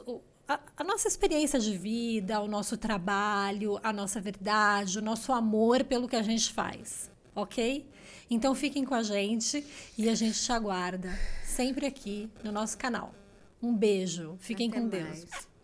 a, 0.47 0.83
nossa 0.83 1.07
experiência 1.07 1.59
de 1.59 1.77
vida, 1.77 2.39
o 2.41 2.47
nosso 2.47 2.77
trabalho, 2.77 3.79
a 3.83 3.91
nossa 3.91 4.21
verdade, 4.21 4.99
o 4.99 5.01
nosso 5.01 5.31
amor 5.31 5.83
pelo 5.83 6.07
que 6.07 6.15
a 6.15 6.21
gente 6.21 6.53
faz, 6.53 7.09
ok? 7.33 7.85
Então 8.29 8.53
fiquem 8.53 8.85
com 8.85 8.93
a 8.93 9.03
gente 9.03 9.65
e 9.97 10.09
a 10.09 10.15
gente 10.15 10.39
te 10.39 10.51
aguarda 10.51 11.09
sempre 11.43 11.85
aqui 11.85 12.29
no 12.43 12.51
nosso 12.51 12.77
canal. 12.77 13.13
Um 13.61 13.75
beijo, 13.75 14.35
fiquem 14.39 14.69
Até 14.69 14.79
com 14.79 14.87
mais. 14.87 15.25
Deus. 15.25 15.55